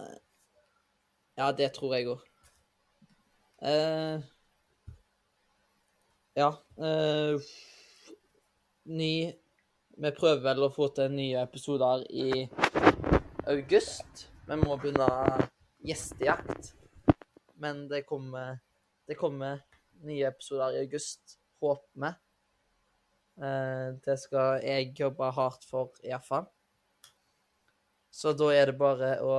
Ja, 1.35 1.49
det 1.51 1.73
tror 1.75 1.97
jeg 1.97 2.07
òg. 2.07 2.21
Uh, 3.65 4.21
ja. 6.35 6.51
uh, 6.79 7.41
ny 8.85 9.11
Vi 9.95 10.11
prøver 10.15 10.41
vel 10.43 10.63
å 10.67 10.71
få 10.71 10.89
til 10.95 11.11
nye 11.15 11.43
episoder 11.43 12.05
i 12.11 12.45
august. 13.47 14.25
Vi 14.47 14.57
må 14.59 14.75
begynne 14.79 15.07
gjestejakt. 15.85 16.73
Men 17.61 17.85
det 17.91 18.03
kommer, 18.09 18.59
det 19.07 19.17
kommer 19.19 19.63
nye 20.05 20.27
episoder 20.27 20.75
i 20.75 20.83
august, 20.85 21.37
håper 21.63 22.03
vi. 22.03 22.11
Eh, 23.45 23.87
det 24.05 24.17
skal 24.21 24.59
jeg 24.63 24.93
jobbe 24.99 25.31
hardt 25.37 25.65
for, 25.67 25.95
iallfall. 26.03 26.47
Så 28.15 28.31
da 28.37 28.51
er 28.55 28.71
det 28.71 28.79
bare 28.79 29.15
å 29.23 29.37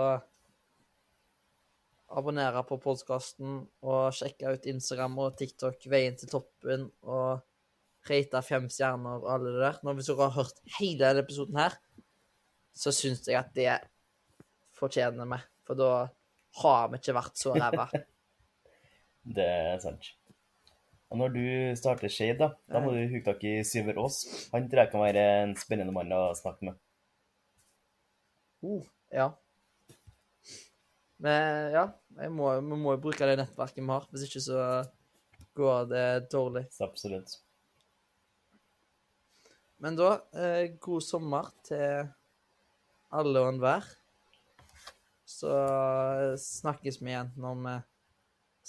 abonnere 2.17 2.63
på 2.69 2.79
podkasten 2.81 3.63
og 3.83 4.15
sjekke 4.15 4.53
ut 4.53 4.69
Instagram 4.71 5.17
og 5.25 5.39
TikTok 5.41 5.89
Veien 5.91 6.17
til 6.19 6.31
toppen 6.31 6.85
og 7.03 7.41
rate 8.07 8.43
fem 8.47 8.69
stjerner 8.71 9.25
og 9.25 9.31
alle 9.33 9.55
det 9.55 9.65
der. 9.65 9.81
Nå, 9.83 9.97
hvis 9.97 10.11
dere 10.11 10.29
har 10.29 10.37
hørt 10.37 10.61
hele 10.77 11.01
denne 11.03 11.25
episoden 11.25 11.59
her, 11.59 11.75
så 12.77 12.93
syns 12.95 13.25
jeg 13.27 13.39
at 13.41 13.51
det 13.57 13.73
fortjener 14.77 15.29
vi. 15.33 15.41
For 15.67 15.79
da 15.79 15.91
har 16.63 16.93
vi 16.93 17.01
ikke 17.01 17.17
vært 17.17 17.41
så 17.41 17.55
ræva. 17.57 17.89
Det 19.37 19.47
er 19.47 19.81
sant. 19.83 20.13
Og 21.11 21.19
når 21.19 21.33
du 21.35 21.47
starter 21.79 22.11
Shade, 22.11 22.39
da, 22.39 22.49
da 22.71 22.83
må 22.83 22.93
du 22.95 23.01
huke 23.11 23.25
tak 23.27 23.43
i 23.47 23.57
Syver 23.67 23.99
Aas. 24.03 24.21
Han 24.53 24.69
tror 24.71 24.85
jeg 24.85 24.93
kan 24.93 25.03
være 25.03 25.25
en 25.43 25.55
spennende 25.59 25.95
mann 25.95 26.15
å 26.15 26.21
snakke 26.39 26.69
med. 26.69 26.79
Uh, 28.63 28.87
ja. 29.15 29.29
Men 31.23 31.73
ja, 31.75 31.85
må, 32.31 32.51
vi 32.59 32.79
må 32.79 32.95
jo 32.95 33.03
bruke 33.07 33.27
det 33.29 33.39
nettverket 33.41 33.83
vi 33.83 33.91
har. 33.91 34.07
Hvis 34.11 34.27
ikke 34.29 34.45
så 34.47 34.63
går 35.57 35.91
det 35.91 36.07
dårlig. 36.33 36.67
Absolutt. 36.85 37.39
Men 39.83 39.97
da, 39.99 40.11
eh, 40.33 40.73
god 40.81 41.05
sommer 41.05 41.49
til 41.67 42.09
alle 43.13 43.43
og 43.43 43.55
enhver. 43.55 43.87
Så 45.27 45.51
snakkes 46.39 47.01
vi 47.03 47.11
igjen 47.11 47.33
når 47.43 47.57
vi 47.65 47.73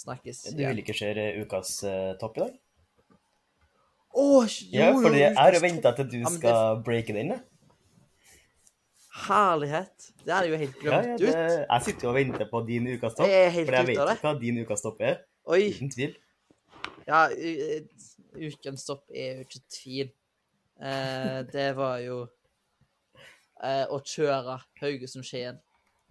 snakkes 0.01 0.39
Du 0.57 0.63
vil 0.63 0.79
ikke 0.81 0.95
se 0.97 1.11
ukas 1.43 1.75
eh, 1.85 2.15
topp 2.21 2.39
i 2.39 2.45
dag? 2.47 2.55
Å, 4.17 4.23
jo, 4.41 4.71
Ja, 4.73 4.87
for 4.97 5.13
jeg 5.13 5.35
har 5.37 5.53
jo 5.53 5.61
venta 5.61 5.91
til 5.99 6.07
du 6.09 6.17
Ja, 6.23 6.29
det- 6.31 6.39
skal 6.39 6.81
breake 6.85 7.13
den. 7.13 7.35
Herlighet. 9.27 10.11
Det 10.25 10.33
hadde 10.33 10.47
jeg 10.47 10.51
jo 10.53 10.57
helt 10.61 10.75
Ja, 10.75 10.81
glemt 10.89 11.07
ja, 11.07 11.17
det, 11.17 11.29
ut. 11.29 11.67
jeg 11.69 11.81
sitter 11.87 12.05
jo 12.07 12.09
og 12.09 12.15
venter 12.17 12.49
på 12.51 12.61
din 12.67 12.87
ukas 12.87 13.13
topp. 13.17 13.27
Jeg 13.29 13.45
er 13.47 13.65
For 13.65 13.77
jeg 13.77 13.87
vet 13.87 14.21
hva 14.21 14.33
din 14.39 14.57
ukas 14.63 14.81
topp 14.85 15.01
er. 15.01 15.19
Oi. 15.45 15.61
Uten 15.73 15.89
tvil. 15.93 16.15
Ja, 17.07 17.21
ukens 18.37 18.85
topp 18.85 19.05
er 19.13 19.37
jo 19.39 19.45
ikke 19.47 19.61
tvil. 19.73 20.11
Eh, 20.81 21.39
det 21.53 21.69
var 21.77 21.97
jo 22.03 22.19
eh, 23.63 23.85
å 23.89 23.97
kjøre 24.05 24.59
Haugesund-Skien. 24.81 25.57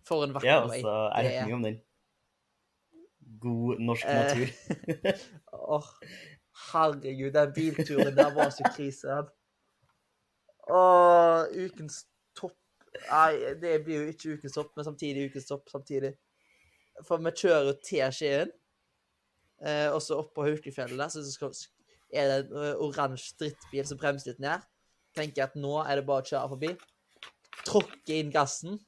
For 0.07 0.23
en 0.27 0.35
vakker 0.37 0.47
Ja, 0.49 0.61
vei. 0.71 0.79
altså, 0.79 0.95
jeg 1.17 1.31
vet 1.33 1.47
mye 1.49 1.57
om 1.59 1.67
den. 1.67 1.79
God 3.43 3.81
norsk 3.83 4.07
Eh, 4.07 4.21
natur. 4.21 4.49
Åh, 5.77 5.89
herregud, 6.71 7.33
den 7.35 7.53
bilturen 7.57 8.15
der 8.17 8.31
var 8.37 8.53
så 8.55 8.69
krise. 8.77 9.17
Og 10.67 11.51
ukens 11.67 12.05
topp 12.39 12.57
Nei, 13.11 13.55
det 13.61 13.75
blir 13.85 14.01
jo 14.01 14.13
ikke 14.15 14.37
ukens 14.39 14.55
topp, 14.57 14.71
men 14.77 14.87
samtidig 14.87 15.27
ukens 15.31 15.47
topp 15.51 15.69
samtidig. 15.69 16.15
For 17.05 17.21
vi 17.21 17.33
kjører 17.37 17.77
til 17.85 18.07
Skien, 18.17 18.53
eh, 19.61 19.91
og 19.93 20.01
så 20.01 20.17
opp 20.23 20.31
på 20.35 20.47
Haukefjellet 20.47 20.97
der, 20.97 21.11
så 21.13 21.21
skal, 21.29 21.53
er 22.09 22.31
det 22.31 22.39
en 22.47 22.57
eh, 22.63 22.81
oransje 22.87 23.35
drittbil 23.43 23.85
som 23.91 24.01
bremser 24.01 24.33
litt 24.33 24.41
ned. 24.41 24.65
Tenker 25.17 25.45
at 25.51 25.59
nå 25.61 25.75
er 25.83 26.01
det 26.01 26.07
bare 26.09 26.25
å 26.25 26.31
kjøre 26.31 26.49
forbi. 26.55 26.73
Tråkke 27.69 28.17
inn 28.17 28.33
gassen. 28.33 28.81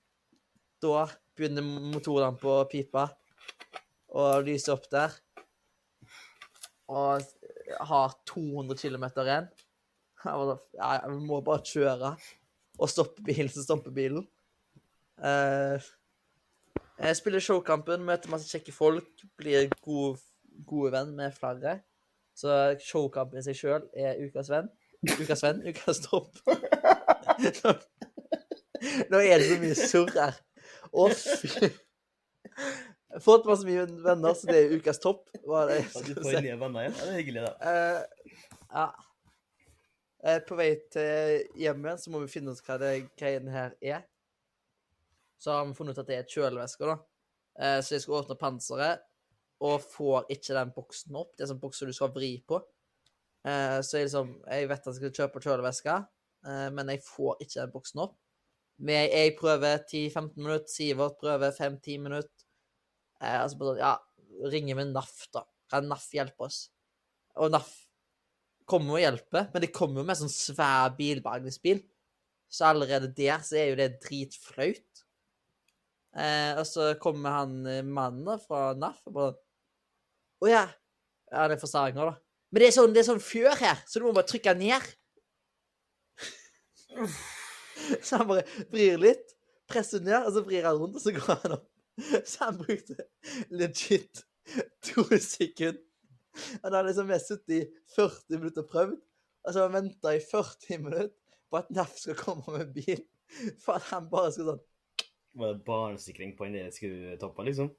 Da 0.83 1.07
begynner 1.39 1.65
motorlampa 1.65 2.61
å 2.61 2.67
pipe 2.71 3.05
og 4.15 4.47
lyse 4.47 4.71
opp 4.73 4.87
der. 4.93 5.15
Og 6.89 7.25
har 7.91 8.15
200 8.31 8.79
km 8.79 9.09
igjen. 9.25 9.49
Ja, 10.25 10.35
vi 11.09 11.19
må 11.27 11.41
bare 11.45 11.67
kjøre. 11.67 12.15
Og 12.79 12.91
stoppe 12.91 13.23
bilen, 13.27 13.51
så 13.51 13.65
stopper 13.67 13.95
bilen. 13.95 14.25
Eh, 15.19 15.83
jeg 16.99 17.19
spiller 17.19 17.43
showkampen, 17.43 18.07
møter 18.07 18.31
masse 18.31 18.49
kjekke 18.51 18.75
folk, 18.75 19.09
blir 19.39 19.67
gode, 19.83 20.19
gode 20.67 20.93
venn 20.95 21.15
med 21.19 21.35
flere. 21.35 21.81
Så 22.39 22.55
showkampen 22.83 23.41
i 23.41 23.47
seg 23.47 23.59
sjøl 23.59 23.89
er 23.99 24.19
ukas 24.23 24.51
venn. 24.51 24.71
Ukas 25.19 25.43
venn, 25.43 25.63
ukas 25.67 26.03
topp. 26.07 26.39
Nå 29.11 29.19
er 29.19 29.39
det 29.39 29.47
så 29.49 29.59
mye 29.63 29.79
surr 29.79 30.15
her. 30.15 30.39
Å, 30.93 31.09
fy. 31.15 31.71
Fått 33.25 33.47
masse 33.49 33.67
mye 33.67 33.87
venner, 34.05 34.37
så 34.37 34.51
det 34.51 34.61
er 34.61 34.75
ukas 34.77 35.01
topp. 35.03 35.29
Var 35.49 35.71
det 35.71 35.79
Ja, 35.81 36.03
du 36.05 36.15
får 36.21 36.41
nye 36.45 36.57
venner 36.61 36.87
igjen. 36.87 36.97
Ja, 36.97 37.05
det 37.05 37.13
er 37.13 37.19
hyggelig, 37.19 37.45
da. 37.47 37.53
Uh, 37.65 38.63
ja. 38.75 38.87
Uh, 40.19 40.39
på 40.49 40.59
vei 40.59 40.71
til 40.93 41.61
hjemmet 41.63 42.03
så 42.03 42.13
må 42.13 42.23
vi 42.25 42.33
finne 42.33 42.53
ut 42.53 42.65
hva 42.67 42.79
det 42.83 42.95
greiene 43.19 43.55
her 43.55 43.77
er. 43.81 44.03
Så 45.39 45.55
har 45.55 45.69
vi 45.69 45.77
funnet 45.79 45.97
ut 45.97 46.03
at 46.03 46.11
det 46.11 46.19
er 46.19 46.33
kjølevæske, 46.35 46.89
da. 46.89 46.99
Uh, 47.59 47.79
så 47.81 47.97
jeg 47.97 48.05
skal 48.05 48.21
åpne 48.21 48.39
panseret, 48.41 49.07
og 49.65 49.81
får 49.83 50.29
ikke 50.35 50.55
den 50.55 50.75
boksen 50.75 51.17
opp. 51.19 51.33
Det 51.35 51.47
er 51.47 51.51
sånn 51.51 51.63
bokser 51.63 51.89
du 51.89 51.97
skal 51.97 52.13
vri 52.15 52.37
på. 52.47 52.61
Eh, 53.47 53.81
så 53.83 53.99
jeg 53.99 54.09
liksom 54.09 54.33
Jeg 54.47 54.69
vet 54.69 54.81
at 54.81 54.87
jeg 54.87 54.99
skal 54.99 55.15
kjøpe 55.21 55.43
kjølevæske, 55.45 55.95
eh, 56.47 56.69
men 56.75 56.91
jeg 56.93 57.05
får 57.07 57.39
ikke 57.45 57.61
den 57.61 57.75
boksen 57.75 58.03
opp. 58.05 58.17
Jeg 58.79 59.35
prøver 59.39 59.81
10-15 59.83 60.39
minutter, 60.39 60.71
Sivert 60.71 61.19
prøver 61.19 61.51
5-10 61.51 61.99
minutter. 61.99 62.45
Eh, 63.19 63.41
altså 63.43 63.75
ja, 63.79 63.97
ringer 64.53 64.79
vi 64.79 64.87
NAF, 64.93 65.15
da. 65.35 65.43
Kan 65.71 65.89
NAF 65.91 66.07
hjelpe 66.15 66.47
oss? 66.47 66.69
Og 67.39 67.51
NAF 67.51 67.73
kommer 68.69 68.99
og 68.99 69.03
hjelper, 69.03 69.49
men 69.53 69.65
de 69.65 69.71
kommer 69.73 70.03
jo 70.03 70.07
med 70.07 70.21
sånn 70.21 70.31
svær 70.31 70.93
bilbergingsbil. 70.99 71.81
Så 72.49 72.69
allerede 72.69 73.11
der 73.17 73.43
så 73.45 73.59
er 73.61 73.73
jo 73.73 73.79
det 73.81 73.99
dritflaut. 74.05 75.03
Eh, 76.19 76.53
og 76.59 76.65
så 76.69 76.93
kommer 77.03 77.35
han 77.41 77.59
eh, 77.69 77.85
mannen 77.85 78.41
fra 78.43 78.73
NAF 78.79 79.03
og 79.11 79.19
bare 79.19 79.35
Å 80.39 80.49
ja. 80.49 80.65
Ja, 81.29 81.49
det 81.51 81.59
er 81.59 81.61
fra 81.61 81.69
Stavanger, 81.69 82.13
da. 82.13 82.21
Men 82.49 82.63
det 82.63 82.69
er 82.69 82.77
sånn, 82.79 82.95
det 82.95 83.03
sånn 83.05 83.21
fjør 83.21 83.59
her, 83.61 83.83
så 83.85 84.01
du 84.01 84.07
må 84.07 84.15
bare 84.17 84.31
trykke 84.31 84.55
ned. 84.57 84.87
så 88.07 88.21
han 88.21 88.31
bare 88.31 88.45
vrir 88.73 89.01
litt, 89.01 89.35
presser 89.71 90.03
ned, 90.05 90.21
og 90.23 90.33
så 90.35 90.45
vrir 90.47 90.67
han 90.69 90.79
rundt, 90.81 90.97
og 90.99 91.05
så 91.05 91.15
går 91.17 91.43
han 91.45 91.59
opp. 91.59 91.69
Så 92.31 92.45
han 92.45 92.59
brukte 92.61 92.95
legit 93.51 94.21
to 94.87 95.03
sekunder. 95.19 95.83
Han 96.63 96.73
hadde 96.73 96.93
liksom 96.93 97.11
sittet 97.19 97.55
i 97.57 97.61
40 97.97 98.39
minutter 98.39 98.63
og 98.63 98.69
prøvd, 98.71 98.93
og 99.43 99.53
så 99.53 99.59
har 99.59 99.73
han 99.73 99.75
venta 99.81 100.13
i 100.15 100.21
40 100.23 100.79
minutter 100.85 101.11
på 101.51 101.59
at 101.59 101.73
NAF 101.75 101.97
skal 101.99 102.19
komme 102.21 102.55
med 102.55 102.71
bil. 102.77 103.03
For 103.65 103.81
at 103.81 103.89
han 103.91 104.07
bare 104.13 104.31
skulle 104.33 104.55
sånn 104.55 104.63
Var 105.43 105.57
det 105.57 105.67
barnesikring 105.67 106.37
på 106.39 106.47
den 106.49 106.71
skulle 106.73 107.19
toppe, 107.21 107.45
liksom? 107.51 107.73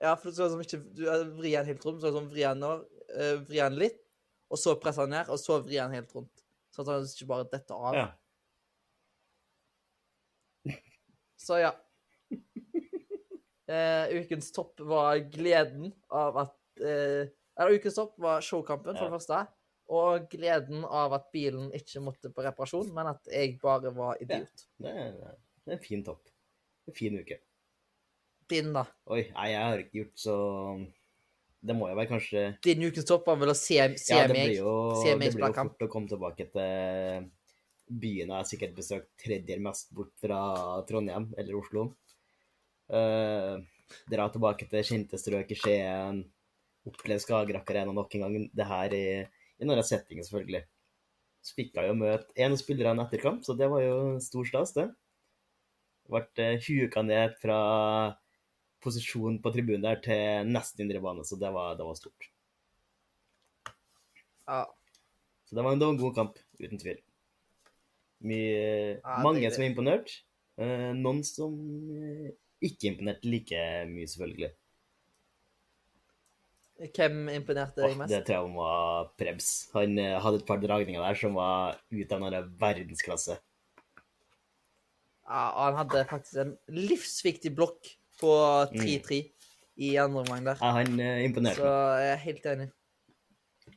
Ja, 0.00 0.14
for 0.16 0.30
du 0.30 0.36
skal 0.36 0.48
liksom 0.48 0.62
ikke 0.64 0.94
du 0.96 1.02
eh, 1.12 1.26
vri 1.36 1.50
han 1.58 1.66
helt 1.68 1.82
rundt, 1.84 2.00
så 2.00 2.12
sånn 2.14 2.30
vri 2.30 2.46
nå, 2.56 2.70
eh, 3.12 3.34
vri 3.44 3.58
han 3.60 3.76
litt, 3.76 3.98
og 4.48 4.56
så 4.60 4.72
presse 4.80 5.02
han 5.04 5.12
ned, 5.12 5.28
og 5.28 5.36
så 5.40 5.58
vri 5.60 5.76
han 5.76 5.92
helt 5.92 6.14
rundt. 6.16 6.44
Sånn 6.72 6.86
at 6.86 6.94
han 6.94 7.08
ikke 7.10 7.28
bare 7.28 7.48
detter 7.52 7.76
av. 7.76 7.98
Ja. 7.98 8.06
Så 11.40 11.56
ja. 11.62 11.70
Uh, 13.70 14.06
ukens 14.18 14.50
topp 14.52 14.80
var 14.82 15.20
gleden 15.30 15.92
av 16.10 16.36
at 16.42 16.56
uh, 16.82 17.28
Eller 17.60 17.76
ukens 17.78 17.94
topp 17.94 18.16
var 18.18 18.40
showkampen, 18.42 18.96
for 18.96 19.04
Ja. 19.06 19.10
det 19.10 19.16
første. 19.18 19.40
Og 19.90 20.28
gleden 20.30 20.84
av 20.86 21.12
at 21.16 21.26
bilen 21.34 21.70
ikke 21.74 22.00
måtte 22.02 22.30
på 22.34 22.44
reparasjon, 22.46 22.92
men 22.94 23.08
at 23.10 23.26
jeg 23.30 23.56
bare 23.62 23.90
var 23.94 24.20
idiot. 24.22 24.66
Det 24.78 24.90
er, 24.90 25.12
det 25.18 25.72
er 25.74 25.78
en 25.78 25.82
fin 25.82 26.04
topp. 26.06 26.28
En 26.88 26.94
fin 26.94 27.18
uke. 27.18 27.40
Din, 28.50 28.72
da? 28.74 28.84
Oi, 29.10 29.24
nei, 29.34 29.48
jeg 29.52 29.62
har 29.66 29.78
ikke 29.82 29.98
gjort 30.00 30.18
så 30.18 30.36
Det 31.62 31.74
må 31.76 31.86
jo 31.86 31.94
være 31.94 32.10
kanskje 32.10 32.40
Din 32.64 32.80
ukens 32.82 33.06
topp 33.06 33.28
var 33.30 33.36
vel 33.38 33.52
å 33.52 33.54
se, 33.54 33.76
se 34.00 34.16
Ja, 34.16 34.24
meg? 34.26 34.56
jo, 34.56 34.72
se 34.98 35.12
det 35.12 35.28
blir 35.36 35.44
jo 35.44 35.52
fort 35.54 35.84
å 35.86 35.88
komme 35.92 36.10
tilbake 36.10 36.48
til 36.50 37.28
byen 37.90 38.30
jeg 38.30 38.36
har 38.36 38.48
sikkert 38.48 38.76
besøkt 38.76 39.10
tredje 39.20 39.58
mest 39.62 39.90
bort 39.94 40.12
fra 40.22 40.40
Trondheim 40.88 41.30
eller 41.38 41.58
Oslo. 41.58 41.90
Uh, 42.90 43.62
dra 44.10 44.28
tilbake 44.30 44.68
til 44.70 44.86
kjente 44.86 45.18
strøk 45.20 45.50
i 45.50 45.58
Skien. 45.58 46.22
Oppleve 46.88 47.22
Skagerrak 47.22 47.70
Arena 47.70 47.94
nok 47.94 48.14
en 48.16 48.24
gang. 48.26 48.48
Det 48.56 48.66
her 48.66 48.96
i, 48.96 49.04
i 49.60 49.68
noen 49.68 49.82
settinger, 49.86 50.26
selvfølgelig. 50.26 50.64
Så 51.44 51.56
fikk 51.56 51.76
jeg 51.76 51.90
jo 51.90 51.98
møte 51.98 52.34
en 52.36 52.56
av 52.56 52.60
spillerne 52.60 53.06
etter 53.06 53.22
kamp, 53.22 53.44
så 53.44 53.56
det 53.56 53.68
var 53.72 53.84
jo 53.84 53.94
stor 54.22 54.48
stas, 54.48 54.74
det. 54.76 54.88
Ble 56.10 56.24
uh, 56.26 56.66
huka 56.66 57.04
ned 57.06 57.36
fra 57.42 57.60
posisjon 58.80 59.38
på 59.44 59.52
tribunen 59.52 59.84
der 59.84 60.00
til 60.04 60.48
nesten 60.48 60.86
indre 60.86 61.02
bane, 61.04 61.24
så 61.26 61.36
det 61.40 61.50
var, 61.52 61.74
det 61.76 61.86
var 61.86 61.98
stort. 61.98 62.30
Ja. 64.48 64.64
Så 65.46 65.56
det 65.56 65.64
var 65.66 65.74
en, 65.74 65.80
det 65.82 65.86
var 65.86 65.94
en 65.94 66.00
god 66.00 66.16
kamp, 66.16 66.38
uten 66.62 66.80
tvil. 66.80 67.00
Mye, 68.20 69.00
Ja, 69.00 69.22
mange 69.24 69.40
det- 69.40 69.54
som 69.54 69.64
er 69.64 69.70
imponert. 69.70 70.10
Eh, 70.60 70.92
noen 70.92 71.22
som 71.24 71.54
eh, 71.96 72.32
ikke 72.60 72.90
imponerte 72.92 73.24
like 73.24 73.60
mye, 73.88 74.06
selvfølgelig. 74.06 74.50
Hvem 76.80 77.28
imponerte 77.28 77.76
deg 77.76 77.96
mest? 77.96 77.98
mest? 77.98 78.12
det 78.12 78.24
tror 78.26 78.46
jeg 78.46 78.54
var 78.56 79.08
Prebz. 79.20 79.48
Han 79.74 79.98
eh, 79.98 80.18
hadde 80.20 80.40
et 80.40 80.46
par 80.48 80.60
dragninger 80.60 81.00
der 81.00 81.14
som 81.14 81.34
var 81.36 81.80
ut 81.92 82.12
av 82.12 82.22
en 82.28 82.52
verdensklasse. 82.60 83.38
Ja, 85.30 85.42
han 85.64 85.76
hadde 85.78 86.04
faktisk 86.10 86.40
en 86.42 86.54
livsviktig 86.68 87.52
blokk 87.54 87.92
på 88.20 88.32
3-3 88.74 89.20
i 89.80 89.96
andre 89.96 90.24
omgang 90.24 90.44
der. 90.44 90.56
Ja, 90.60 90.72
han 90.72 90.96
imponerte 91.00 91.60
Så 91.60 91.68
jeg 92.00 92.12
er 92.12 92.24
helt 92.24 92.48
enig. 92.54 92.70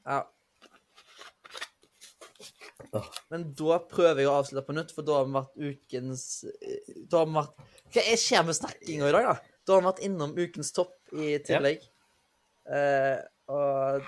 Ja. 0.04 0.24
Men 3.32 3.48
da 3.58 3.80
prøver 3.90 4.22
jeg 4.22 4.30
å 4.30 4.36
avslutte 4.42 4.66
på 4.68 4.76
nytt, 4.78 4.92
for 4.94 5.02
da 5.08 5.16
har 5.20 5.26
vi 5.26 5.34
vært 5.38 5.56
ukens 5.72 6.26
eh, 6.46 6.94
Da 7.10 7.24
har 7.24 7.26
vi 7.30 7.38
vært 7.40 7.64
Hva 7.96 8.04
er- 8.12 8.20
skjer 8.22 8.46
med 8.46 8.56
snakkinga 8.58 9.10
i 9.10 9.16
dag, 9.16 9.24
da? 9.32 9.34
Da 9.66 9.74
har 9.74 9.82
vi 9.82 9.88
vært 9.88 10.04
innom 10.08 10.36
ukens 10.38 10.72
topp 10.76 10.94
i 11.14 11.38
tillegg. 11.46 11.84
Eh, 12.70 13.20
og 13.54 14.02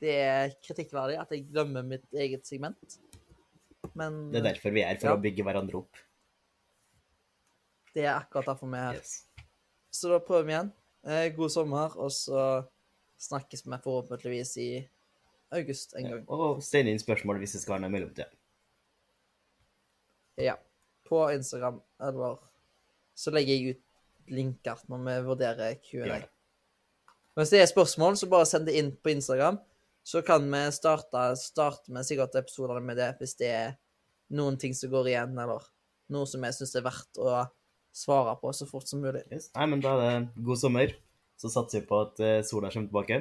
det 0.00 0.14
er 0.22 0.54
kritikkverdig 0.64 1.18
at 1.20 1.30
jeg 1.34 1.46
glemmer 1.50 1.82
mitt 1.86 2.06
eget 2.12 2.46
segment. 2.46 2.98
Men 3.94 4.30
Det 4.32 4.40
er 4.42 4.48
derfor 4.52 4.74
vi 4.74 4.82
er, 4.82 4.96
for 5.00 5.08
Ja. 5.08 5.16
å 5.16 5.22
bygge 5.22 5.44
hverandre 5.46 5.74
opp. 5.82 5.96
det 7.94 8.04
er 8.04 8.18
akkurat 8.20 8.44
derfor 8.50 8.68
vi 8.68 8.76
er 8.76 8.90
her. 8.92 8.98
Yes. 9.00 9.24
Så 9.90 10.10
da 10.12 10.18
prøver 10.20 10.44
vi 10.44 10.52
igjen. 10.52 10.72
Eh, 11.06 11.28
god 11.36 11.50
sommer, 11.54 11.94
og 11.96 12.10
så 12.12 12.66
snakkes 13.18 13.62
vi 13.64 13.78
forhåpentligvis 13.86 14.56
i 14.60 14.70
august 15.54 15.94
en 15.98 16.10
gang. 16.10 16.24
Og 16.32 16.62
send 16.64 16.90
inn 16.90 17.00
spørsmål 17.02 17.40
hvis 17.42 17.56
det 17.56 17.62
skal 17.62 17.76
være 17.76 17.86
noe 17.86 17.94
mellomtid. 17.94 18.32
Ja. 20.42 20.56
På 21.06 21.26
Instagram, 21.32 21.78
eller 22.02 22.40
så 23.16 23.30
legger 23.32 23.54
jeg 23.54 23.76
ut 23.76 24.32
linker 24.32 24.80
når 24.90 25.04
vi 25.06 25.14
vurderer 25.28 25.78
Q&A. 25.78 26.18
Ja. 26.18 26.24
Hvis 27.36 27.52
det 27.52 27.60
er 27.62 27.70
spørsmål, 27.70 28.16
så 28.16 28.28
bare 28.32 28.48
send 28.48 28.66
det 28.66 28.74
inn 28.80 28.90
på 28.96 29.12
Instagram. 29.12 29.60
Så 30.06 30.22
kan 30.26 30.44
vi 30.50 30.62
starte, 30.74 31.22
starte 31.38 31.92
med 31.92 32.06
sikkert 32.06 32.36
episodene 32.38 32.82
med 32.82 32.98
det 32.98 33.10
hvis 33.20 33.36
det 33.38 33.50
er 33.52 33.74
noen 34.34 34.58
ting 34.58 34.74
som 34.74 34.90
går 34.90 35.12
igjen, 35.12 35.38
eller 35.38 35.64
noe 36.14 36.28
som 36.30 36.44
jeg 36.46 36.56
syns 36.56 36.74
er 36.78 36.84
verdt 36.86 37.20
å 37.22 37.44
svare 37.96 38.36
på 38.40 38.52
så 38.54 38.68
fort 38.68 38.88
som 38.88 39.02
mulig. 39.04 39.24
Yes. 39.32 39.50
Nei, 39.56 39.66
men 39.72 39.82
da 39.84 39.94
er 39.96 40.04
det 40.06 40.44
god 40.46 40.60
sommer. 40.60 40.94
Så 41.36 41.50
satser 41.52 41.82
vi 41.82 41.88
på 41.90 41.98
at 42.00 42.20
eh, 42.24 42.42
sola 42.46 42.70
kommer 42.72 42.88
tilbake. 42.88 43.20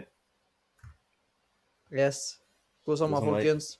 Yes. 1.91 2.39
God 2.85 2.97
sommer, 2.97 3.19
God 3.19 3.25
sommer. 3.25 3.31
folkens. 3.41 3.79